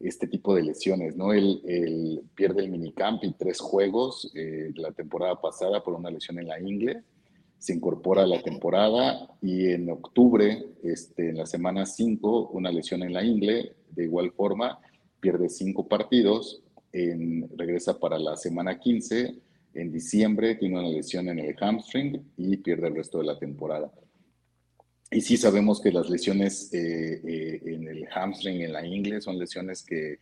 este 0.00 0.26
tipo 0.26 0.54
de 0.54 0.62
lesiones, 0.62 1.16
¿no? 1.16 1.32
Él, 1.32 2.22
pierde 2.34 2.62
el 2.62 2.70
minicamp 2.70 3.22
y 3.24 3.32
tres 3.32 3.60
juegos 3.60 4.30
eh, 4.34 4.70
la 4.74 4.92
temporada 4.92 5.40
pasada 5.40 5.82
por 5.82 5.94
una 5.94 6.10
lesión 6.10 6.38
en 6.38 6.48
la 6.48 6.60
ingle, 6.60 7.02
se 7.58 7.74
incorpora 7.74 8.22
a 8.22 8.26
la 8.26 8.42
temporada 8.42 9.28
y 9.40 9.70
en 9.70 9.90
octubre, 9.90 10.66
este, 10.82 11.30
en 11.30 11.38
la 11.38 11.46
semana 11.46 11.86
5, 11.86 12.50
una 12.52 12.70
lesión 12.70 13.02
en 13.02 13.14
la 13.14 13.24
ingle, 13.24 13.74
de 13.90 14.04
igual 14.04 14.30
forma, 14.32 14.78
pierde 15.20 15.48
cinco 15.48 15.88
partidos, 15.88 16.62
en, 16.92 17.48
regresa 17.56 17.98
para 17.98 18.18
la 18.18 18.36
semana 18.36 18.78
15 18.78 19.45
en 19.76 19.92
diciembre 19.92 20.54
tiene 20.54 20.78
una 20.78 20.88
lesión 20.88 21.28
en 21.28 21.38
el 21.38 21.54
hamstring 21.54 22.32
y 22.36 22.56
pierde 22.56 22.88
el 22.88 22.96
resto 22.96 23.18
de 23.18 23.26
la 23.26 23.38
temporada. 23.38 23.92
Y 25.10 25.20
sí 25.20 25.36
sabemos 25.36 25.80
que 25.80 25.92
las 25.92 26.10
lesiones 26.10 26.72
eh, 26.72 27.20
eh, 27.24 27.60
en 27.64 27.86
el 27.86 28.08
hamstring, 28.08 28.62
en 28.62 28.72
la 28.72 28.84
ingle, 28.84 29.20
son 29.20 29.38
lesiones 29.38 29.82
que 29.84 30.18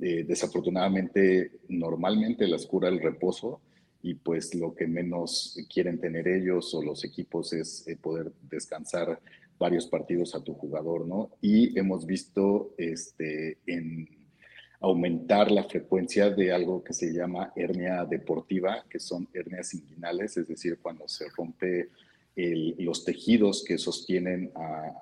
eh, 0.00 0.24
desafortunadamente 0.24 1.52
normalmente 1.68 2.48
las 2.48 2.66
cura 2.66 2.88
el 2.88 3.00
reposo 3.00 3.60
y 4.02 4.14
pues 4.14 4.54
lo 4.54 4.74
que 4.74 4.86
menos 4.86 5.56
quieren 5.72 6.00
tener 6.00 6.26
ellos 6.26 6.74
o 6.74 6.82
los 6.82 7.04
equipos 7.04 7.52
es 7.52 7.86
poder 8.02 8.32
descansar 8.42 9.20
varios 9.58 9.86
partidos 9.86 10.34
a 10.34 10.42
tu 10.42 10.54
jugador, 10.54 11.06
¿no? 11.06 11.30
Y 11.40 11.78
hemos 11.78 12.04
visto 12.04 12.74
este, 12.76 13.58
en 13.66 14.23
aumentar 14.84 15.50
la 15.50 15.64
frecuencia 15.64 16.28
de 16.28 16.52
algo 16.52 16.84
que 16.84 16.92
se 16.92 17.10
llama 17.10 17.52
hernia 17.56 18.04
deportiva, 18.04 18.84
que 18.90 19.00
son 19.00 19.26
hernias 19.32 19.72
inguinales, 19.72 20.36
es 20.36 20.46
decir, 20.46 20.78
cuando 20.82 21.08
se 21.08 21.24
rompe 21.34 21.88
los 22.36 23.04
tejidos 23.04 23.64
que 23.64 23.78
sostienen 23.78 24.52
a, 24.54 24.92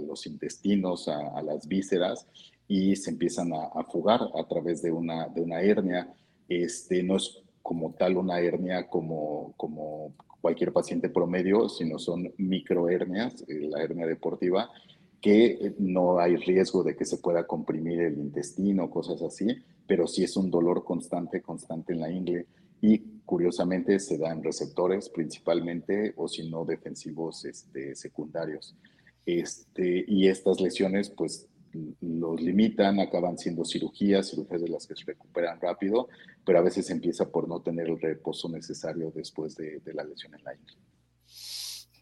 los 0.00 0.26
intestinos, 0.26 1.08
a, 1.08 1.42
las 1.42 1.66
vísceras, 1.68 2.26
y 2.66 2.96
se 2.96 3.10
empiezan 3.10 3.52
a, 3.52 3.84
fugar 3.84 4.20
a 4.34 4.48
través 4.48 4.80
de 4.80 4.90
una, 4.90 5.28
de 5.28 5.42
una 5.42 5.60
hernia. 5.60 6.08
Este, 6.48 7.02
no 7.02 7.16
es 7.16 7.42
como 7.62 7.92
tal 7.92 8.16
una 8.16 8.40
hernia 8.40 8.88
como, 8.88 9.52
como 9.58 10.14
cualquier 10.40 10.72
paciente 10.72 11.10
promedio, 11.10 11.68
sino 11.68 11.98
son 11.98 12.32
microhernias, 12.38 13.42
eh, 13.48 13.68
la 13.68 13.82
hernia 13.82 14.06
deportiva, 14.06 14.70
que 15.20 15.46
eh, 15.46 15.74
no 15.78 16.18
hay 16.18 16.36
riesgo 16.36 16.82
de 16.82 16.96
que 16.96 17.04
se 17.04 17.18
pueda 17.18 17.46
comprimir 17.46 18.00
el 18.00 18.18
intestino, 18.18 18.90
cosas 18.90 19.22
así, 19.22 19.46
pero 19.86 20.06
sí 20.06 20.24
es 20.24 20.36
un 20.36 20.50
dolor 20.50 20.84
constante, 20.84 21.42
constante 21.42 21.92
en 21.92 22.00
la 22.00 22.10
ingle 22.10 22.46
y 22.80 22.98
curiosamente 23.26 23.98
se 24.00 24.18
dan 24.18 24.42
receptores 24.42 25.08
principalmente 25.08 26.14
o 26.16 26.28
si 26.28 26.48
no 26.48 26.64
defensivos 26.64 27.44
este, 27.44 27.94
secundarios. 27.94 28.74
Este, 29.26 30.04
y 30.08 30.28
estas 30.28 30.60
lesiones 30.60 31.10
pues 31.10 31.46
los 32.00 32.40
limitan, 32.40 32.98
acaban 32.98 33.38
siendo 33.38 33.64
cirugías, 33.64 34.30
cirugías 34.30 34.62
de 34.62 34.68
las 34.68 34.86
que 34.86 34.96
se 34.96 35.04
recuperan 35.04 35.60
rápido, 35.60 36.08
pero 36.44 36.58
a 36.58 36.62
veces 36.62 36.90
empieza 36.90 37.28
por 37.30 37.46
no 37.46 37.60
tener 37.60 37.88
el 37.88 38.00
reposo 38.00 38.48
necesario 38.48 39.12
después 39.14 39.54
de, 39.54 39.80
de 39.80 39.94
la 39.94 40.02
lesión 40.02 40.34
en 40.34 40.42
la 40.42 40.54
ingle. 40.54 40.76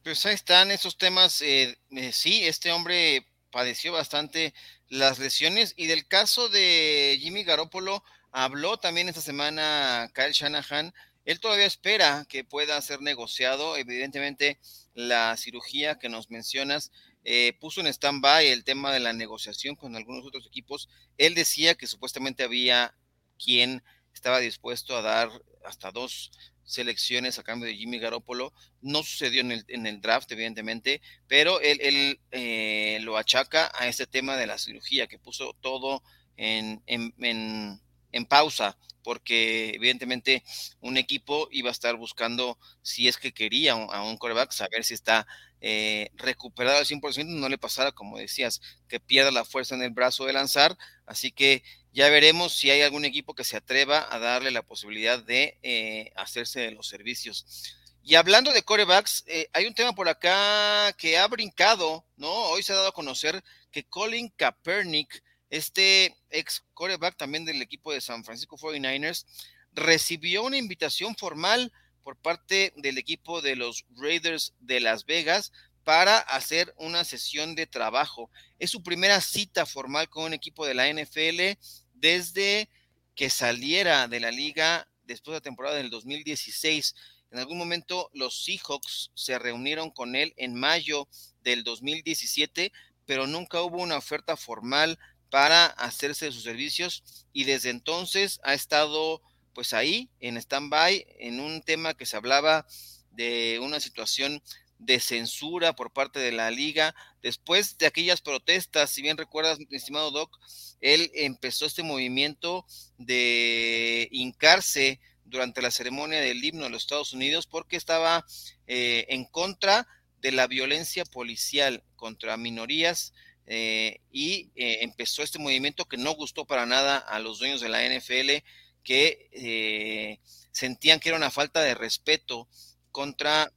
Pues 0.08 0.24
ahí 0.24 0.32
están 0.32 0.70
esos 0.70 0.96
temas. 0.96 1.42
Eh, 1.42 1.76
eh, 1.90 2.12
sí, 2.14 2.46
este 2.46 2.72
hombre 2.72 3.26
padeció 3.50 3.92
bastante 3.92 4.54
las 4.88 5.18
lesiones 5.18 5.74
y 5.76 5.86
del 5.86 6.08
caso 6.08 6.48
de 6.48 7.18
Jimmy 7.20 7.44
Garoppolo 7.44 8.02
habló 8.30 8.78
también 8.78 9.10
esta 9.10 9.20
semana 9.20 10.10
Kyle 10.14 10.32
Shanahan. 10.32 10.94
Él 11.26 11.40
todavía 11.40 11.66
espera 11.66 12.24
que 12.26 12.42
pueda 12.42 12.80
ser 12.80 13.02
negociado. 13.02 13.76
Evidentemente, 13.76 14.58
la 14.94 15.36
cirugía 15.36 15.98
que 15.98 16.08
nos 16.08 16.30
mencionas 16.30 16.90
eh, 17.24 17.52
puso 17.60 17.82
en 17.82 17.88
stand-by 17.88 18.46
el 18.46 18.64
tema 18.64 18.94
de 18.94 19.00
la 19.00 19.12
negociación 19.12 19.76
con 19.76 19.94
algunos 19.94 20.24
otros 20.24 20.46
equipos. 20.46 20.88
Él 21.18 21.34
decía 21.34 21.74
que 21.74 21.86
supuestamente 21.86 22.44
había 22.44 22.94
quien 23.38 23.84
estaba 24.14 24.38
dispuesto 24.38 24.96
a 24.96 25.02
dar 25.02 25.28
hasta 25.66 25.90
dos 25.90 26.30
selecciones 26.68 27.38
a 27.38 27.42
cambio 27.42 27.66
de 27.66 27.76
Jimmy 27.76 27.98
Garoppolo. 27.98 28.52
No 28.82 29.02
sucedió 29.02 29.40
en 29.40 29.52
el, 29.52 29.64
en 29.68 29.86
el 29.86 30.00
draft, 30.00 30.30
evidentemente, 30.30 31.00
pero 31.26 31.60
él, 31.60 31.80
él 31.80 32.20
eh, 32.30 32.98
lo 33.02 33.16
achaca 33.16 33.72
a 33.74 33.88
este 33.88 34.06
tema 34.06 34.36
de 34.36 34.46
la 34.46 34.58
cirugía, 34.58 35.08
que 35.08 35.18
puso 35.18 35.54
todo 35.60 36.02
en, 36.36 36.82
en, 36.86 37.80
pausa 38.26 38.76
porque 39.02 39.70
evidentemente 39.74 40.42
un 40.80 40.96
equipo 40.96 41.48
iba 41.50 41.68
a 41.68 41.72
estar 41.72 41.96
buscando, 41.96 42.58
si 42.82 43.08
es 43.08 43.16
que 43.16 43.32
quería 43.32 43.72
a 43.72 44.02
un 44.02 44.16
coreback, 44.16 44.52
saber 44.52 44.84
si 44.84 44.94
está 44.94 45.26
eh, 45.60 46.10
recuperado 46.14 46.78
al 46.78 46.86
100%, 46.86 47.26
no 47.26 47.48
le 47.48 47.58
pasara, 47.58 47.92
como 47.92 48.18
decías, 48.18 48.60
que 48.88 49.00
pierda 49.00 49.30
la 49.30 49.44
fuerza 49.44 49.74
en 49.74 49.82
el 49.82 49.90
brazo 49.90 50.24
de 50.24 50.32
lanzar. 50.32 50.76
Así 51.06 51.32
que 51.32 51.62
ya 51.92 52.08
veremos 52.08 52.52
si 52.52 52.70
hay 52.70 52.82
algún 52.82 53.04
equipo 53.04 53.34
que 53.34 53.44
se 53.44 53.56
atreva 53.56 54.06
a 54.10 54.18
darle 54.18 54.50
la 54.50 54.62
posibilidad 54.62 55.22
de 55.22 55.58
eh, 55.62 56.12
hacerse 56.16 56.60
de 56.60 56.70
los 56.70 56.86
servicios. 56.88 57.74
Y 58.02 58.14
hablando 58.14 58.52
de 58.52 58.62
corebacks, 58.62 59.24
eh, 59.26 59.50
hay 59.52 59.66
un 59.66 59.74
tema 59.74 59.94
por 59.94 60.08
acá 60.08 60.92
que 60.96 61.18
ha 61.18 61.26
brincado, 61.26 62.06
¿no? 62.16 62.30
Hoy 62.30 62.62
se 62.62 62.72
ha 62.72 62.76
dado 62.76 62.88
a 62.88 62.94
conocer 62.94 63.42
que 63.70 63.84
Colin 63.84 64.30
Kaepernick 64.30 65.22
este 65.50 66.16
ex 66.30 66.64
coreback 66.74 67.16
también 67.16 67.44
del 67.44 67.62
equipo 67.62 67.92
de 67.92 68.00
San 68.00 68.24
Francisco 68.24 68.56
49ers 68.56 69.24
recibió 69.72 70.42
una 70.42 70.56
invitación 70.56 71.14
formal 71.16 71.72
por 72.02 72.16
parte 72.16 72.72
del 72.76 72.98
equipo 72.98 73.40
de 73.42 73.56
los 73.56 73.84
Raiders 73.96 74.54
de 74.60 74.80
Las 74.80 75.04
Vegas 75.04 75.52
para 75.84 76.18
hacer 76.18 76.74
una 76.76 77.04
sesión 77.04 77.54
de 77.54 77.66
trabajo. 77.66 78.30
Es 78.58 78.70
su 78.70 78.82
primera 78.82 79.20
cita 79.20 79.66
formal 79.66 80.08
con 80.08 80.24
un 80.24 80.34
equipo 80.34 80.66
de 80.66 80.74
la 80.74 80.92
NFL 80.92 81.58
desde 81.94 82.68
que 83.14 83.30
saliera 83.30 84.06
de 84.06 84.20
la 84.20 84.30
liga 84.30 84.88
después 85.04 85.32
de 85.32 85.38
la 85.38 85.42
temporada 85.42 85.76
del 85.76 85.90
2016. 85.90 86.94
En 87.30 87.38
algún 87.38 87.58
momento 87.58 88.10
los 88.12 88.44
Seahawks 88.44 89.10
se 89.14 89.38
reunieron 89.38 89.90
con 89.90 90.14
él 90.14 90.34
en 90.36 90.54
mayo 90.54 91.08
del 91.42 91.64
2017, 91.64 92.72
pero 93.06 93.26
nunca 93.26 93.62
hubo 93.62 93.82
una 93.82 93.96
oferta 93.96 94.36
formal 94.36 94.98
para 95.30 95.66
hacerse 95.66 96.26
de 96.26 96.32
sus 96.32 96.42
servicios 96.42 97.26
y 97.32 97.44
desde 97.44 97.70
entonces 97.70 98.40
ha 98.42 98.54
estado 98.54 99.22
pues 99.52 99.72
ahí 99.72 100.08
en 100.20 100.36
stand-by 100.36 101.06
en 101.18 101.40
un 101.40 101.62
tema 101.62 101.94
que 101.94 102.06
se 102.06 102.16
hablaba 102.16 102.66
de 103.10 103.58
una 103.60 103.80
situación 103.80 104.42
de 104.78 105.00
censura 105.00 105.74
por 105.74 105.92
parte 105.92 106.20
de 106.20 106.32
la 106.32 106.50
liga. 106.50 106.94
Después 107.22 107.76
de 107.78 107.86
aquellas 107.86 108.20
protestas, 108.20 108.90
si 108.90 109.02
bien 109.02 109.16
recuerdas, 109.16 109.58
mi 109.58 109.76
estimado 109.76 110.10
Doc, 110.10 110.38
él 110.80 111.10
empezó 111.14 111.66
este 111.66 111.82
movimiento 111.82 112.64
de 112.96 114.08
hincarse 114.12 115.00
durante 115.24 115.60
la 115.60 115.70
ceremonia 115.70 116.20
del 116.20 116.42
himno 116.42 116.64
de 116.64 116.70
los 116.70 116.82
Estados 116.82 117.12
Unidos 117.12 117.46
porque 117.46 117.76
estaba 117.76 118.24
eh, 118.66 119.06
en 119.08 119.24
contra 119.24 119.86
de 120.20 120.32
la 120.32 120.46
violencia 120.46 121.04
policial 121.04 121.84
contra 121.96 122.36
minorías 122.36 123.12
eh, 123.50 124.00
y 124.10 124.50
eh, 124.56 124.80
empezó 124.82 125.22
este 125.22 125.38
movimiento 125.38 125.86
que 125.86 125.96
no 125.96 126.12
gustó 126.12 126.44
para 126.44 126.66
nada 126.66 126.98
a 126.98 127.18
los 127.18 127.38
dueños 127.38 127.62
de 127.62 127.70
la 127.70 127.82
NFL, 127.82 128.44
que 128.84 129.30
eh, 129.32 130.20
sentían 130.52 131.00
que 131.00 131.08
era 131.08 131.16
una 131.16 131.30
falta 131.30 131.62
de 131.62 131.74
respeto 131.74 132.46
contra 132.92 133.52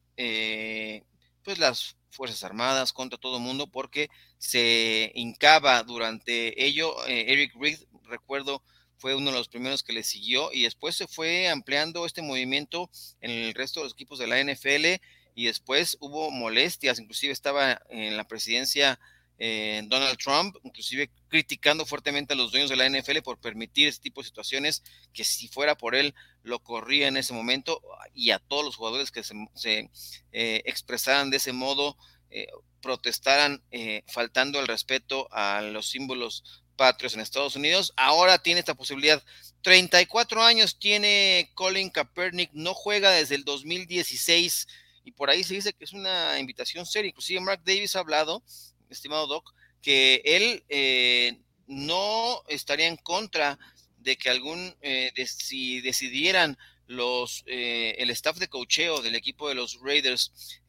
pues 1.43 1.57
las 1.57 1.97
Fuerzas 2.11 2.43
Armadas, 2.43 2.93
contra 2.93 3.17
todo 3.17 3.37
el 3.37 3.43
mundo, 3.43 3.67
porque 3.67 4.09
se 4.37 5.11
hincaba 5.15 5.81
durante 5.81 6.63
ello. 6.63 6.95
Eric 7.07 7.53
Reed, 7.59 7.79
recuerdo, 8.03 8.63
fue 8.97 9.15
uno 9.15 9.31
de 9.31 9.37
los 9.37 9.49
primeros 9.49 9.81
que 9.81 9.93
le 9.93 10.03
siguió 10.03 10.53
y 10.53 10.63
después 10.63 10.95
se 10.95 11.07
fue 11.07 11.49
ampliando 11.49 12.05
este 12.05 12.21
movimiento 12.21 12.89
en 13.19 13.31
el 13.31 13.53
resto 13.55 13.79
de 13.79 13.85
los 13.85 13.93
equipos 13.93 14.19
de 14.19 14.27
la 14.27 14.43
NFL 14.43 15.01
y 15.33 15.45
después 15.45 15.97
hubo 15.99 16.29
molestias, 16.29 16.99
inclusive 16.99 17.33
estaba 17.33 17.81
en 17.89 18.15
la 18.15 18.27
presidencia 18.27 18.99
eh, 19.43 19.81
Donald 19.85 20.19
Trump, 20.19 20.55
inclusive 20.61 21.09
criticando 21.27 21.83
fuertemente 21.83 22.33
a 22.33 22.35
los 22.35 22.51
dueños 22.51 22.69
de 22.69 22.75
la 22.75 22.87
NFL 22.87 23.21
por 23.23 23.39
permitir 23.39 23.87
este 23.87 24.03
tipo 24.03 24.21
de 24.21 24.27
situaciones, 24.27 24.83
que 25.13 25.23
si 25.23 25.47
fuera 25.47 25.75
por 25.75 25.95
él 25.95 26.13
lo 26.43 26.59
corría 26.59 27.07
en 27.07 27.17
ese 27.17 27.33
momento, 27.33 27.81
y 28.13 28.29
a 28.29 28.37
todos 28.37 28.63
los 28.63 28.75
jugadores 28.75 29.09
que 29.09 29.23
se, 29.23 29.89
eh, 30.31 30.61
expresaran 30.65 31.31
de 31.31 31.37
ese 31.37 31.53
modo, 31.53 31.97
eh, 32.29 32.45
protestaran 32.83 33.63
faltando 34.05 34.59
el 34.59 34.67
respeto 34.67 35.27
a 35.31 35.61
los 35.61 35.89
símbolos 35.89 36.63
patrios 36.75 37.15
en 37.15 37.21
Estados 37.21 37.55
Unidos. 37.55 37.93
Ahora 37.97 38.37
tiene 38.43 38.59
esta 38.59 38.75
posibilidad. 38.75 39.23
34 39.63 40.43
años 40.43 40.77
tiene 40.77 41.49
Colin 41.55 41.89
Kaepernick, 41.89 42.51
no 42.53 42.75
juega 42.75 43.09
desde 43.09 43.35
el 43.35 43.43
2016 43.43 44.67
y 45.03 45.11
por 45.13 45.31
ahí 45.31 45.43
se 45.43 45.55
dice 45.55 45.73
que 45.73 45.83
es 45.83 45.93
una 45.93 46.37
invitación 46.37 46.85
seria. 46.85 47.09
Inclusive 47.09 47.39
Mark 47.39 47.61
Davis 47.65 47.95
ha 47.95 47.99
hablado 47.99 48.43
estimado 48.91 49.27
Doc, 49.27 49.53
que 49.81 50.21
él 50.23 50.63
eh, 50.69 51.39
no 51.67 52.43
estaría 52.47 52.87
en 52.87 52.97
contra 52.97 53.57
de 53.97 54.17
que 54.17 54.29
algún, 54.29 54.75
eh, 54.81 55.11
si 55.25 55.81
decidieran 55.81 56.57
los, 56.87 57.43
eh, 57.45 57.95
el 57.99 58.09
staff 58.09 58.37
de 58.37 58.47
cocheo 58.47 59.01
del 59.01 59.15
equipo 59.15 59.47
de 59.47 59.55
los 59.55 59.79
Raiders 59.81 60.59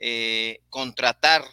contratar 0.69 1.45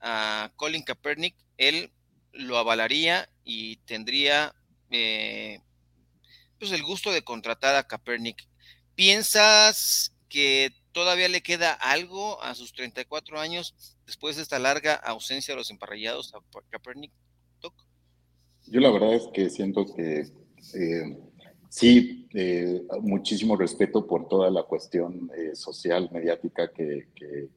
a 0.00 0.50
Colin 0.56 0.82
Kaepernick, 0.82 1.36
él 1.58 1.92
lo 2.32 2.56
avalaría 2.58 3.28
y 3.44 3.76
tendría 3.78 4.54
pues 6.58 6.70
el 6.70 6.82
gusto 6.82 7.12
de 7.12 7.22
contratar 7.22 7.74
a 7.74 7.86
Kaepernick. 7.86 8.46
¿Piensas 8.94 10.12
que 10.28 10.72
todavía 10.94 11.28
le 11.28 11.42
queda 11.42 11.72
algo 11.74 12.42
a 12.42 12.54
sus 12.54 12.72
34 12.72 13.38
años 13.38 13.74
después 14.06 14.36
de 14.36 14.42
esta 14.42 14.58
larga 14.58 14.94
ausencia 14.94 15.52
de 15.52 15.58
los 15.58 15.70
emparrillados 15.70 16.34
a 16.34 16.38
Kaepernick? 16.70 17.12
Yo 18.66 18.80
la 18.80 18.90
verdad 18.90 19.14
es 19.14 19.28
que 19.32 19.50
siento 19.50 19.84
que 19.84 20.20
eh, 20.74 21.18
sí, 21.68 22.26
eh, 22.32 22.82
muchísimo 23.02 23.56
respeto 23.56 24.06
por 24.06 24.26
toda 24.26 24.50
la 24.50 24.62
cuestión 24.62 25.30
eh, 25.36 25.54
social, 25.54 26.08
mediática 26.12 26.72
que, 26.72 27.08
que, 27.14 27.50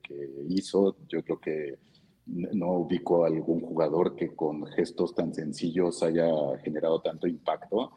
hizo. 0.50 0.98
Yo 1.08 1.24
creo 1.24 1.40
que 1.40 1.80
no 2.26 2.74
ubico 2.74 3.24
a 3.24 3.28
algún 3.28 3.62
jugador 3.62 4.16
que 4.16 4.36
con 4.36 4.66
gestos 4.68 5.16
tan 5.16 5.34
sencillos 5.34 6.04
haya 6.04 6.28
generado 6.62 7.00
tanto 7.02 7.26
impacto 7.26 7.94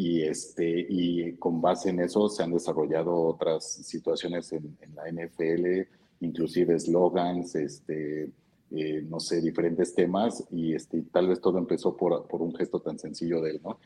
y, 0.00 0.22
este, 0.22 0.86
y 0.88 1.34
con 1.34 1.60
base 1.60 1.90
en 1.90 2.00
eso 2.00 2.30
se 2.30 2.42
han 2.42 2.52
desarrollado 2.52 3.14
otras 3.14 3.70
situaciones 3.70 4.50
en, 4.50 4.74
la 4.94 5.04
NFL, 5.12 5.86
inclusive 6.20 6.74
eslogans, 6.74 7.54
este, 7.54 8.30
eh, 8.70 9.04
no 9.06 9.20
sé, 9.20 9.42
diferentes 9.42 9.94
temas, 9.94 10.42
y 10.50 10.72
este, 10.72 11.02
tal 11.12 11.28
vez 11.28 11.38
todo 11.42 11.58
empezó 11.58 11.98
por, 11.98 12.26
por 12.28 12.40
un 12.40 12.54
gesto 12.54 12.80
tan 12.80 12.98
sencillo 12.98 13.42
de 13.42 13.50
él, 13.50 13.60
¿no? 13.62 13.78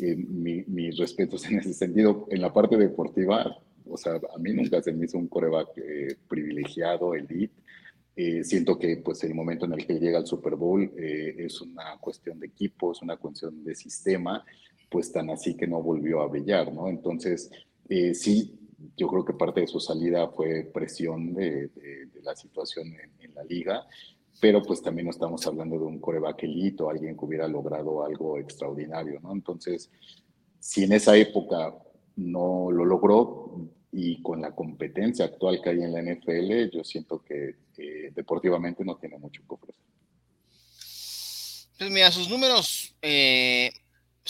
Eh, 0.00 0.16
mi, 0.16 0.64
mis 0.66 0.98
respetos 0.98 1.44
en 1.48 1.60
ese 1.60 1.72
sentido. 1.72 2.26
En 2.30 2.42
la 2.42 2.52
parte 2.52 2.76
deportiva, 2.76 3.56
o 3.88 3.96
sea, 3.96 4.14
a 4.14 4.38
mí 4.38 4.52
nunca 4.52 4.82
se 4.82 4.92
me 4.92 5.04
hizo 5.04 5.18
un 5.18 5.28
coreback 5.28 5.68
eh, 5.76 6.16
privilegiado, 6.28 7.14
elite. 7.14 7.54
siento 8.42 8.76
que 8.76 8.96
pues 8.96 9.22
el 9.22 9.34
momento 9.34 9.66
en 9.66 9.74
el 9.74 9.86
que 9.86 10.00
llega 10.00 10.18
al 10.18 10.26
Super 10.26 10.56
Bowl 10.56 10.82
es 10.96 11.60
una 11.60 11.96
cuestión 12.00 12.40
de 12.40 12.48
equipo, 12.48 12.92
es 12.92 13.00
una 13.00 13.16
cuestión 13.16 13.64
de 13.64 13.74
sistema, 13.74 14.44
pues 14.90 15.12
tan 15.12 15.30
así 15.30 15.56
que 15.56 15.66
no 15.66 15.82
volvió 15.82 16.20
a 16.20 16.26
brillar, 16.26 16.72
¿no? 16.72 16.88
Entonces, 16.88 17.50
eh, 17.88 18.14
sí, 18.14 18.58
yo 18.96 19.08
creo 19.08 19.24
que 19.24 19.34
parte 19.34 19.60
de 19.60 19.66
su 19.66 19.80
salida 19.80 20.28
fue 20.28 20.68
presión 20.72 21.34
de, 21.34 21.70
la 22.22 22.34
situación 22.36 22.88
en, 22.88 23.34
la 23.34 23.44
liga, 23.44 23.86
pero 24.40 24.62
pues 24.62 24.82
también 24.82 25.06
no 25.06 25.10
estamos 25.10 25.46
hablando 25.46 25.78
de 25.78 25.84
un 25.84 26.00
coreback 26.00 26.44
o 26.80 26.90
alguien 26.90 27.16
que 27.16 27.24
hubiera 27.24 27.48
logrado 27.48 28.04
algo 28.04 28.38
extraordinario, 28.38 29.20
¿no? 29.20 29.32
Entonces, 29.32 29.90
si 30.58 30.84
en 30.84 30.92
esa 30.92 31.16
época 31.16 31.74
no 32.16 32.70
lo 32.70 32.84
logró 32.84 33.70
y 33.92 34.20
con 34.20 34.42
la 34.42 34.54
competencia 34.54 35.24
actual 35.24 35.60
que 35.62 35.70
hay 35.70 35.82
en 35.82 35.92
la 35.92 36.02
NFL, 36.02 36.70
yo 36.76 36.84
siento 36.84 37.22
que 37.22 37.56
deportivamente 38.14 38.84
no 38.84 38.96
tiene 38.96 39.18
mucho 39.18 39.42
que 39.48 39.54
ofrecer. 39.54 39.90
Pues 41.80 41.90
mira, 41.90 42.10
sus 42.10 42.28
números 42.28 42.94
eh, 43.00 43.70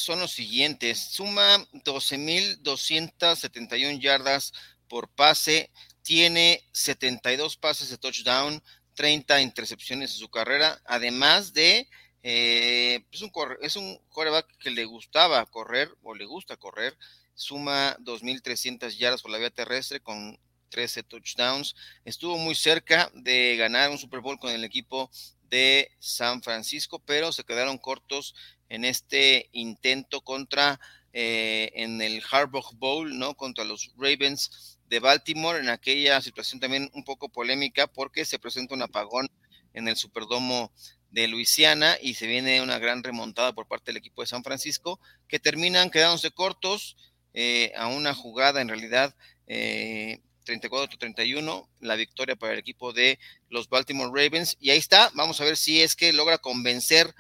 son 0.01 0.20
los 0.20 0.32
siguientes. 0.32 0.98
Suma 0.98 1.59
12.271 1.72 4.01
yardas 4.01 4.53
por 4.88 5.09
pase, 5.09 5.70
tiene 6.03 6.62
72 6.72 7.57
pases 7.57 7.90
de 7.90 7.98
touchdown, 7.98 8.62
30 8.94 9.40
intercepciones 9.40 10.12
en 10.12 10.18
su 10.18 10.28
carrera, 10.28 10.80
además 10.84 11.53
de, 11.53 11.88
eh, 12.22 13.05
es, 13.12 13.22
un 13.22 13.30
es 13.62 13.76
un 13.76 13.98
quarterback 14.09 14.46
que 14.59 14.70
le 14.70 14.84
gustaba 14.84 15.46
correr 15.46 15.90
o 16.03 16.14
le 16.14 16.26
gusta 16.26 16.57
correr, 16.57 16.98
suma 17.34 17.96
2.300 18.01 18.96
yardas 18.96 19.22
por 19.22 19.30
la 19.30 19.38
vía 19.38 19.51
terrestre 19.51 20.01
con 20.01 20.38
13 20.70 21.03
touchdowns. 21.05 21.76
Estuvo 22.05 22.36
muy 22.36 22.55
cerca 22.55 23.11
de 23.14 23.57
ganar 23.57 23.90
un 23.90 23.98
Super 23.98 24.20
Bowl 24.20 24.38
con 24.38 24.51
el 24.51 24.64
equipo 24.64 25.11
de 25.42 25.90
San 25.98 26.42
Francisco, 26.42 27.01
pero 27.01 27.32
se 27.32 27.44
quedaron 27.44 27.78
cortos 27.78 28.34
en 28.70 28.86
este 28.86 29.50
intento 29.52 30.22
contra 30.22 30.80
eh, 31.12 31.72
en 31.74 32.00
el 32.00 32.22
Harbaugh 32.30 32.72
Bowl, 32.74 33.18
¿no? 33.18 33.34
Contra 33.34 33.64
los 33.64 33.92
Ravens 33.98 34.78
de 34.88 35.00
Baltimore, 35.00 35.58
en 35.58 35.68
aquella 35.68 36.20
situación 36.22 36.60
también 36.60 36.90
un 36.94 37.04
poco 37.04 37.28
polémica 37.28 37.86
porque 37.86 38.24
se 38.24 38.38
presenta 38.38 38.74
un 38.74 38.82
apagón 38.82 39.28
en 39.74 39.88
el 39.88 39.96
Superdomo 39.96 40.72
de 41.10 41.28
Luisiana 41.28 41.96
y 42.00 42.14
se 42.14 42.26
viene 42.26 42.62
una 42.62 42.78
gran 42.78 43.02
remontada 43.02 43.52
por 43.52 43.66
parte 43.66 43.90
del 43.90 43.98
equipo 43.98 44.22
de 44.22 44.28
San 44.28 44.44
Francisco 44.44 45.00
que 45.28 45.40
terminan 45.40 45.90
quedándose 45.90 46.30
cortos 46.30 46.96
eh, 47.34 47.72
a 47.76 47.88
una 47.88 48.14
jugada 48.14 48.60
en 48.60 48.68
realidad 48.68 49.14
eh, 49.46 50.20
34-31, 50.46 51.68
la 51.80 51.96
victoria 51.96 52.36
para 52.36 52.52
el 52.52 52.58
equipo 52.58 52.92
de 52.92 53.18
los 53.48 53.68
Baltimore 53.68 54.10
Ravens. 54.12 54.56
Y 54.60 54.70
ahí 54.70 54.78
está, 54.78 55.10
vamos 55.14 55.40
a 55.40 55.44
ver 55.44 55.56
si 55.56 55.80
es 55.80 55.96
que 55.96 56.12
logra 56.12 56.38
convencer 56.38 57.14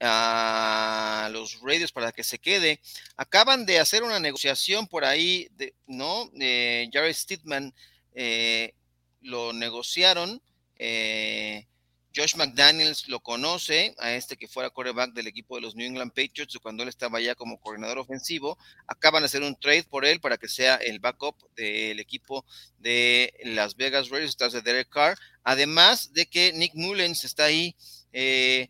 a 0.00 1.28
los 1.32 1.60
Raiders 1.60 1.92
para 1.92 2.12
que 2.12 2.24
se 2.24 2.38
quede. 2.38 2.80
Acaban 3.16 3.66
de 3.66 3.78
hacer 3.78 4.02
una 4.02 4.18
negociación 4.18 4.86
por 4.86 5.04
ahí, 5.04 5.48
¿no? 5.86 6.30
Eh, 6.40 6.88
Jared 6.92 7.14
Stidman 7.14 7.74
eh, 8.14 8.74
lo 9.20 9.52
negociaron. 9.52 10.42
Eh, 10.78 11.66
Josh 12.14 12.34
McDaniels 12.34 13.06
lo 13.08 13.20
conoce, 13.20 13.94
a 13.98 14.14
este 14.14 14.36
que 14.36 14.48
fuera 14.48 14.70
quarterback 14.70 15.12
del 15.12 15.28
equipo 15.28 15.54
de 15.54 15.62
los 15.62 15.76
New 15.76 15.86
England 15.86 16.12
Patriots 16.12 16.58
cuando 16.60 16.82
él 16.82 16.88
estaba 16.88 17.20
ya 17.20 17.36
como 17.36 17.60
coordinador 17.60 17.98
ofensivo. 17.98 18.58
Acaban 18.88 19.22
de 19.22 19.26
hacer 19.26 19.42
un 19.42 19.54
trade 19.54 19.84
por 19.84 20.04
él 20.04 20.20
para 20.20 20.36
que 20.36 20.48
sea 20.48 20.74
el 20.76 20.98
backup 20.98 21.36
del 21.54 22.00
equipo 22.00 22.44
de 22.78 23.32
Las 23.44 23.76
Vegas 23.76 24.08
Raiders, 24.08 24.36
de 24.36 24.60
Derek 24.60 24.88
Carr. 24.88 25.16
Además 25.44 26.12
de 26.12 26.26
que 26.26 26.52
Nick 26.52 26.74
Mullens 26.74 27.24
está 27.24 27.44
ahí. 27.44 27.76
Eh, 28.12 28.68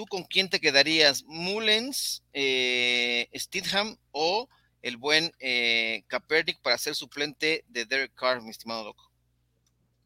¿Tú 0.00 0.06
con 0.06 0.22
quién 0.22 0.48
te 0.48 0.60
quedarías? 0.60 1.26
¿Mullens, 1.26 2.24
eh, 2.32 3.28
Stidham 3.34 3.98
o 4.12 4.48
el 4.80 4.96
buen 4.96 5.30
eh, 5.40 6.04
para 6.62 6.78
ser 6.78 6.94
suplente 6.94 7.66
de 7.68 7.84
Derek 7.84 8.14
Carr, 8.14 8.40
mi 8.40 8.48
estimado 8.48 8.82
loco? 8.82 9.12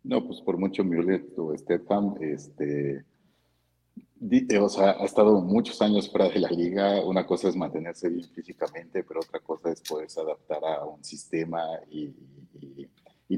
No, 0.02 0.26
pues 0.26 0.40
por 0.40 0.58
mucho 0.58 0.82
Mulet 0.82 1.38
o 1.38 1.56
Stefan, 1.56 2.16
este, 2.20 3.04
o 4.60 4.68
sea, 4.68 4.96
ha 4.98 5.04
estado 5.04 5.40
muchos 5.40 5.80
años 5.80 6.10
fuera 6.10 6.28
de 6.28 6.40
la 6.40 6.48
liga. 6.48 7.00
Una 7.04 7.24
cosa 7.24 7.48
es 7.48 7.54
mantenerse 7.54 8.08
bien 8.08 8.28
físicamente, 8.30 9.04
pero 9.04 9.20
otra 9.20 9.38
cosa 9.38 9.70
es 9.70 9.80
poderse 9.80 10.20
adaptar 10.20 10.64
a 10.64 10.84
un 10.84 11.04
sistema 11.04 11.64
y, 11.88 12.12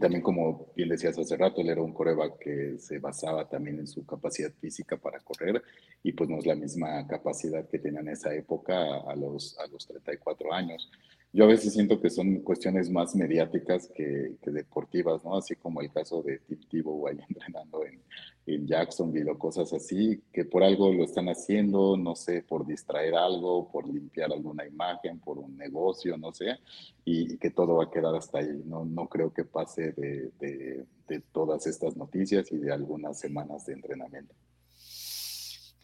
también, 0.00 0.22
como 0.22 0.72
bien 0.74 0.88
decías 0.88 1.18
hace 1.18 1.36
rato, 1.36 1.60
él 1.60 1.68
era 1.68 1.80
un 1.80 1.92
coreback 1.92 2.38
que 2.38 2.78
se 2.78 2.98
basaba 2.98 3.48
también 3.48 3.78
en 3.78 3.86
su 3.86 4.04
capacidad 4.04 4.52
física 4.60 4.96
para 4.96 5.20
correr 5.20 5.62
y 6.02 6.12
pues 6.12 6.28
no 6.28 6.38
es 6.38 6.46
la 6.46 6.56
misma 6.56 7.06
capacidad 7.06 7.68
que 7.68 7.78
tenía 7.78 8.00
en 8.00 8.08
esa 8.08 8.34
época 8.34 8.76
a 9.06 9.14
los, 9.14 9.56
a 9.58 9.66
los 9.68 9.86
34 9.86 10.52
años. 10.52 10.90
Yo 11.32 11.44
a 11.44 11.48
veces 11.48 11.72
siento 11.74 12.00
que 12.00 12.10
son 12.10 12.40
cuestiones 12.40 12.90
más 12.90 13.14
mediáticas 13.14 13.90
que, 13.94 14.36
deportivas, 14.42 15.24
¿no? 15.24 15.36
Así 15.36 15.54
como 15.54 15.80
el 15.82 15.92
caso 15.92 16.22
de 16.22 16.38
Tip 16.38 16.68
Tebow 16.68 17.06
ahí 17.06 17.18
entrenando 17.28 17.84
en, 17.84 18.00
en, 18.46 18.66
Jacksonville 18.66 19.30
o 19.30 19.38
cosas 19.38 19.72
así, 19.72 20.22
que 20.32 20.44
por 20.44 20.62
algo 20.62 20.92
lo 20.92 21.04
están 21.04 21.28
haciendo, 21.28 21.96
no 21.96 22.14
sé, 22.16 22.42
por 22.42 22.66
distraer 22.66 23.14
algo, 23.14 23.70
por 23.70 23.86
limpiar 23.86 24.32
alguna 24.32 24.66
imagen, 24.66 25.18
por 25.20 25.38
un 25.38 25.56
negocio, 25.56 26.16
no 26.16 26.32
sé, 26.32 26.58
y, 27.04 27.36
que 27.38 27.50
todo 27.50 27.76
va 27.76 27.84
a 27.84 27.90
quedar 27.90 28.14
hasta 28.14 28.38
ahí. 28.38 28.62
No, 28.64 28.84
no 28.84 29.08
creo 29.08 29.32
que 29.32 29.44
pase 29.44 29.92
de, 29.92 30.30
de 30.38 31.20
todas 31.32 31.66
estas 31.66 31.96
noticias 31.96 32.50
y 32.52 32.58
de 32.58 32.72
algunas 32.72 33.18
semanas 33.18 33.66
de 33.66 33.74
entrenamiento 33.74 34.34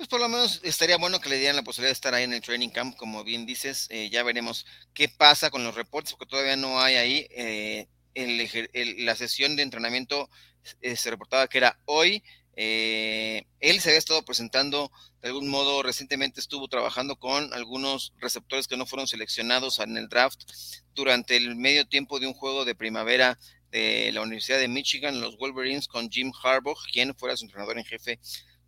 pues 0.02 0.08
por 0.08 0.18
lo 0.18 0.28
menos 0.28 0.60
estaría 0.64 0.96
bueno 0.96 1.20
que 1.20 1.28
le 1.28 1.38
dieran 1.38 1.54
la 1.54 1.62
posibilidad 1.62 1.90
de 1.90 1.92
estar 1.92 2.12
ahí 2.12 2.24
en 2.24 2.32
el 2.32 2.40
training 2.40 2.70
camp, 2.70 2.96
como 2.96 3.22
bien 3.22 3.46
dices, 3.46 3.86
eh, 3.88 4.10
ya 4.10 4.24
veremos 4.24 4.66
qué 4.94 5.08
pasa 5.08 5.48
con 5.48 5.62
los 5.62 5.76
reportes, 5.76 6.14
porque 6.14 6.28
todavía 6.28 6.56
no 6.56 6.80
hay 6.80 6.96
ahí. 6.96 7.28
Eh, 7.30 7.86
la 8.98 9.14
sesión 9.14 9.54
de 9.54 9.62
entrenamiento 9.62 10.28
eh, 10.80 10.96
se 10.96 11.08
reportaba 11.08 11.46
que 11.46 11.58
era 11.58 11.78
hoy. 11.84 12.24
Él 12.56 13.80
se 13.80 13.88
había 13.88 13.98
estado 13.98 14.24
presentando 14.24 14.90
de 15.22 15.28
algún 15.28 15.48
modo, 15.48 15.84
recientemente 15.84 16.40
estuvo 16.40 16.66
trabajando 16.66 17.16
con 17.16 17.54
algunos 17.54 18.12
receptores 18.18 18.66
que 18.66 18.76
no 18.76 18.86
fueron 18.86 19.06
seleccionados 19.06 19.78
en 19.78 19.96
el 19.96 20.08
draft 20.08 20.40
durante 20.94 21.36
el 21.36 21.54
medio 21.54 21.86
tiempo 21.86 22.18
de 22.18 22.26
un 22.26 22.34
juego 22.34 22.64
de 22.64 22.74
primavera 22.74 23.38
de 23.70 24.10
la 24.12 24.20
Universidad 24.20 24.58
de 24.58 24.66
Michigan, 24.66 25.20
los 25.20 25.38
Wolverines, 25.38 25.86
con 25.86 26.10
Jim 26.10 26.32
Harbaugh, 26.42 26.76
quien 26.92 27.14
fuera 27.14 27.36
su 27.36 27.44
entrenador 27.44 27.78
en 27.78 27.84
jefe 27.84 28.18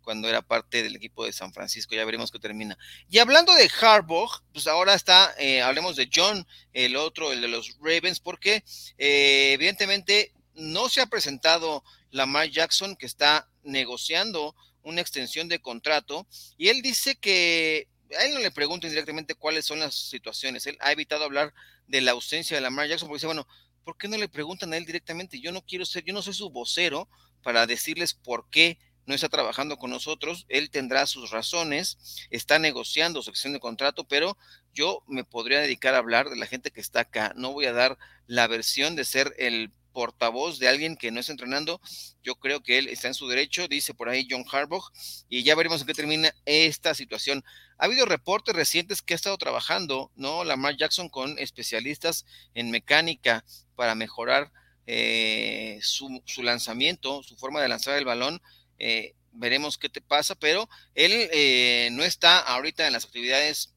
cuando 0.01 0.29
era 0.29 0.41
parte 0.41 0.81
del 0.81 0.95
equipo 0.95 1.25
de 1.25 1.33
San 1.33 1.51
Francisco. 1.51 1.93
Ya 1.93 2.05
veremos 2.05 2.31
qué 2.31 2.39
termina. 2.39 2.77
Y 3.09 3.17
hablando 3.17 3.53
de 3.53 3.69
Harbaugh, 3.81 4.29
pues 4.53 4.67
ahora 4.67 4.93
está, 4.93 5.35
eh, 5.37 5.61
hablemos 5.61 5.97
de 5.97 6.09
John, 6.13 6.47
el 6.71 6.95
otro, 6.95 7.33
el 7.33 7.41
de 7.41 7.49
los 7.49 7.75
Ravens, 7.81 8.21
porque 8.21 8.63
eh, 8.97 9.51
evidentemente 9.53 10.31
no 10.53 10.87
se 10.87 11.01
ha 11.01 11.07
presentado 11.07 11.83
Lamar 12.11 12.49
Jackson, 12.49 12.95
que 12.95 13.07
está 13.07 13.49
negociando 13.65 14.55
una 14.83 15.01
extensión 15.01 15.49
de 15.49 15.59
contrato, 15.59 16.27
y 16.57 16.69
él 16.69 16.81
dice 16.81 17.15
que 17.15 17.87
a 18.17 18.23
él 18.23 18.33
no 18.33 18.39
le 18.39 18.51
pregunten 18.51 18.91
directamente 18.91 19.35
cuáles 19.35 19.65
son 19.65 19.79
las 19.79 19.95
situaciones. 19.95 20.67
Él 20.67 20.77
ha 20.79 20.91
evitado 20.91 21.23
hablar 21.23 21.53
de 21.87 22.01
la 22.01 22.11
ausencia 22.11 22.55
de 22.55 22.61
Lamar 22.61 22.87
Jackson 22.87 23.07
porque 23.07 23.17
dice, 23.17 23.27
bueno, 23.27 23.47
¿por 23.83 23.97
qué 23.97 24.07
no 24.07 24.17
le 24.17 24.29
preguntan 24.29 24.73
a 24.73 24.77
él 24.77 24.85
directamente? 24.85 25.39
Yo 25.39 25.51
no 25.51 25.61
quiero 25.61 25.85
ser, 25.85 26.03
yo 26.03 26.13
no 26.13 26.21
soy 26.21 26.33
su 26.33 26.49
vocero 26.49 27.09
para 27.41 27.65
decirles 27.65 28.13
por 28.13 28.49
qué 28.49 28.77
no 29.05 29.13
está 29.13 29.29
trabajando 29.29 29.77
con 29.77 29.91
nosotros, 29.91 30.45
él 30.49 30.71
tendrá 30.71 31.05
sus 31.05 31.29
razones, 31.29 32.17
está 32.31 32.57
negociando 32.57 33.21
su 33.21 33.29
acción 33.29 33.53
de 33.53 33.59
contrato, 33.59 34.07
pero 34.07 34.37
yo 34.73 35.03
me 35.07 35.23
podría 35.23 35.59
dedicar 35.59 35.93
a 35.93 35.99
hablar 35.99 36.29
de 36.29 36.35
la 36.35 36.47
gente 36.47 36.71
que 36.71 36.81
está 36.81 37.01
acá. 37.01 37.33
No 37.35 37.51
voy 37.51 37.65
a 37.65 37.73
dar 37.73 37.97
la 38.25 38.47
versión 38.47 38.95
de 38.95 39.05
ser 39.05 39.33
el 39.37 39.71
portavoz 39.95 40.59
de 40.59 40.67
alguien 40.67 40.97
que 40.97 41.09
no 41.09 41.21
está 41.21 41.31
entrenando. 41.31 41.79
Yo 42.21 42.35
creo 42.35 42.61
que 42.61 42.77
él 42.77 42.89
está 42.89 43.07
en 43.07 43.13
su 43.13 43.29
derecho, 43.29 43.69
dice 43.69 43.93
por 43.93 44.09
ahí 44.09 44.27
John 44.29 44.43
Harbaugh, 44.51 44.91
y 45.29 45.43
ya 45.43 45.55
veremos 45.55 45.79
en 45.79 45.87
qué 45.87 45.93
termina 45.93 46.35
esta 46.43 46.93
situación. 46.93 47.45
Ha 47.77 47.85
habido 47.85 48.05
reportes 48.05 48.53
recientes 48.53 49.01
que 49.01 49.13
ha 49.13 49.15
estado 49.15 49.37
trabajando, 49.37 50.11
¿no? 50.17 50.43
Lamar 50.43 50.75
Jackson 50.75 51.07
con 51.07 51.39
especialistas 51.39 52.25
en 52.53 52.71
mecánica 52.71 53.45
para 53.75 53.95
mejorar 53.95 54.51
eh, 54.85 55.79
su, 55.81 56.21
lanzamiento, 56.43 57.23
su 57.23 57.37
forma 57.37 57.61
de 57.61 57.69
lanzar 57.69 57.97
el 57.97 58.05
balón 58.05 58.41
eh, 58.77 59.15
veremos 59.31 59.77
qué 59.77 59.89
te 59.89 60.01
pasa, 60.01 60.35
pero 60.35 60.69
él 60.93 61.11
eh, 61.31 61.89
no 61.93 62.03
está 62.03 62.39
ahorita 62.39 62.85
en 62.85 62.93
las 62.93 63.05
actividades 63.05 63.73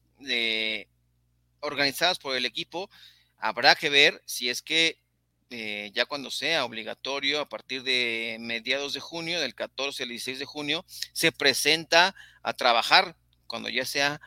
organizadas 1.61 2.19
por 2.19 2.35
el 2.35 2.45
equipo. 2.45 2.89
Habrá 3.37 3.75
que 3.75 3.89
ver 3.89 4.21
si 4.25 4.49
es 4.49 4.61
que 4.61 4.99
eh, 5.49 5.91
ya 5.93 6.05
cuando 6.05 6.31
sea 6.31 6.65
obligatorio, 6.65 7.41
a 7.41 7.49
partir 7.49 7.83
de 7.83 8.37
mediados 8.39 8.93
de 8.93 8.99
junio, 8.99 9.39
del 9.39 9.55
14 9.55 10.03
al 10.03 10.09
16 10.09 10.39
de 10.39 10.45
junio, 10.45 10.85
se 11.13 11.31
presenta 11.31 12.15
a 12.43 12.53
trabajar 12.53 13.15
cuando 13.47 13.69
ya 13.69 13.85
sea 13.85 14.21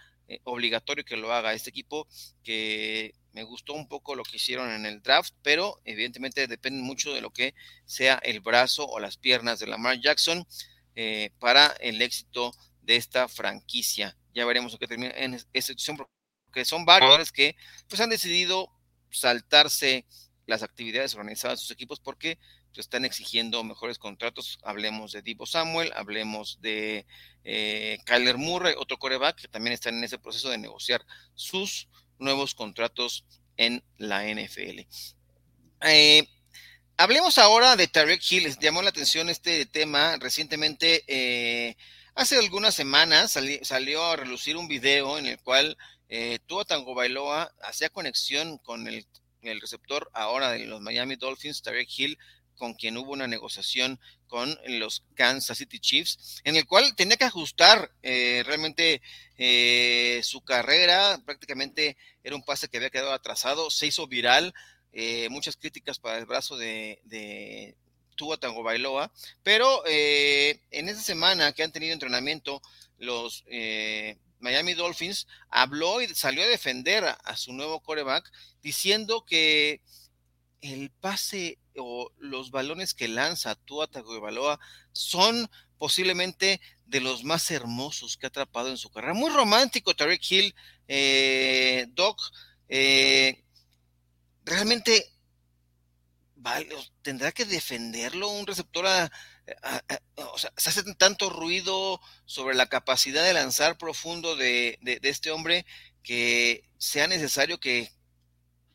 obligatorio 0.44 1.04
que 1.04 1.16
lo 1.16 1.32
haga 1.32 1.52
este 1.52 1.68
equipo, 1.68 2.08
que 2.42 3.14
me 3.32 3.44
gustó 3.44 3.72
un 3.72 3.88
poco 3.88 4.14
lo 4.14 4.22
que 4.22 4.36
hicieron 4.36 4.70
en 4.70 4.86
el 4.86 5.02
draft, 5.02 5.34
pero 5.42 5.80
evidentemente 5.84 6.46
depende 6.46 6.82
mucho 6.82 7.12
de 7.12 7.20
lo 7.20 7.30
que 7.30 7.54
sea 7.84 8.14
el 8.22 8.40
brazo 8.40 8.86
o 8.86 9.00
las 9.00 9.16
piernas 9.16 9.58
de 9.58 9.66
Lamar 9.66 10.00
Jackson 10.00 10.46
eh, 10.94 11.30
para 11.38 11.66
el 11.80 12.02
éxito 12.02 12.52
de 12.82 12.96
esta 12.96 13.28
franquicia. 13.28 14.16
Ya 14.34 14.44
veremos 14.44 14.72
lo 14.72 14.78
que 14.78 14.86
termina 14.86 15.12
en 15.16 15.34
esta 15.34 15.60
situación, 15.60 15.96
porque 15.96 16.64
son 16.64 16.84
varios 16.84 17.32
que 17.32 17.56
pues, 17.88 18.00
han 18.00 18.10
decidido 18.10 18.70
saltarse 19.10 20.06
las 20.52 20.62
actividades 20.62 21.14
organizadas 21.14 21.58
de 21.58 21.62
sus 21.62 21.70
equipos 21.70 21.98
porque 21.98 22.38
pues, 22.68 22.80
están 22.80 23.06
exigiendo 23.06 23.64
mejores 23.64 23.98
contratos. 23.98 24.58
Hablemos 24.62 25.12
de 25.12 25.22
Divo 25.22 25.46
Samuel, 25.46 25.90
hablemos 25.96 26.60
de 26.60 27.06
eh, 27.44 27.98
Kyler 28.04 28.36
Murray, 28.36 28.74
otro 28.76 28.98
coreback 28.98 29.40
que 29.40 29.48
también 29.48 29.72
están 29.72 29.96
en 29.96 30.04
ese 30.04 30.18
proceso 30.18 30.50
de 30.50 30.58
negociar 30.58 31.04
sus 31.34 31.88
nuevos 32.18 32.54
contratos 32.54 33.24
en 33.56 33.82
la 33.96 34.24
NFL. 34.24 34.80
Eh, 35.80 36.28
hablemos 36.98 37.38
ahora 37.38 37.74
de 37.74 37.88
Tarek 37.88 38.22
Hill. 38.30 38.44
Les 38.44 38.58
llamó 38.58 38.82
la 38.82 38.90
atención 38.90 39.30
este 39.30 39.64
tema 39.64 40.18
recientemente. 40.20 41.02
Eh, 41.06 41.76
hace 42.14 42.36
algunas 42.36 42.74
semanas 42.74 43.38
salió 43.62 44.04
a 44.04 44.16
relucir 44.16 44.58
un 44.58 44.68
video 44.68 45.16
en 45.18 45.26
el 45.26 45.40
cual 45.40 45.78
eh, 46.10 46.40
Tua 46.44 46.66
Tango 46.66 46.94
Bailoa 46.94 47.54
hacía 47.62 47.88
conexión 47.88 48.58
con 48.58 48.86
el, 48.86 49.06
receptor 49.60 50.10
ahora 50.14 50.50
de 50.50 50.66
los 50.66 50.80
Miami 50.80 51.16
Dolphins, 51.16 51.62
Tarek 51.62 51.88
Hill, 51.96 52.18
con 52.56 52.74
quien 52.74 52.96
hubo 52.96 53.12
una 53.12 53.26
negociación 53.26 53.98
con 54.28 54.56
los 54.66 55.02
Kansas 55.14 55.58
City 55.58 55.80
Chiefs, 55.80 56.40
en 56.44 56.56
el 56.56 56.66
cual 56.66 56.94
tenía 56.94 57.16
que 57.16 57.24
ajustar 57.24 57.90
eh, 58.02 58.42
realmente 58.46 59.02
eh, 59.36 60.20
su 60.22 60.42
carrera, 60.42 61.20
prácticamente 61.24 61.96
era 62.22 62.36
un 62.36 62.44
pase 62.44 62.68
que 62.68 62.76
había 62.76 62.90
quedado 62.90 63.12
atrasado, 63.12 63.70
se 63.70 63.86
hizo 63.88 64.06
viral, 64.06 64.54
eh, 64.92 65.28
muchas 65.30 65.56
críticas 65.56 65.98
para 65.98 66.18
el 66.18 66.26
brazo 66.26 66.56
de, 66.56 67.00
de 67.04 67.74
Tua 68.14 68.38
Tango 68.38 68.62
Bailoa, 68.62 69.12
pero 69.42 69.82
en, 69.86 70.88
esta 70.88 71.02
semana 71.02 71.52
que 71.52 71.62
han 71.62 71.72
tenido 71.72 71.92
entrenamiento 71.92 72.62
los 72.98 73.44
eh, 73.48 74.16
Miami 74.42 74.74
Dolphins, 74.74 75.26
habló 75.48 76.02
y 76.02 76.08
salió 76.08 76.42
a 76.42 76.48
defender 76.48 77.04
a, 77.04 77.36
su 77.36 77.52
nuevo 77.52 77.80
coreback, 77.80 78.30
diciendo 78.60 79.24
que 79.24 79.80
el 80.60 80.90
pase 80.90 81.58
o 81.76 82.10
los 82.18 82.50
balones 82.50 82.92
que 82.92 83.08
lanza 83.08 83.54
Tua 83.54 83.86
Tagovailoa 83.86 84.60
son 84.92 85.48
posiblemente 85.78 86.60
de 86.84 87.00
los 87.00 87.24
más 87.24 87.50
hermosos 87.50 88.16
que 88.16 88.26
ha 88.26 88.28
atrapado 88.28 88.68
en 88.68 88.76
su 88.76 88.90
carrera. 88.90 89.14
Muy 89.14 89.30
romántico, 89.30 89.94
Tarek 89.94 90.22
Hill, 90.30 90.54
eh, 90.88 91.86
Doc. 91.90 92.20
Eh, 92.68 93.44
realmente 94.44 95.08
tendrá 97.02 97.30
que 97.30 97.44
defenderlo 97.44 98.28
un 98.28 98.46
receptor 98.46 98.86
o 100.16 100.38
sea, 100.38 100.52
se 100.56 100.70
hace 100.70 100.94
tanto 100.94 101.30
ruido 101.30 102.00
sobre 102.26 102.54
la 102.54 102.66
capacidad 102.68 103.24
de 103.24 103.32
lanzar 103.32 103.76
profundo 103.76 104.36
de, 104.36 104.78
este 105.02 105.30
hombre 105.30 105.66
que 106.02 106.64
sea 106.78 107.06
necesario 107.06 107.60
que 107.60 107.92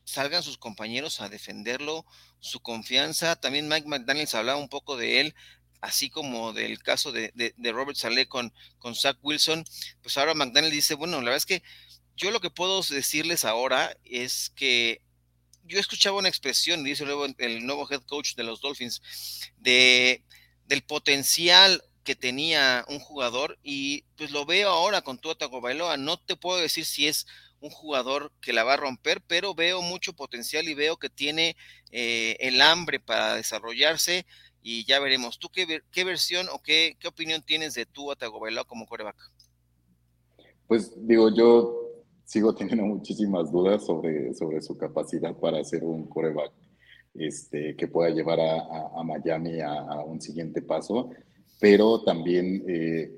salgan 0.03 0.43
sus 0.43 0.57
compañeros 0.57 1.19
a 1.19 1.29
defenderlo, 1.29 2.05
su 2.39 2.61
confianza. 2.61 3.35
También 3.35 3.67
Mike 3.67 3.87
McDaniels 3.87 4.35
hablaba 4.35 4.59
un 4.59 4.69
poco 4.69 4.95
de 4.97 5.19
él, 5.21 5.35
así 5.81 6.09
como 6.09 6.53
del 6.53 6.81
caso 6.81 7.11
de, 7.11 7.31
Robert 7.57 7.97
Saleh 7.97 8.27
con, 8.27 8.53
con 8.79 8.95
Zach 8.95 9.17
Wilson. 9.21 9.65
Pues 10.01 10.17
ahora 10.17 10.33
McDaniels 10.33 10.73
dice, 10.73 10.95
bueno, 10.95 11.17
la 11.17 11.31
verdad 11.31 11.37
es 11.37 11.45
que 11.45 11.63
yo 12.15 12.31
lo 12.31 12.39
que 12.39 12.49
puedo 12.49 12.81
decirles 12.81 13.45
ahora 13.45 13.95
es 14.03 14.51
que 14.55 15.01
yo 15.63 15.79
escuchaba 15.79 16.17
una 16.17 16.29
expresión, 16.29 16.83
dice 16.83 17.05
luego 17.05 17.25
el 17.37 17.65
nuevo 17.65 17.87
head 17.91 18.01
coach 18.03 18.35
de 18.35 18.43
los 18.43 18.61
Dolphins, 18.61 19.01
de, 19.57 20.23
del 20.67 20.83
potencial 20.83 21.81
que 22.03 22.15
tenía 22.15 22.85
un 22.87 22.99
jugador 22.99 23.57
y 23.63 24.03
pues 24.15 24.31
lo 24.31 24.45
veo 24.45 24.69
ahora 24.69 25.01
con 25.01 25.17
Tua 25.17 25.35
Tagovailoa. 25.35 25.97
No 25.97 26.17
te 26.17 26.35
puedo 26.35 26.57
decir 26.57 26.85
si 26.85 27.07
es 27.07 27.25
un 27.59 27.69
jugador 27.69 28.31
que 28.39 28.53
la 28.53 28.63
va 28.63 28.75
a 28.75 28.77
romper, 28.77 29.21
pero 29.27 29.55
veo 29.55 29.81
mucho 29.81 30.13
potencial 30.13 30.67
y 30.69 30.73
veo 30.73 30.97
que 30.97 31.09
tiene 31.09 31.57
eh, 31.91 32.37
el 32.39 32.61
hambre 32.61 32.99
para 32.99 33.35
desarrollarse 33.35 34.25
y 34.61 34.85
ya 34.85 34.99
veremos. 34.99 35.39
¿Tú 35.39 35.49
qué, 35.49 35.81
qué 35.91 36.03
versión 36.03 36.47
o 36.51 36.61
qué, 36.61 36.97
qué 36.99 37.07
opinión 37.07 37.41
tienes 37.41 37.73
de 37.73 37.85
Tua 37.85 38.15
Tagovailoa 38.15 38.65
como 38.65 38.85
coreback? 38.85 39.17
Pues 40.67 40.93
digo, 40.95 41.33
yo 41.33 42.03
sigo 42.25 42.53
teniendo 42.53 42.83
muchísimas 42.83 43.51
dudas 43.51 43.85
sobre, 43.85 44.33
sobre 44.33 44.61
su 44.61 44.77
capacidad 44.77 45.35
para 45.35 45.63
ser 45.63 45.83
un 45.83 46.07
coreback 46.07 46.51
este, 47.17 47.75
que 47.75 47.87
pueda 47.87 48.09
llevar 48.09 48.39
a, 48.39 49.03
Miami 49.03 49.59
a, 49.61 50.01
un 50.05 50.21
siguiente 50.21 50.61
paso, 50.61 51.09
pero 51.59 52.03
también 52.03 52.63
eh, 52.67 53.11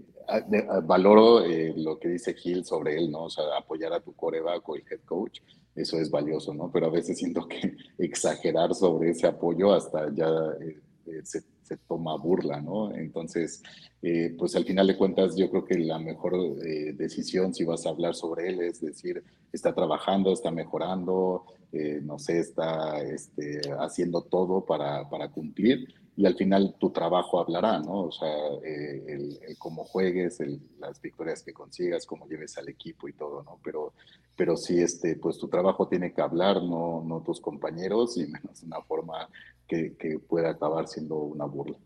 valoro 0.83 1.43
eh, 1.43 1.73
lo 1.75 1.99
que 1.99 2.09
dice 2.09 2.33
Gil 2.33 2.65
sobre 2.65 2.97
él, 2.97 3.11
¿no? 3.11 3.25
O 3.25 3.29
sea, 3.29 3.43
apoyar 3.57 3.93
a 3.93 3.99
tu 3.99 4.13
coreback 4.13 4.67
o 4.69 4.75
el 4.75 4.83
head 4.89 5.01
coach, 5.05 5.39
eso 5.75 5.99
es 5.99 6.09
valioso, 6.09 6.53
¿no? 6.53 6.69
Pero 6.71 6.87
a 6.87 6.91
veces 6.91 7.17
siento 7.17 7.47
que 7.47 7.75
exagerar 7.97 8.73
sobre 8.75 9.11
ese 9.11 9.27
apoyo 9.27 9.73
hasta 9.73 10.13
ya 10.13 10.29
eh, 10.61 11.21
se 11.23 11.43
se 11.69 11.77
toma 11.77 12.17
burla, 12.17 12.59
¿no? 12.61 12.93
Entonces, 12.95 13.61
eh, 14.01 14.33
pues 14.37 14.55
al 14.55 14.65
final 14.65 14.87
de 14.87 14.97
cuentas, 14.97 15.35
yo 15.35 15.49
creo 15.51 15.65
que 15.65 15.77
la 15.77 15.99
mejor 15.99 16.33
eh, 16.65 16.93
decisión 16.93 17.53
si 17.53 17.63
vas 17.63 17.85
a 17.85 17.89
hablar 17.89 18.15
sobre 18.15 18.49
él 18.49 18.61
es 18.61 18.81
decir, 18.81 19.23
está 19.53 19.73
trabajando, 19.73 20.33
está 20.33 20.49
mejorando, 20.49 21.45
eh, 21.71 21.99
no 22.01 22.17
sé, 22.17 22.39
está 22.39 23.01
este, 23.01 23.61
haciendo 23.79 24.23
todo 24.23 24.65
para, 24.65 25.07
para, 25.09 25.29
cumplir 25.29 25.93
y 26.17 26.25
al 26.25 26.35
final 26.35 26.75
tu 26.79 26.89
trabajo 26.89 27.39
hablará, 27.39 27.79
¿no? 27.79 28.01
O 28.05 28.11
sea, 28.11 28.35
el, 28.63 29.37
cómo 29.59 29.85
juegues, 29.85 30.39
las 30.79 30.99
victorias 31.01 31.43
que 31.43 31.53
consigas, 31.53 32.05
cómo 32.05 32.27
lleves 32.27 32.57
al 32.57 32.67
equipo 32.67 33.07
y 33.07 33.13
todo, 33.13 33.43
¿no? 33.43 33.59
Pero, 33.63 33.93
pero 34.35 34.57
sí, 34.57 34.81
este, 34.81 35.15
pues 35.17 35.37
tu 35.37 35.47
trabajo 35.47 35.87
tiene 35.87 36.13
que 36.13 36.21
hablar, 36.21 36.63
no, 36.63 37.03
no 37.05 37.21
tus 37.21 37.39
compañeros 37.39 38.17
y 38.17 38.25
menos 38.25 38.63
una 38.63 38.81
forma 38.81 39.29
que, 39.69 39.95
que 39.97 40.19
pueda 40.19 40.49
acabar 40.49 40.87
siendo 40.87 41.15
una 41.15 41.45
burla. 41.45 41.77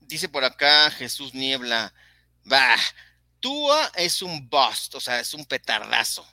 Dice 0.00 0.28
por 0.28 0.44
acá 0.44 0.90
Jesús 0.90 1.34
Niebla, 1.34 1.92
va, 2.50 2.76
Tua 3.40 3.90
es 3.96 4.22
un 4.22 4.48
bust, 4.48 4.94
o 4.94 5.00
sea, 5.00 5.20
es 5.20 5.34
un 5.34 5.44
petardazo. 5.44 6.24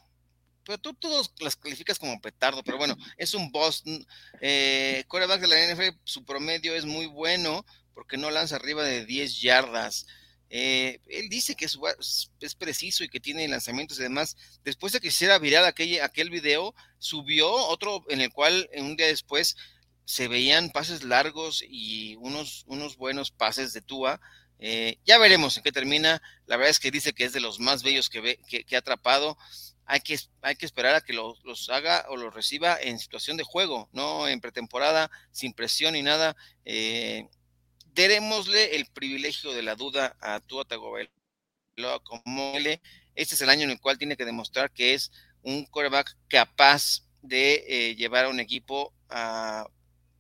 Pero 0.64 0.78
tú 0.78 0.94
todos 0.94 1.34
las 1.40 1.56
calificas 1.56 1.98
como 1.98 2.22
petardo, 2.22 2.64
pero 2.64 2.78
bueno, 2.78 2.96
es 3.18 3.34
un 3.34 3.52
bust. 3.52 3.88
Eh, 4.42 5.04
de 5.10 5.48
la 5.48 5.74
NFL, 5.74 5.98
su 6.04 6.24
promedio 6.24 6.76
es 6.76 6.86
muy 6.86 7.08
bueno 7.08 7.66
porque 7.94 8.18
no 8.18 8.30
lanza 8.30 8.56
arriba 8.56 8.84
de 8.84 9.06
10 9.06 9.42
yardas. 9.42 10.06
Eh, 10.50 11.00
él 11.08 11.30
dice 11.30 11.56
que 11.56 11.66
es, 11.66 11.80
es, 12.42 12.56
preciso 12.56 13.06
y 13.06 13.10
que 13.10 13.22
tiene 13.22 13.48
lanzamientos 13.48 14.00
y 14.00 14.04
demás. 14.04 14.36
Después 14.64 14.92
de 14.92 15.00
que 15.00 15.08
hiciera 15.08 15.40
viral 15.40 15.66
aquel, 15.66 16.02
aquel 16.02 16.30
video, 16.30 16.76
subió 17.00 17.50
otro 17.50 18.04
en 18.10 18.22
el 18.22 18.32
cual 18.32 18.70
un 18.78 18.98
día 18.98 19.08
después 19.08 19.56
se 20.06 20.28
veían 20.28 20.70
pases 20.70 21.04
largos 21.04 21.64
y 21.68 22.16
unos, 22.18 22.64
unos 22.68 22.98
buenos 22.98 23.32
pases 23.32 23.74
de 23.74 23.82
Tua. 23.82 24.20
Eh, 24.60 24.98
ya 25.06 25.18
veremos 25.18 25.58
en 25.58 25.64
qué 25.64 25.72
termina. 25.72 26.22
La 26.46 26.58
verdad 26.58 26.72
es 26.72 26.80
que 26.80 26.92
dice 26.92 27.14
que 27.14 27.26
es 27.26 27.34
de 27.34 27.40
los 27.40 27.60
más 27.60 27.84
bellos 27.84 28.10
que, 28.10 28.22
ve, 28.22 28.40
que, 28.48 28.76
ha 28.76 28.80
atrapado. 28.80 29.38
Hay 29.86 30.02
que, 30.02 30.18
hay 30.42 30.56
que 30.56 30.66
esperar 30.66 30.96
a 30.96 31.02
que 31.02 31.14
los 31.14 31.70
haga 31.70 32.06
o 32.10 32.18
los 32.18 32.34
reciba 32.34 32.78
en 32.80 33.00
situación 33.00 33.38
de 33.38 33.44
juego, 33.44 33.90
no 33.92 34.28
en 34.28 34.40
pretemporada, 34.40 35.10
sin 35.32 35.54
presión 35.54 35.94
ni 35.94 36.02
nada. 36.02 36.36
Eh, 36.66 37.28
el 37.96 38.86
privilegio 38.94 39.54
de 39.54 39.64
la 39.64 39.76
duda 39.76 40.16
a 40.22 40.40
Tua 40.40 40.66
Tagovailoa 40.66 41.12
como 42.04 42.58
él. 42.58 42.80
Este 43.16 43.36
es 43.36 43.42
el 43.42 43.50
año 43.50 43.64
en 43.64 43.72
el 43.72 43.82
cual 43.82 43.98
tiene 43.98 44.16
que 44.16 44.26
demostrar 44.26 44.72
que 44.72 44.94
es 44.94 45.12
un 45.42 45.66
quarterback 45.66 46.16
capaz 46.28 47.04
de 47.22 47.66
eh, 47.68 47.96
llevar 47.96 48.26
a 48.26 48.30
un 48.30 48.40
equipo 48.40 48.94
a 49.10 49.68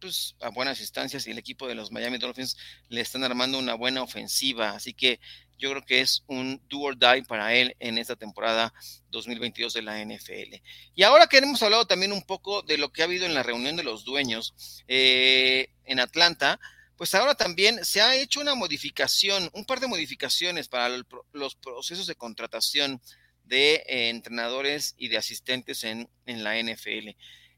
pues, 0.02 0.36
a 0.42 0.50
buenas 0.50 0.82
instancias 0.82 1.26
y 1.26 1.32
el 1.32 1.38
equipo 1.38 1.68
de 1.68 1.76
los 1.76 1.92
Miami 1.92 2.18
Dolphins 2.18 2.58
le 2.90 3.02
están 3.02 3.24
armando 3.24 3.60
una 3.60 3.76
buena 3.76 4.02
ofensiva. 4.02 4.72
Así 4.72 4.94
que 4.94 5.20
yo 5.58 5.70
creo 5.70 5.86
que 5.86 6.02
es 6.02 6.24
un 6.28 6.60
do 6.68 6.80
or 6.80 6.98
die 6.98 7.24
para 7.24 7.54
él 7.54 7.76
en 7.80 7.98
esta 8.00 8.16
temporada 8.16 8.74
2022 9.12 9.74
de 9.74 9.82
la 9.84 10.04
NFL. 10.04 10.56
Y 10.96 11.04
ahora 11.04 11.28
que 11.28 11.38
hemos 11.38 11.62
hablado 11.62 11.86
también 11.86 12.12
un 12.12 12.24
poco 12.24 12.64
de 12.64 12.78
lo 12.78 12.92
que 12.92 13.04
ha 13.04 13.06
habido 13.06 13.26
en 13.26 13.36
la 13.36 13.44
reunión 13.44 13.76
de 13.76 13.84
los 13.84 14.04
dueños 14.04 14.84
eh, 14.88 15.70
en 15.86 16.00
Atlanta, 16.00 16.60
pues 16.98 17.14
ahora 17.14 17.36
también 17.36 17.86
se 17.86 18.02
ha 18.02 18.16
hecho 18.16 18.42
una 18.42 18.56
modificación, 18.56 19.50
un 19.54 19.66
par 19.66 19.80
de 19.80 19.88
modificaciones 19.88 20.68
para 20.68 20.90
los 21.32 21.56
procesos 21.56 22.08
de 22.08 22.16
contratación 22.16 23.02
de 23.44 23.76
eh, 23.88 24.10
entrenadores 24.10 24.96
y 24.98 25.10
de 25.10 25.18
asistentes 25.18 25.84
en, 25.84 26.10
en 26.26 26.44
la 26.44 26.60
NFL. 26.60 27.10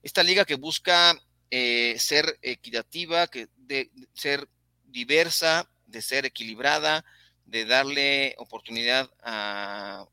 Esta 0.02 0.24
liga 0.24 0.44
que 0.44 0.56
busca 0.56 1.18
eh, 1.56 2.00
ser 2.00 2.40
equitativa, 2.42 3.28
que, 3.28 3.48
de, 3.58 3.92
ser 4.16 4.50
diversa, 4.86 5.70
de 5.86 6.02
ser 6.02 6.26
equilibrada, 6.26 7.06
de 7.46 7.66
darle 7.66 8.34
oportunidad 8.40 9.08
a 9.22 10.08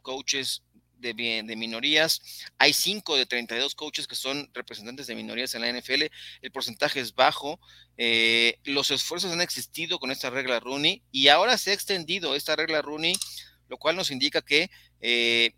coaches 0.00 0.62
de, 0.96 1.12
de, 1.12 1.56
minorías. 1.56 2.22
Hay 2.56 2.72
5 2.72 3.14
de 3.18 3.26
32 3.26 3.74
coaches 3.74 4.06
que 4.06 4.14
son 4.14 4.48
representantes 4.54 5.06
de 5.06 5.14
minorías 5.14 5.54
en 5.54 5.60
la 5.60 5.70
NFL. 5.70 6.04
El 6.40 6.50
porcentaje 6.50 7.00
es 7.00 7.14
bajo. 7.14 7.60
Eh, 7.98 8.58
los 8.64 8.90
esfuerzos 8.90 9.30
han 9.30 9.42
existido 9.42 9.98
con 9.98 10.10
esta 10.10 10.30
regla 10.30 10.60
Rooney 10.60 11.02
y 11.12 11.28
ahora 11.28 11.58
se 11.58 11.72
ha 11.72 11.74
extendido 11.74 12.34
esta 12.34 12.56
regla 12.56 12.80
Rooney, 12.80 13.16
lo 13.68 13.76
cual 13.76 13.96
nos 13.96 14.10
indica 14.10 14.40
que 14.40 14.70
eh, 15.02 15.52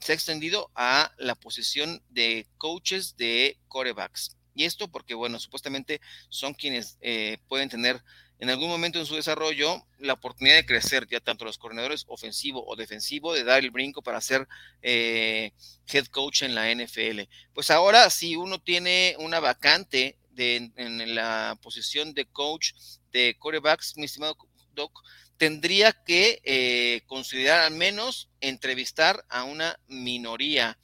se 0.00 0.10
ha 0.10 0.14
extendido 0.16 0.72
a 0.74 1.12
la 1.18 1.36
posición 1.36 2.02
de 2.08 2.48
coaches 2.58 3.16
de 3.16 3.60
corebacks. 3.68 4.41
Y 4.54 4.64
esto 4.64 4.88
porque, 4.88 5.14
bueno, 5.14 5.38
supuestamente 5.38 6.00
son 6.28 6.54
quienes 6.54 6.98
eh, 7.00 7.38
pueden 7.48 7.68
tener 7.68 8.02
en 8.38 8.50
algún 8.50 8.68
momento 8.68 8.98
en 8.98 9.06
su 9.06 9.14
desarrollo 9.14 9.86
la 9.98 10.14
oportunidad 10.14 10.56
de 10.56 10.66
crecer, 10.66 11.06
ya 11.08 11.20
tanto 11.20 11.44
los 11.44 11.58
corredores 11.58 12.04
ofensivo 12.08 12.64
o 12.66 12.74
defensivo, 12.74 13.32
de 13.32 13.44
dar 13.44 13.60
el 13.60 13.70
brinco 13.70 14.02
para 14.02 14.20
ser 14.20 14.48
eh, 14.82 15.52
head 15.86 16.06
coach 16.06 16.42
en 16.42 16.54
la 16.54 16.74
NFL. 16.74 17.20
Pues 17.54 17.70
ahora, 17.70 18.10
si 18.10 18.34
uno 18.34 18.60
tiene 18.60 19.14
una 19.18 19.38
vacante 19.38 20.18
en 20.36 21.14
la 21.14 21.56
posición 21.62 22.14
de 22.14 22.24
coach 22.26 22.72
de 23.12 23.36
corebacks, 23.38 23.96
mi 23.96 24.06
estimado 24.06 24.36
Doc, 24.74 25.04
tendría 25.36 25.92
que 25.92 26.40
eh, 26.44 27.02
considerar 27.06 27.60
al 27.60 27.74
menos 27.74 28.28
entrevistar 28.40 29.24
a 29.28 29.44
una 29.44 29.78
minoría. 29.86 30.78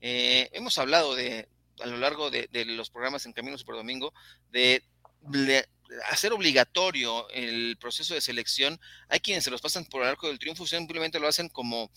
hemos 0.00 0.78
hablado 0.78 1.14
de, 1.14 1.48
a 1.82 1.86
lo 1.86 1.96
largo 1.98 2.30
de, 2.30 2.48
los 2.66 2.90
programas 2.90 3.26
en 3.26 3.32
Camino 3.32 3.58
Super 3.58 3.76
Domingo 3.76 4.12
de, 4.50 4.82
hacer 6.10 6.32
obligatorio 6.32 7.28
el 7.30 7.76
proceso 7.78 8.14
de 8.14 8.20
selección. 8.20 8.80
Hay 9.08 9.20
quienes 9.20 9.44
se 9.44 9.50
los 9.50 9.60
pasan 9.60 9.84
por 9.84 10.02
el 10.02 10.08
arco 10.08 10.28
del 10.28 10.38
triunfo, 10.38 10.66
simplemente 10.66 11.20
lo 11.20 11.28
hacen 11.28 11.48
como 11.48 11.90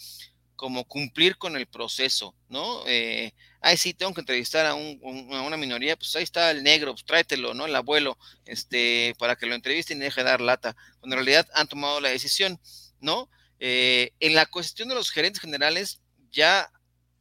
como 0.56 0.86
cumplir 0.86 1.38
con 1.38 1.56
el 1.56 1.68
proceso, 1.68 2.34
¿no? 2.50 2.84
Eh, 2.88 3.34
ay, 3.62 3.78
sí, 3.78 3.94
tengo 3.94 4.14
que 4.14 4.22
entrevistar 4.22 4.66
a, 4.66 4.74
una 4.74 5.58
minoría, 5.58 5.98
pues 5.98 6.16
ahí 6.16 6.24
está 6.24 6.52
el 6.52 6.64
negro, 6.64 6.94
pues 6.94 7.06
tráetelo, 7.06 7.54
¿no? 7.54 7.66
El 7.66 7.76
abuelo, 7.76 8.18
este, 8.46 9.16
para 9.20 9.36
que 9.36 9.46
lo 9.46 9.56
entrevisten 9.56 9.98
y 9.98 10.06
deje 10.06 10.22
de 10.22 10.30
dar 10.30 10.42
lata, 10.42 10.76
cuando 11.00 11.16
en 11.16 11.26
realidad 11.26 11.48
han 11.54 11.68
tomado 11.68 12.00
la 12.00 12.10
decisión, 12.10 12.60
¿no? 13.02 13.30
Eh, 13.60 14.12
en 14.20 14.36
la 14.36 14.46
cuestión 14.46 14.90
de 14.90 14.96
los 14.96 15.12
gerentes 15.12 15.42
generales, 15.42 16.02
ya 16.32 16.72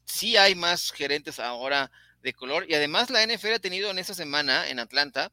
sí 0.04 0.36
hay 0.36 0.54
más 0.54 0.92
gerentes 0.92 1.40
ahora 1.40 1.90
de 2.24 2.32
color 2.32 2.64
y 2.68 2.74
además 2.74 3.10
la 3.10 3.24
NFL 3.24 3.52
ha 3.52 3.58
tenido 3.58 3.90
en 3.90 3.98
esta 3.98 4.14
semana 4.14 4.68
en 4.68 4.80
Atlanta 4.80 5.30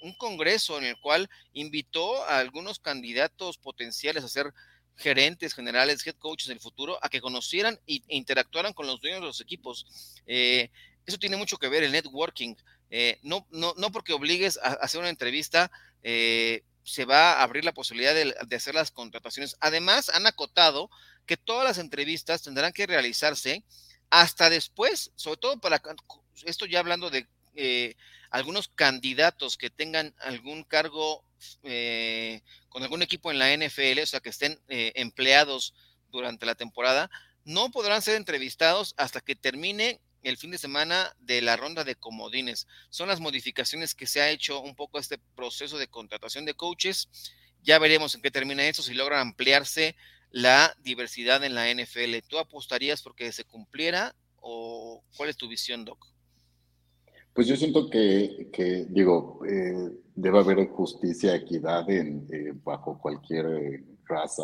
un 0.00 0.14
congreso 0.14 0.78
en 0.78 0.84
el 0.84 0.98
cual 1.00 1.28
invitó 1.52 2.24
a 2.24 2.38
algunos 2.38 2.78
candidatos 2.78 3.58
potenciales 3.58 4.22
a 4.22 4.28
ser 4.28 4.54
gerentes 4.96 5.52
generales, 5.52 6.06
head 6.06 6.14
coaches 6.14 6.48
del 6.48 6.60
futuro, 6.60 6.96
a 7.02 7.08
que 7.08 7.20
conocieran 7.20 7.78
e 7.86 8.02
interactuaran 8.08 8.72
con 8.72 8.86
los 8.86 9.00
dueños 9.00 9.20
de 9.20 9.26
los 9.26 9.40
equipos. 9.40 9.86
Eh, 10.26 10.70
eso 11.04 11.18
tiene 11.18 11.36
mucho 11.36 11.58
que 11.58 11.68
ver 11.68 11.82
el 11.82 11.92
networking. 11.92 12.54
Eh, 12.90 13.18
no, 13.22 13.46
no, 13.50 13.74
no 13.76 13.90
porque 13.90 14.12
obligues 14.12 14.58
a, 14.58 14.74
hacer 14.74 15.00
una 15.00 15.10
entrevista, 15.10 15.72
eh, 16.02 16.62
se 16.84 17.04
va 17.04 17.34
a 17.34 17.42
abrir 17.42 17.64
la 17.64 17.74
posibilidad 17.74 18.14
de, 18.14 18.34
de, 18.46 18.56
hacer 18.56 18.74
las 18.74 18.92
contrataciones. 18.92 19.56
Además, 19.60 20.08
han 20.08 20.26
acotado 20.26 20.88
que 21.26 21.36
todas 21.36 21.64
las 21.64 21.78
entrevistas 21.78 22.42
tendrán 22.42 22.72
que 22.72 22.86
realizarse 22.86 23.64
hasta 24.10 24.50
después, 24.50 25.12
sobre 25.16 25.38
todo 25.38 25.60
para 25.60 25.82
esto 26.44 26.66
ya 26.66 26.80
hablando 26.80 27.10
de 27.10 27.26
algunos 28.30 28.68
candidatos 28.68 29.56
que 29.56 29.70
tengan 29.70 30.14
algún 30.20 30.64
cargo 30.64 31.24
eh, 31.62 32.42
con 32.68 32.82
algún 32.82 33.02
equipo 33.02 33.30
en 33.30 33.38
la 33.38 33.54
NFL, 33.54 34.00
o 34.02 34.06
sea, 34.06 34.20
que 34.20 34.28
estén 34.28 34.60
eh, 34.68 34.92
empleados 34.96 35.74
durante 36.10 36.46
la 36.46 36.54
temporada, 36.54 37.10
no 37.44 37.70
podrán 37.70 38.02
ser 38.02 38.16
entrevistados 38.16 38.94
hasta 38.96 39.20
que 39.20 39.36
termine 39.36 40.00
el 40.22 40.36
fin 40.36 40.50
de 40.50 40.58
semana 40.58 41.14
de 41.20 41.40
la 41.40 41.56
ronda 41.56 41.84
de 41.84 41.94
comodines. 41.94 42.66
Son 42.90 43.08
las 43.08 43.20
modificaciones 43.20 43.94
que 43.94 44.06
se 44.06 44.20
ha 44.20 44.30
hecho 44.30 44.60
un 44.60 44.74
poco 44.74 44.98
este 44.98 45.18
proceso 45.36 45.78
de 45.78 45.88
contratación 45.88 46.44
de 46.44 46.54
coaches. 46.54 47.08
Ya 47.62 47.78
veremos 47.78 48.14
en 48.14 48.22
qué 48.22 48.30
termina 48.30 48.66
eso, 48.66 48.82
si 48.82 48.94
logra 48.94 49.20
ampliarse 49.20 49.96
la 50.30 50.74
diversidad 50.82 51.42
en 51.44 51.54
la 51.54 51.72
NFL. 51.72 52.26
¿Tú 52.28 52.38
apostarías 52.38 53.02
porque 53.02 53.32
se 53.32 53.44
cumpliera 53.44 54.14
o 54.40 55.02
cuál 55.16 55.30
es 55.30 55.36
tu 55.36 55.48
visión, 55.48 55.84
Doc? 55.84 56.06
Pues 57.32 57.46
yo 57.46 57.56
siento 57.56 57.88
que, 57.88 58.86
digo, 58.90 59.40
eh, 59.46 59.92
debe 60.14 60.38
haber 60.38 60.68
justicia, 60.68 61.36
equidad 61.36 61.88
en, 61.88 62.26
eh, 62.32 62.52
bajo 62.64 62.98
cualquier 62.98 63.46
eh, 63.46 63.84
raza, 64.06 64.42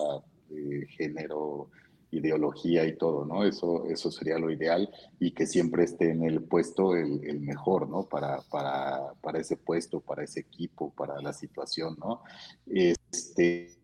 género, 0.97 1.71
ideología 2.13 2.87
y 2.87 2.97
todo, 2.97 3.25
¿no? 3.25 3.45
Eso, 3.45 3.87
eso 3.87 4.11
sería 4.11 4.39
lo 4.39 4.51
ideal 4.51 4.89
y 5.19 5.33
que 5.33 5.47
siempre 5.47 5.85
esté 5.85 6.11
en 6.11 6.23
el 6.23 6.43
puesto 6.43 6.95
el, 6.95 7.41
mejor, 7.41 7.89
¿no? 7.89 8.05
Para, 8.05 8.41
para, 8.43 9.13
para, 9.21 9.41
ese 9.41 9.57
puesto, 9.57 10.01
para 10.01 10.23
ese 10.23 10.41
equipo, 10.41 10.93
para 10.95 11.21
la 11.21 11.33
situación, 11.33 11.97
¿no? 11.99 12.23
Este, 12.67 13.77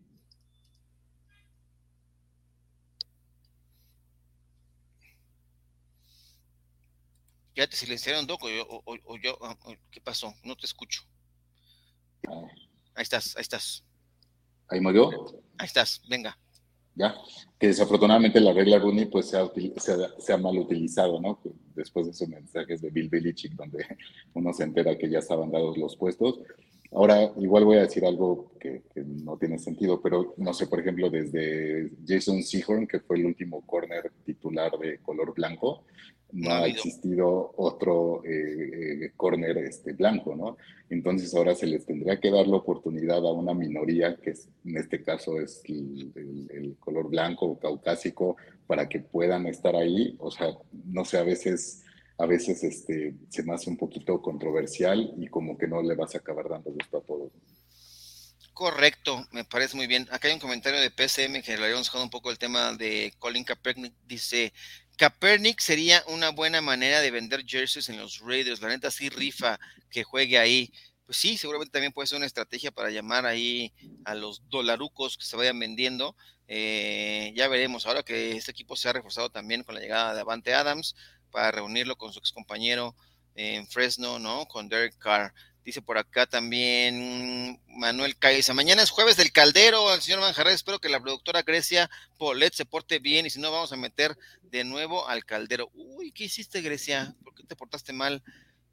Ya 7.55 7.67
te 7.67 7.75
silenciaron, 7.75 8.25
Doc, 8.25 8.41
o, 8.43 9.17
yo, 9.17 9.37
ah, 9.41 9.57
¿qué 9.91 9.99
pasó? 9.99 10.33
No 10.43 10.55
te 10.55 10.65
escucho. 10.65 11.03
Ahí 12.95 13.03
estás, 13.03 13.35
ahí 13.35 13.41
estás. 13.41 13.83
¿Ahí 14.69 14.79
murió? 14.79 15.09
Ahí 15.57 15.65
estás, 15.65 16.01
venga. 16.07 16.37
Ya, 16.95 17.15
que 17.57 17.67
desafortunadamente 17.67 18.39
la 18.41 18.51
regla 18.51 18.77
Rooney 18.77 19.05
pues 19.05 19.29
se 19.29 19.37
ha, 19.37 19.49
se, 20.19 20.33
ha, 20.33 20.37
mal 20.37 20.57
utilizado, 20.57 21.21
¿no? 21.21 21.39
Después 21.73 22.05
de 22.05 22.11
esos 22.11 22.27
mensajes 22.27 22.81
de 22.81 22.89
Bill 22.89 23.09
Belichick 23.09 23.53
donde 23.53 23.85
uno 24.33 24.51
se 24.53 24.63
entera 24.63 24.97
que 24.97 25.09
ya 25.09 25.19
estaban 25.19 25.51
dados 25.51 25.77
los 25.77 25.95
puestos. 25.95 26.39
Ahora, 26.91 27.31
igual 27.37 27.63
voy 27.63 27.77
a 27.77 27.81
decir 27.81 28.05
algo 28.05 28.51
que, 28.59 28.83
que, 28.93 29.01
no 29.01 29.37
tiene 29.37 29.57
sentido, 29.57 30.01
pero 30.01 30.33
no 30.37 30.53
sé, 30.53 30.67
por 30.67 30.79
ejemplo, 30.81 31.09
desde 31.09 31.89
Jason 32.05 32.43
Seahorn, 32.43 32.85
que 32.85 32.99
fue 32.99 33.17
el 33.17 33.25
último 33.25 33.61
corner 33.65 34.11
titular 34.25 34.77
de 34.77 34.99
color 34.99 35.33
blanco, 35.33 35.85
no 36.33 36.51
ha 36.51 36.67
existido 36.67 37.53
otro 37.57 38.23
eh, 38.23 39.05
eh, 39.05 39.11
corner 39.17 39.57
este, 39.57 39.93
blanco, 39.93 40.35
¿no? 40.35 40.57
Entonces 40.89 41.33
ahora 41.35 41.55
se 41.55 41.67
les 41.67 41.85
tendría 41.85 42.19
que 42.19 42.31
dar 42.31 42.47
la 42.47 42.57
oportunidad 42.57 43.17
a 43.17 43.33
una 43.33 43.53
minoría, 43.53 44.15
que 44.15 44.33
en 44.65 44.77
este 44.77 45.03
caso 45.03 45.39
es 45.39 45.61
el, 45.65 46.75
color 46.79 47.09
blanco 47.09 47.45
o 47.45 47.59
caucásico, 47.59 48.37
para 48.67 48.87
que 48.87 48.99
puedan 48.99 49.45
estar 49.47 49.75
ahí. 49.75 50.15
O 50.19 50.31
sea, 50.31 50.47
no 50.85 51.05
sé, 51.05 51.17
a 51.17 51.23
veces, 51.23 51.83
a 52.21 52.27
veces 52.27 52.63
este, 52.63 53.15
se 53.29 53.41
me 53.41 53.55
hace 53.55 53.67
un 53.67 53.77
poquito 53.77 54.21
controversial 54.21 55.11
y 55.17 55.27
como 55.27 55.57
que 55.57 55.67
no 55.67 55.81
le 55.81 55.95
vas 55.95 56.13
a 56.13 56.19
acabar 56.19 56.47
dando 56.47 56.69
gusto 56.69 56.97
a 56.97 57.01
todos. 57.01 57.31
Correcto, 58.53 59.27
me 59.31 59.43
parece 59.43 59.75
muy 59.75 59.87
bien. 59.87 60.07
Acá 60.11 60.27
hay 60.27 60.35
un 60.35 60.39
comentario 60.39 60.79
de 60.79 60.91
PCM 60.91 61.41
que 61.41 61.57
le 61.57 61.63
habíamos 61.63 61.87
dejado 61.87 62.03
un 62.03 62.11
poco 62.11 62.29
el 62.29 62.37
tema 62.37 62.73
de 62.73 63.11
Colin 63.17 63.43
Kaepernick. 63.43 63.95
Dice, 64.05 64.53
Kaepernick 64.97 65.59
sería 65.61 66.03
una 66.09 66.29
buena 66.29 66.61
manera 66.61 67.01
de 67.01 67.09
vender 67.09 67.43
jerseys 67.43 67.89
en 67.89 67.97
los 67.97 68.19
Raiders. 68.19 68.61
La 68.61 68.67
neta 68.67 68.91
sí 68.91 69.09
rifa 69.09 69.59
que 69.89 70.03
juegue 70.03 70.37
ahí. 70.37 70.71
Pues 71.07 71.17
sí, 71.17 71.37
seguramente 71.37 71.71
también 71.71 71.91
puede 71.91 72.05
ser 72.05 72.17
una 72.17 72.27
estrategia 72.27 72.69
para 72.69 72.91
llamar 72.91 73.25
ahí 73.25 73.73
a 74.05 74.13
los 74.13 74.47
dolarucos 74.47 75.17
que 75.17 75.25
se 75.25 75.37
vayan 75.37 75.57
vendiendo. 75.57 76.15
Eh, 76.47 77.33
ya 77.35 77.47
veremos. 77.47 77.87
Ahora 77.87 78.03
que 78.03 78.33
este 78.33 78.51
equipo 78.51 78.75
se 78.75 78.89
ha 78.89 78.93
reforzado 78.93 79.31
también 79.31 79.63
con 79.63 79.73
la 79.73 79.81
llegada 79.81 80.13
de 80.13 80.21
Avante 80.21 80.53
Adams 80.53 80.93
para 81.31 81.51
reunirlo 81.51 81.95
con 81.95 82.13
su 82.13 82.19
ex 82.19 82.31
compañero 82.31 82.95
en 83.35 83.67
Fresno, 83.67 84.19
¿no? 84.19 84.45
Con 84.45 84.69
Derek 84.69 84.97
Carr. 84.97 85.33
Dice 85.63 85.81
por 85.81 85.97
acá 85.99 86.25
también 86.25 87.61
Manuel 87.67 88.17
Caiza. 88.17 88.53
Mañana 88.53 88.81
es 88.81 88.89
jueves 88.89 89.15
del 89.15 89.31
caldero, 89.31 89.93
el 89.93 90.01
señor 90.01 90.19
Manjarres. 90.19 90.55
Espero 90.55 90.79
que 90.79 90.89
la 90.89 90.99
productora 90.99 91.43
Grecia 91.43 91.89
Polet 92.17 92.53
se 92.53 92.65
porte 92.65 92.97
bien 92.97 93.27
y 93.27 93.29
si 93.29 93.39
no, 93.39 93.51
vamos 93.51 93.71
a 93.71 93.77
meter 93.77 94.17
de 94.41 94.63
nuevo 94.63 95.07
al 95.07 95.23
caldero. 95.23 95.69
Uy, 95.73 96.11
¿qué 96.11 96.23
hiciste, 96.23 96.61
Grecia? 96.61 97.15
¿Por 97.23 97.35
qué 97.35 97.43
te 97.43 97.55
portaste 97.55 97.93
mal? 97.93 98.23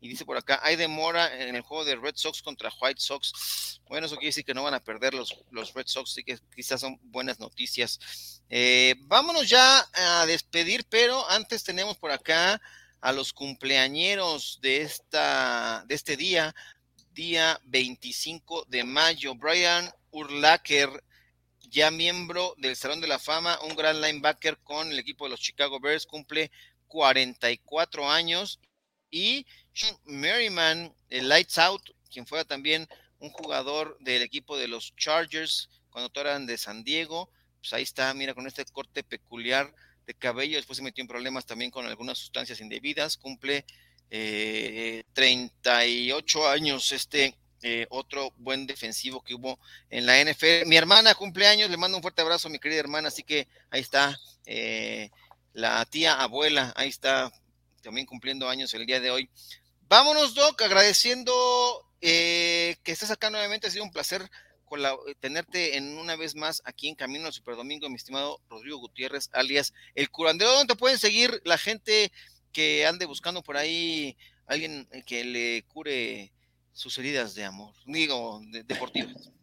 Y 0.01 0.09
dice 0.09 0.25
por 0.25 0.37
acá, 0.37 0.61
hay 0.63 0.77
demora 0.77 1.43
en 1.43 1.57
el 1.57 1.63
juego 1.63 1.85
de 1.85 1.97
Red 1.97 2.15
Sox 2.17 2.43
contra 2.43 2.73
White 2.81 3.01
Sox. 3.01 3.81
Bueno, 3.89 4.07
eso 4.07 4.17
quiere 4.17 4.29
decir 4.29 4.45
que 4.45 4.55
no 4.55 4.63
van 4.63 4.75
a 4.75 4.85
perder 4.85 5.15
los, 5.15 5.37
los 5.51 5.75
Red 5.75 5.87
Sox, 5.87 6.13
así 6.13 6.23
que 6.23 6.39
quizás 6.55 6.81
son 6.81 6.99
buenas 7.03 7.41
noticias. 7.41 8.43
Eh, 8.49 8.95
vámonos 9.01 9.49
ya 9.49 9.85
a 9.95 10.27
despedir, 10.27 10.85
pero 10.89 11.29
antes 11.31 11.65
tenemos 11.65 11.97
por 11.97 12.11
acá 12.11 12.61
a 13.01 13.13
los 13.13 13.33
cumpleañeros 13.33 14.59
de, 14.61 14.83
esta, 14.83 15.85
de 15.87 15.95
este 15.95 16.17
día 16.17 16.55
día 17.19 17.61
25 17.65 18.67
de 18.69 18.85
mayo. 18.85 19.35
Brian 19.35 19.91
Urlacher, 20.13 21.03
ya 21.69 21.91
miembro 21.91 22.55
del 22.59 22.77
Salón 22.77 23.01
de 23.01 23.09
la 23.09 23.19
Fama, 23.19 23.59
un 23.63 23.75
gran 23.75 24.01
linebacker 24.01 24.59
con 24.59 24.93
el 24.93 25.01
equipo 25.01 25.25
de 25.25 25.31
los 25.31 25.41
Chicago 25.41 25.81
Bears, 25.81 26.07
cumple 26.07 26.53
44 26.87 28.09
años. 28.09 28.61
Y 29.11 29.47
Merriman, 30.05 30.95
el 31.09 31.29
Lights 31.29 31.59
Out, 31.59 31.91
quien 32.11 32.27
fue 32.27 32.45
también 32.45 32.89
un 33.19 33.31
jugador 33.31 33.97
del 34.01 34.23
equipo 34.23 34.57
de 34.57 34.69
los 34.69 34.95
Chargers 34.97 35.69
cuando 35.91 36.11
eran 36.21 36.47
de 36.47 36.59
San 36.59 36.85
Diego, 36.85 37.31
pues 37.61 37.73
ahí 37.73 37.83
está, 37.83 38.13
mira, 38.15 38.35
con 38.35 38.47
este 38.47 38.65
corte 38.67 39.03
peculiar 39.03 39.75
de 40.07 40.15
cabello, 40.15 40.57
después 40.57 40.77
se 40.77 40.83
metió 40.83 41.03
en 41.03 41.09
problemas 41.09 41.45
también 41.45 41.71
con 41.71 41.87
algunas 41.87 42.19
sustancias 42.19 42.61
indebidas, 42.61 43.17
cumple 43.17 43.65
eh, 44.11 45.05
38 45.13 46.49
años 46.49 46.93
este 46.93 47.35
eh, 47.63 47.87
otro 47.91 48.33
buen 48.37 48.67
defensivo 48.67 49.21
que 49.21 49.35
hubo 49.35 49.59
en 49.91 50.07
la 50.07 50.23
NFL. 50.23 50.67
Mi 50.67 50.77
hermana 50.77 51.15
cumpleaños, 51.15 51.69
le 51.69 51.77
mando 51.77 51.97
un 51.97 52.03
fuerte 52.03 52.23
abrazo 52.23 52.49
a 52.49 52.51
mi 52.51 52.59
querida 52.61 52.79
hermana, 52.79 53.09
así 53.09 53.25
que 53.25 53.49
ahí 53.71 53.81
está 53.81 54.17
eh, 54.47 55.11
la 55.53 55.85
tía 55.87 56.21
abuela, 56.21 56.73
ahí 56.77 56.89
está 56.89 57.33
también 57.83 58.07
cumpliendo 58.07 58.49
años 58.49 58.73
el 58.75 58.87
día 58.87 59.01
de 59.01 59.11
hoy. 59.11 59.29
Vámonos, 59.89 60.35
Doc, 60.35 60.61
agradeciendo 60.63 61.33
eh, 62.01 62.77
que 62.83 62.93
estés 62.93 63.11
acá 63.11 63.31
nuevamente, 63.31 63.67
ha 63.67 63.71
sido 63.71 63.85
un 63.85 63.93
placer 63.93 64.29
la, 64.71 64.95
tenerte 65.21 65.79
en 65.79 65.97
una 65.97 66.15
vez 66.15 66.35
más 66.35 66.61
aquí 66.67 66.89
en 66.89 66.95
Camino 66.95 67.27
al 67.27 67.33
Superdomingo, 67.33 67.89
mi 67.89 67.97
estimado 67.97 68.39
Rodrigo 68.51 68.77
Gutiérrez, 68.79 69.31
alias 69.33 69.73
El 69.95 70.11
Curandero. 70.11 70.53
¿Dónde 70.53 70.77
pueden 70.77 70.99
seguir 70.99 71.41
la 71.45 71.57
gente? 71.57 72.13
que 72.53 72.87
ande 72.87 73.07
buscando 73.07 73.43
por 73.43 73.57
ahí 73.57 74.17
alguien 74.47 74.89
eh, 74.91 75.03
que 75.07 75.25
le 75.25 75.65
cure 75.73 76.33
sus 76.73 76.97
heridas 76.99 77.35
de 77.35 77.45
amor, 77.45 77.73
digo, 77.87 78.41
deportivas. 78.67 79.31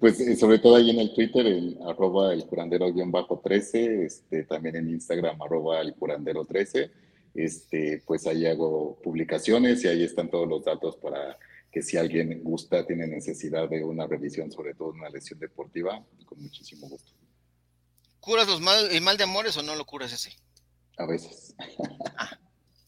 Pues 0.00 0.18
eh, 0.18 0.34
sobre 0.34 0.58
todo 0.58 0.74
ahí 0.74 0.90
en 0.90 0.98
el 0.98 1.14
Twitter, 1.14 1.46
en 1.46 1.78
arroba 1.86 2.34
el 2.34 2.44
curandero-13, 2.46 4.04
este, 4.04 4.42
también 4.42 4.74
en 4.74 4.90
Instagram 4.90 5.40
arroba 5.40 5.80
el 5.80 5.94
curandero13, 5.94 6.90
este, 7.36 8.02
pues 8.06 8.26
ahí 8.26 8.46
hago 8.46 8.98
publicaciones 9.02 9.84
y 9.84 9.88
ahí 9.88 10.02
están 10.02 10.30
todos 10.30 10.48
los 10.48 10.64
datos 10.64 10.96
para 10.96 11.38
que 11.70 11.82
si 11.82 11.96
alguien 11.96 12.42
gusta, 12.42 12.86
tiene 12.86 13.06
necesidad 13.06 13.68
de 13.68 13.84
una 13.84 14.06
revisión, 14.06 14.50
sobre 14.50 14.74
todo 14.74 14.88
una 14.88 15.10
lesión 15.10 15.38
deportiva, 15.38 16.02
con 16.24 16.42
muchísimo 16.42 16.88
gusto 16.88 17.12
¿Curas 18.20 18.48
los 18.48 18.60
mal, 18.60 18.90
el 18.90 19.02
mal 19.02 19.16
de 19.16 19.24
amores 19.24 19.56
o 19.56 19.62
no 19.62 19.76
lo 19.76 19.84
curas 19.84 20.12
ese? 20.12 20.34
A 20.96 21.06
veces. 21.06 21.54
Ah, 22.18 22.38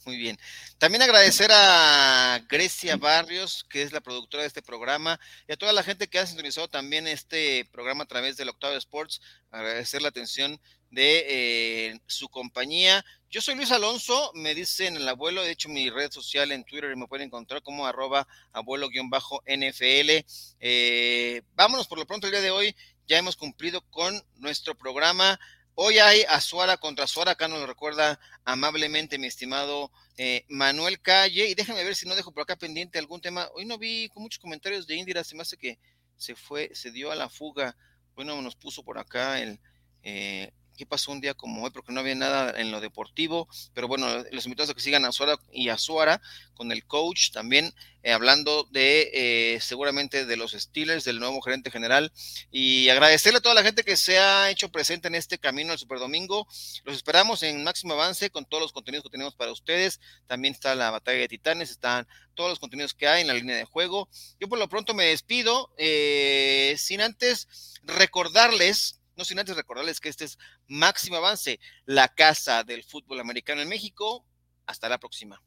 muy 0.07 0.17
bien. 0.17 0.39
También 0.79 1.03
agradecer 1.03 1.51
a 1.53 2.43
Grecia 2.49 2.97
Barrios, 2.97 3.67
que 3.69 3.83
es 3.83 3.93
la 3.93 4.01
productora 4.01 4.43
de 4.43 4.47
este 4.47 4.63
programa, 4.63 5.21
y 5.47 5.53
a 5.53 5.57
toda 5.59 5.75
la 5.75 5.83
gente 5.83 6.09
que 6.09 6.19
ha 6.19 6.27
sintonizado 6.27 6.67
también 6.69 7.07
este 7.07 7.69
programa 7.71 8.05
a 8.05 8.07
través 8.07 8.39
del 8.39 8.49
Octavo 8.49 8.75
Sports. 8.75 9.21
Agradecer 9.51 10.01
la 10.01 10.09
atención 10.09 10.59
de 10.91 11.24
eh, 11.28 12.01
su 12.07 12.28
compañía. 12.28 13.05
Yo 13.30 13.43
soy 13.43 13.57
Luis 13.57 13.70
Alonso, 13.70 14.32
me 14.34 14.55
dicen 14.55 14.97
el 14.97 15.09
abuelo, 15.09 15.43
de 15.43 15.51
hecho 15.51 15.68
mi 15.68 15.91
red 15.91 16.11
social 16.11 16.51
en 16.51 16.64
Twitter 16.64 16.97
me 16.97 17.07
pueden 17.07 17.26
encontrar 17.26 17.62
como 17.62 17.86
arroba 17.86 18.26
abuelo-nfl. 18.53 20.24
Eh, 20.61 21.43
vámonos 21.55 21.86
por 21.86 21.99
lo 21.99 22.07
pronto 22.07 22.26
el 22.26 22.32
día 22.32 22.41
de 22.41 22.51
hoy, 22.51 22.74
ya 23.07 23.18
hemos 23.18 23.36
cumplido 23.36 23.82
con 23.91 24.24
nuestro 24.36 24.74
programa. 24.74 25.39
Hoy 25.74 25.99
hay 25.99 26.22
Azuara 26.28 26.76
contra 26.78 27.05
Azuara, 27.05 27.32
acá 27.32 27.47
nos 27.47 27.61
lo 27.61 27.66
recuerda 27.66 28.18
amablemente 28.45 29.18
mi 29.18 29.28
estimado 29.28 29.93
eh, 30.16 30.45
Manuel 30.49 31.01
Calle. 31.01 31.49
Y 31.49 31.55
déjame 31.55 31.84
ver 31.84 31.95
si 31.95 32.09
no 32.09 32.16
dejo 32.16 32.32
por 32.32 32.43
acá 32.43 32.57
pendiente 32.57 32.99
algún 32.99 33.20
tema. 33.20 33.49
Hoy 33.55 33.64
no 33.64 33.78
vi 33.78 34.09
con 34.09 34.24
muchos 34.24 34.41
comentarios 34.41 34.89
de 34.89 34.97
Indira, 34.97 35.22
se 35.22 35.36
me 35.36 35.43
hace 35.43 35.57
que 35.57 35.78
se 36.16 36.34
fue, 36.34 36.70
se 36.74 36.91
dio 36.91 37.12
a 37.12 37.14
la 37.14 37.28
fuga. 37.28 37.76
Bueno, 38.16 38.43
nos 38.43 38.57
puso 38.57 38.82
por 38.82 38.99
acá 38.99 39.41
el 39.41 39.61
eh, 40.03 40.51
qué 40.79 40.87
pasó 40.87 41.11
un 41.11 41.20
día 41.20 41.35
como 41.35 41.64
hoy, 41.64 41.70
porque 41.70 41.93
no 41.93 42.01
había 42.01 42.14
nada 42.14 42.59
en 42.59 42.70
lo 42.70 42.81
deportivo, 42.81 43.49
pero 43.74 43.89
bueno, 43.89 44.07
los 44.31 44.47
invitados 44.47 44.70
a 44.70 44.74
que 44.74 44.81
sigan 44.81 45.05
a 45.05 45.12
Suara 45.12 45.37
y 45.53 45.68
a 45.68 45.76
Suara 45.76 46.22
con 46.55 46.70
el 46.70 46.87
coach, 46.87 47.33
también 47.33 47.74
eh, 48.05 48.12
hablando 48.12 48.68
de 48.70 49.11
eh, 49.12 49.61
seguramente 49.61 50.24
de 50.24 50.37
los 50.37 50.53
Steelers, 50.53 51.05
del 51.05 51.18
nuevo 51.18 51.41
gerente 51.43 51.72
general, 51.72 52.12
y 52.53 52.89
agradecerle 52.89 53.39
a 53.39 53.43
toda 53.43 53.57
la 53.57 53.64
gente 53.64 53.83
que 53.83 53.97
se 53.97 54.18
ha 54.18 54.51
hecho 54.51 54.70
presente 54.70 55.09
en 55.09 55.16
este 55.16 55.39
camino 55.39 55.72
al 55.72 55.79
Super 55.79 55.99
Domingo. 55.99 56.47
Los 56.85 56.95
esperamos 56.97 57.43
en 57.43 57.64
máximo 57.64 57.95
avance 57.95 58.31
con 58.31 58.45
todos 58.45 58.62
los 58.62 58.72
contenidos 58.72 59.03
que 59.03 59.11
tenemos 59.11 59.35
para 59.35 59.51
ustedes. 59.51 60.01
También 60.29 60.55
está 60.55 60.76
la 60.76 60.93
batalla 60.93 61.18
de 61.18 61.29
titanes, 61.29 61.70
están 61.70 62.07
todos 62.37 62.51
los 62.51 62.61
contenidos 62.61 62.95
que 62.95 63.09
hay 63.09 63.22
en 63.22 63.26
la 63.26 63.35
línea 63.35 63.57
de 63.57 63.64
juego. 63.64 64.09
Yo 64.39 64.49
por 64.49 64.61
lo 64.61 64.68
pronto 64.68 64.95
me 64.95 65.07
despido, 65.07 65.72
eh, 65.76 66.76
sin 66.79 67.01
antes 67.01 67.49
recordarles 67.83 68.98
no 69.19 69.25
sin 69.25 69.39
antes 69.39 69.57
recordarles 69.57 70.01
que 70.01 70.09
este 70.09 70.25
es 70.25 70.39
Máximo 70.69 71.16
Avance, 71.16 71.59
la 71.85 72.09
casa 72.09 72.62
del 72.62 72.85
fútbol 72.85 73.19
americano 73.21 73.61
en 73.61 73.69
México. 73.69 74.25
Hasta 74.64 74.89
la 74.89 74.99
próxima. 74.99 75.43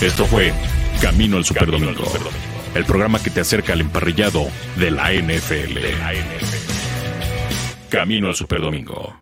Esto 0.00 0.24
fue 0.26 0.54
Camino 1.02 1.38
al 1.38 1.44
Superdomingo, 1.44 2.04
el 2.74 2.84
programa 2.84 3.20
que 3.20 3.30
te 3.30 3.40
acerca 3.40 3.72
al 3.72 3.80
emparrillado 3.80 4.46
de 4.76 4.90
la 4.92 5.12
NFL. 5.12 5.78
Camino 7.90 8.28
al 8.28 8.36
Superdomingo. 8.36 9.20